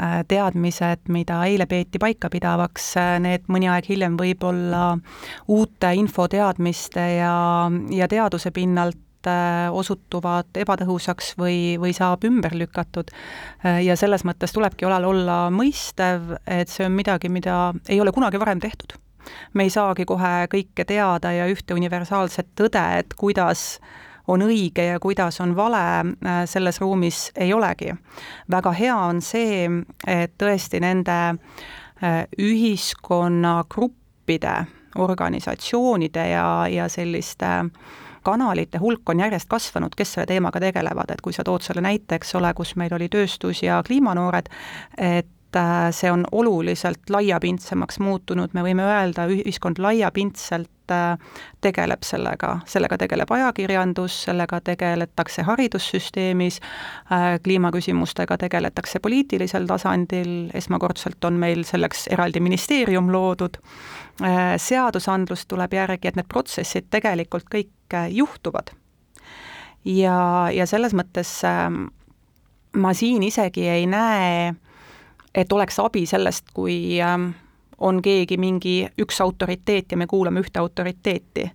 äh, 0.01 0.25
teadmised, 0.29 1.05
mida 1.15 1.45
eile 1.47 1.67
peeti 1.71 2.01
paikapidavaks, 2.03 2.89
äh, 2.99 3.13
need 3.23 3.47
mõni 3.53 3.69
aeg 3.71 3.87
hiljem 3.87 4.17
võib-olla 4.19 4.97
uute 5.47 5.93
infoteadmiste 6.01 7.05
ja, 7.21 7.37
ja 7.95 8.11
teaduse 8.11 8.51
pinnalt 8.51 8.99
osutuvad 9.71 10.47
ebatõhusaks 10.59 11.35
või, 11.39 11.79
või 11.81 11.93
saab 11.97 12.25
ümber 12.25 12.55
lükatud. 12.59 13.11
Äh, 13.65 13.85
ja 13.85 13.97
selles 13.97 14.25
mõttes 14.25 14.53
tulebki 14.55 14.85
alal 14.89 15.05
olla 15.09 15.51
mõistev, 15.55 16.21
et 16.47 16.69
see 16.69 16.87
on 16.87 16.93
midagi, 16.97 17.29
mida 17.29 17.73
ei 17.89 18.01
ole 18.01 18.13
kunagi 18.13 18.41
varem 18.41 18.61
tehtud. 18.61 18.93
me 19.55 19.63
ei 19.65 19.71
saagi 19.71 20.05
kohe 20.05 20.47
kõike 20.53 20.85
teada 20.85 21.33
ja 21.33 21.47
ühte 21.49 21.75
universaalset 21.75 22.47
tõde, 22.55 22.99
et 22.99 23.15
kuidas 23.17 23.81
on 24.29 24.43
õige 24.43 24.85
ja 24.85 25.01
kuidas 25.01 25.41
on 25.41 25.57
vale, 25.57 26.01
äh, 26.27 26.47
selles 26.47 26.81
ruumis 26.81 27.33
ei 27.37 27.53
olegi. 27.53 27.95
väga 28.51 28.73
hea 28.73 28.97
on 28.97 29.21
see, 29.21 29.71
et 30.07 30.33
tõesti 30.39 30.81
nende 30.81 31.39
ühiskonnagruppide, 32.39 34.65
organisatsioonide 34.99 36.29
ja, 36.29 36.67
ja 36.69 36.89
selliste 36.89 37.47
äh, 37.47 37.71
kanalite 38.25 38.81
hulk 38.83 39.09
on 39.09 39.21
järjest 39.21 39.49
kasvanud, 39.49 39.95
kes 39.97 40.17
selle 40.17 40.27
teemaga 40.27 40.61
tegelevad, 40.61 41.13
et 41.15 41.23
kui 41.25 41.33
sa 41.37 41.45
tood 41.45 41.63
selle 41.63 41.85
näite, 41.85 42.19
eks 42.19 42.35
ole, 42.41 42.51
kus 42.57 42.75
meil 42.81 42.95
oli 42.97 43.09
tööstus 43.13 43.63
ja 43.63 43.83
kliimanoored, 43.87 44.51
et 44.99 45.31
see 45.95 46.11
on 46.11 46.25
oluliselt 46.33 47.11
laiapindsemaks 47.11 47.99
muutunud, 48.03 48.55
me 48.55 48.65
võime 48.67 48.87
öelda, 48.87 49.27
ühiskond 49.31 49.79
laiapindselt 49.79 50.93
äh, 50.93 51.19
tegeleb 51.65 52.03
sellega, 52.07 52.57
sellega 52.67 52.99
tegeleb 53.05 53.31
ajakirjandus, 53.31 54.17
sellega 54.29 54.61
tegeletakse 54.65 55.45
haridussüsteemis, 55.47 56.61
äh, 57.13 57.29
kliimaküsimustega 57.45 58.39
tegeletakse 58.47 59.01
poliitilisel 59.05 59.69
tasandil, 59.71 60.35
esmakordselt 60.55 61.25
on 61.25 61.39
meil 61.41 61.63
selleks 61.69 62.09
eraldi 62.15 62.43
ministeerium 62.45 63.13
loodud, 63.13 63.61
seadusandlus 64.63 65.41
tuleb 65.51 65.73
järgi, 65.75 66.07
et 66.07 66.15
need 66.15 66.29
protsessid 66.31 66.87
tegelikult 66.95 67.49
kõik 67.51 67.73
kõik 67.95 68.11
juhtuvad. 68.11 68.71
ja, 69.85 70.49
ja 70.53 70.67
selles 70.67 70.95
mõttes 70.95 71.45
ähm, 71.45 71.87
ma 72.73 72.95
siin 72.95 73.23
isegi 73.23 73.69
ei 73.69 73.87
näe, 73.87 74.55
et 75.35 75.53
oleks 75.53 75.79
abi 75.83 76.07
sellest, 76.07 76.53
kui 76.55 77.01
ähm, 77.03 77.31
on 77.79 78.03
keegi 78.03 78.37
mingi 78.39 78.75
üks 79.01 79.21
autoriteet 79.21 79.93
ja 79.93 79.97
me 79.97 80.07
kuulame 80.07 80.41
ühte 80.41 80.61
autoriteeti. 80.61 81.51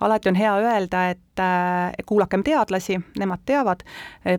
alati 0.00 0.28
on 0.28 0.34
hea 0.34 0.56
öelda, 0.56 1.08
et 1.10 1.40
äh, 1.40 1.92
kuulakem 2.06 2.42
teadlasi, 2.42 3.00
nemad 3.18 3.42
teavad, 3.46 3.82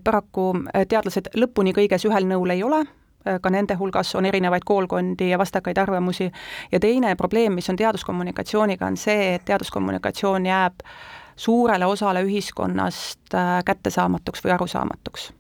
paraku 0.03 0.53
äh, 0.55 0.87
teadlased 0.87 1.33
lõpuni 1.35 1.73
kõiges 1.75 2.07
ühel 2.07 2.29
nõul 2.29 2.55
ei 2.55 2.63
ole, 2.63 2.85
äh, 3.27 3.41
ka 3.41 3.49
nende 3.49 3.75
hulgas 3.75 4.15
on 4.15 4.25
erinevaid 4.25 4.63
koolkondi 4.65 5.29
ja 5.29 5.37
vastakaid 5.37 5.77
arvamusi, 5.77 6.31
ja 6.71 6.79
teine 6.79 7.15
probleem, 7.15 7.53
mis 7.53 7.69
on 7.69 7.75
teaduskommunikatsiooniga, 7.75 8.87
on 8.87 8.97
see, 8.97 9.35
et 9.35 9.45
teaduskommunikatsioon 9.45 10.45
jääb 10.45 10.83
äh, 10.85 10.97
suurele 11.35 11.85
osale 11.85 12.23
ühiskonnast 12.23 13.33
äh, 13.33 13.63
kättesaamatuks 13.65 14.43
või 14.43 14.51
arusaamatuks. 14.55 15.33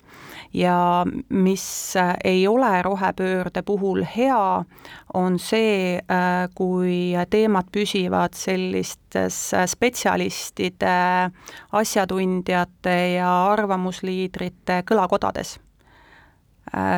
Ja 0.55 1.05
mis 1.29 1.95
äh, 1.99 2.15
ei 2.23 2.47
ole 2.47 2.81
rohepöörde 2.81 3.61
puhul 3.61 4.05
hea, 4.15 4.63
on 5.13 5.39
see, 5.39 5.99
äh, 5.99 6.47
kui 6.55 7.13
teemad 7.29 7.67
püsivad 7.71 8.37
sellistes 8.37 9.39
spetsialistide, 9.71 10.95
asjatundjate 11.71 12.97
ja 13.17 13.31
arvamusliidrite 13.51 14.83
kõlakodades. 14.87 15.59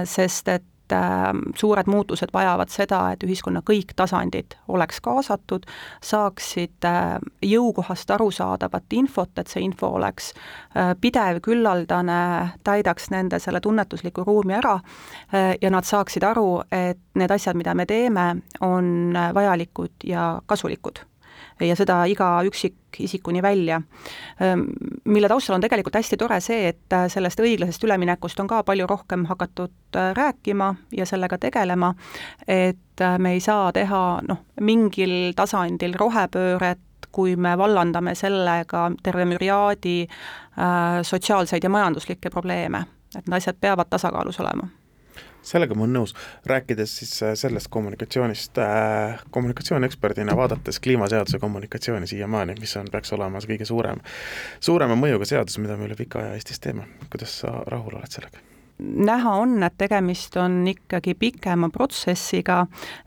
sest 0.08 0.48
et 0.48 0.64
et 0.88 0.92
äh, 0.92 1.34
suured 1.56 1.88
muutused 1.88 2.30
vajavad 2.34 2.72
seda, 2.72 3.00
et 3.12 3.24
ühiskonna 3.24 3.62
kõik 3.66 3.92
tasandid 3.96 4.56
oleks 4.68 5.02
kaasatud, 5.04 5.66
saaksid 6.04 6.86
äh, 6.88 7.18
jõukohast 7.44 8.12
arusaadavat 8.12 8.94
infot, 8.96 9.32
et 9.38 9.52
see 9.52 9.66
info 9.66 9.92
oleks 10.00 10.32
äh, 10.78 10.94
pidev, 11.02 11.42
küllaldane, 11.44 12.22
täidaks 12.64 13.12
nende 13.12 13.40
selle 13.40 13.62
tunnetusliku 13.62 14.24
ruumi 14.28 14.56
ära 14.58 14.78
ja 15.62 15.70
nad 15.72 15.86
saaksid 15.86 16.24
aru, 16.24 16.62
et 16.72 17.00
need 17.20 17.32
asjad, 17.32 17.58
mida 17.58 17.74
me 17.76 17.86
teeme, 17.86 18.28
on 18.62 19.16
vajalikud 19.36 20.08
ja 20.08 20.30
kasulikud 20.46 21.07
ja 21.60 21.76
seda 21.76 22.02
iga 22.06 22.30
üksikisikuni 22.46 23.42
välja. 23.42 23.82
Mille 25.06 25.28
taustal 25.28 25.56
on 25.56 25.62
tegelikult 25.62 25.96
hästi 25.96 26.18
tore 26.18 26.40
see, 26.44 26.68
et 26.70 26.94
äh, 26.94 27.08
sellest 27.12 27.40
õiglasest 27.42 27.84
üleminekust 27.88 28.40
on 28.40 28.50
ka 28.50 28.62
palju 28.68 28.88
rohkem 28.88 29.26
hakatud 29.30 29.96
äh, 29.96 30.12
rääkima 30.18 30.74
ja 30.98 31.06
sellega 31.06 31.38
tegelema, 31.42 31.94
et 32.48 33.02
äh, 33.02 33.18
me 33.20 33.34
ei 33.38 33.44
saa 33.44 33.72
teha 33.74 34.04
noh, 34.28 34.44
mingil 34.62 35.34
tasandil 35.36 35.98
rohepööret, 35.98 36.84
kui 37.12 37.36
me 37.36 37.56
vallandame 37.58 38.14
sellega 38.16 38.90
terve 39.04 39.26
müriaadi 39.26 40.00
äh, 40.06 41.00
sotsiaalseid 41.02 41.64
ja 41.64 41.70
majanduslikke 41.74 42.30
probleeme, 42.30 42.86
et 43.16 43.24
need 43.26 43.40
asjad 43.40 43.58
peavad 43.62 43.90
tasakaalus 43.90 44.40
olema 44.44 44.70
sellega 45.48 45.76
ma 45.76 45.86
olen 45.86 45.96
nõus, 46.00 46.16
rääkides 46.48 46.98
siis 47.02 47.14
äh, 47.24 47.36
sellest 47.40 47.72
kommunikatsioonist 47.74 48.60
äh,, 48.64 49.22
kommunikatsioonieksperdina 49.32 50.36
vaadates 50.38 50.80
kliimaseaduse 50.84 51.40
kommunikatsiooni 51.40 52.08
siiamaani, 52.08 52.58
mis 52.60 52.76
on, 52.78 52.92
peaks 52.92 53.14
olema 53.16 53.42
see 53.42 53.54
kõige 53.56 53.70
suurem, 53.70 54.04
suurema 54.60 55.00
mõjuga 55.00 55.30
seadus, 55.30 55.58
mida 55.64 55.78
me 55.78 55.88
üle 55.90 55.98
pika 56.00 56.24
aja 56.24 56.36
Eestis 56.38 56.62
teeme, 56.64 56.90
kuidas 57.12 57.40
sa 57.44 57.60
rahul 57.68 58.00
oled 58.00 58.20
sellega? 58.20 58.44
näha 58.78 59.32
on, 59.42 59.56
et 59.66 59.74
tegemist 59.78 60.36
on 60.38 60.60
ikkagi 60.70 61.16
pikema 61.18 61.70
protsessiga, 61.74 62.60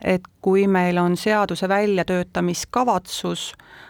et 0.02 0.24
kui 0.42 0.66
meil 0.66 0.98
on 0.98 1.14
seaduse 1.16 1.68
väljatöötamiskavatsus, 1.70 3.52
äh, 3.54 3.89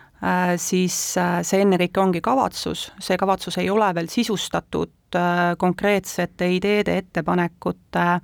siis 0.60 0.96
äh, 1.16 1.38
see 1.46 1.62
ennekõike 1.64 2.00
ongi 2.02 2.20
kavatsus, 2.20 2.90
see 3.00 3.16
kavatsus 3.16 3.56
ei 3.62 3.70
ole 3.72 3.88
veel 3.96 4.10
sisustatud 4.12 4.92
Äh, 5.14 5.56
konkreetsete 5.58 6.46
ideede, 6.54 6.94
ettepanekute 6.98 7.98
mm, 7.98 8.20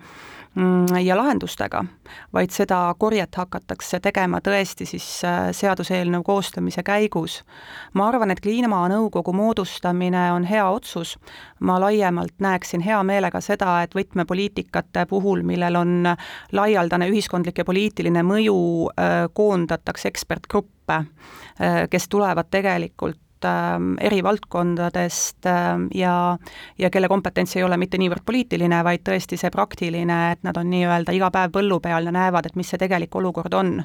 ja 1.04 1.16
lahendustega, 1.16 1.84
vaid 2.32 2.52
seda 2.54 2.78
korjet 2.98 3.34
hakatakse 3.36 4.00
tegema 4.00 4.40
tõesti 4.40 4.86
siis 4.88 5.06
äh, 5.24 5.50
seaduseelnõu 5.52 6.22
koostamise 6.24 6.82
käigus. 6.86 7.42
ma 7.92 8.08
arvan, 8.08 8.30
et 8.30 8.40
kliimanõukogu 8.40 9.32
moodustamine 9.36 10.30
on 10.32 10.44
hea 10.48 10.64
otsus, 10.70 11.18
ma 11.60 11.76
laiemalt 11.80 12.34
näeksin 12.40 12.80
hea 12.80 13.02
meelega 13.02 13.40
seda, 13.40 13.82
et 13.82 13.94
võtmepoliitikate 13.94 15.06
puhul, 15.06 15.42
millel 15.42 15.76
on 15.76 16.08
laialdane 16.52 17.10
ühiskondlik 17.12 17.58
ja 17.58 17.64
poliitiline 17.64 18.24
mõju, 18.24 18.56
äh, 18.96 19.28
koondatakse 19.32 20.08
ekspertgruppe, 20.08 21.04
kes 21.90 22.08
tulevad 22.08 22.46
tegelikult 22.50 23.25
eri 24.00 24.22
valdkondadest 24.24 25.48
ähm, 25.50 25.86
ja, 25.94 26.36
ja 26.78 26.90
kelle 26.90 27.08
kompetents 27.08 27.56
ei 27.56 27.64
ole 27.66 27.78
mitte 27.80 27.98
niivõrd 28.00 28.24
poliitiline, 28.26 28.82
vaid 28.86 29.04
tõesti 29.06 29.38
see 29.40 29.50
praktiline, 29.54 30.20
et 30.36 30.44
nad 30.46 30.56
on 30.60 30.70
nii-öelda 30.72 31.14
iga 31.16 31.30
päev 31.34 31.54
põllu 31.56 31.80
peal 31.84 32.10
ja 32.10 32.14
näevad, 32.14 32.48
et 32.48 32.56
mis 32.58 32.70
see 32.72 32.80
tegelik 32.82 33.14
olukord 33.16 33.54
on. 33.54 33.76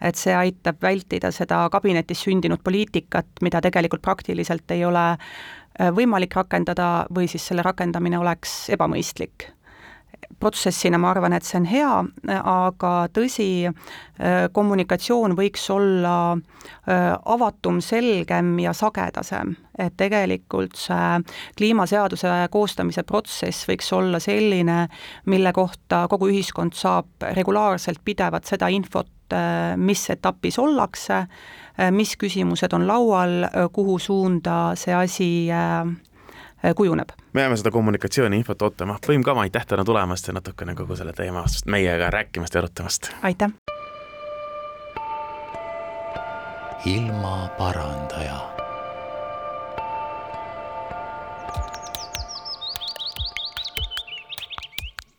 et 0.00 0.16
see 0.16 0.34
aitab 0.34 0.82
vältida 0.82 1.32
seda 1.34 1.64
kabinetis 1.70 2.22
sündinud 2.22 2.62
poliitikat, 2.64 3.42
mida 3.42 3.60
tegelikult 3.60 4.02
praktiliselt 4.02 4.70
ei 4.70 4.84
ole 4.86 5.04
äh, 5.12 5.90
võimalik 5.94 6.34
rakendada 6.38 7.06
või 7.14 7.28
siis 7.28 7.46
selle 7.50 7.62
rakendamine 7.66 8.18
oleks 8.18 8.68
ebamõistlik 8.74 9.50
protsessina 10.40 10.98
ma 10.98 11.10
arvan, 11.10 11.34
et 11.34 11.46
see 11.46 11.58
on 11.58 11.66
hea, 11.68 11.94
aga 12.38 12.92
tõsi, 13.14 13.66
kommunikatsioon 14.54 15.34
võiks 15.38 15.64
olla 15.74 16.14
avatum, 17.34 17.80
selgem 17.84 18.56
ja 18.62 18.74
sagedasem. 18.76 19.56
et 19.78 19.94
tegelikult 19.96 20.74
see 20.74 21.20
kliimaseaduse 21.56 22.30
koostamise 22.50 23.04
protsess 23.06 23.68
võiks 23.68 23.92
olla 23.94 24.18
selline, 24.18 24.88
mille 25.26 25.52
kohta 25.54 26.06
kogu 26.10 26.32
ühiskond 26.32 26.74
saab 26.74 27.06
regulaarselt, 27.36 28.02
pidevalt 28.04 28.44
seda 28.44 28.68
infot, 28.74 29.06
mis 29.76 30.02
etapis 30.10 30.58
ollakse, 30.58 31.20
mis 31.94 32.16
küsimused 32.18 32.74
on 32.74 32.88
laual, 32.90 33.46
kuhu 33.72 33.98
suunda 34.02 34.74
see 34.74 34.94
asi 34.94 35.30
kujuneb. 36.74 37.17
Me 37.32 37.40
jääme 37.40 37.56
seda 37.56 37.70
kommunikatsiooniinfot 37.70 38.62
ootama. 38.62 38.98
Põim 39.06 39.22
Kama, 39.22 39.40
aitäh 39.40 39.66
täna 39.66 39.84
tulemast 39.84 40.26
ja 40.26 40.32
natukene 40.32 40.74
kogu 40.74 40.96
selle 40.96 41.12
teema 41.12 41.44
meiega 41.66 42.10
rääkimast 42.10 42.54
ja 42.54 42.58
arutamast. 42.58 43.10
aitäh! 43.22 43.50
ilmaparandaja. 46.84 48.48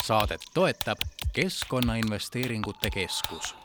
saadet 0.03 0.41
toetab 0.53 0.97
Keskkonnainvesteeringute 1.34 2.89
Keskus 2.89 3.59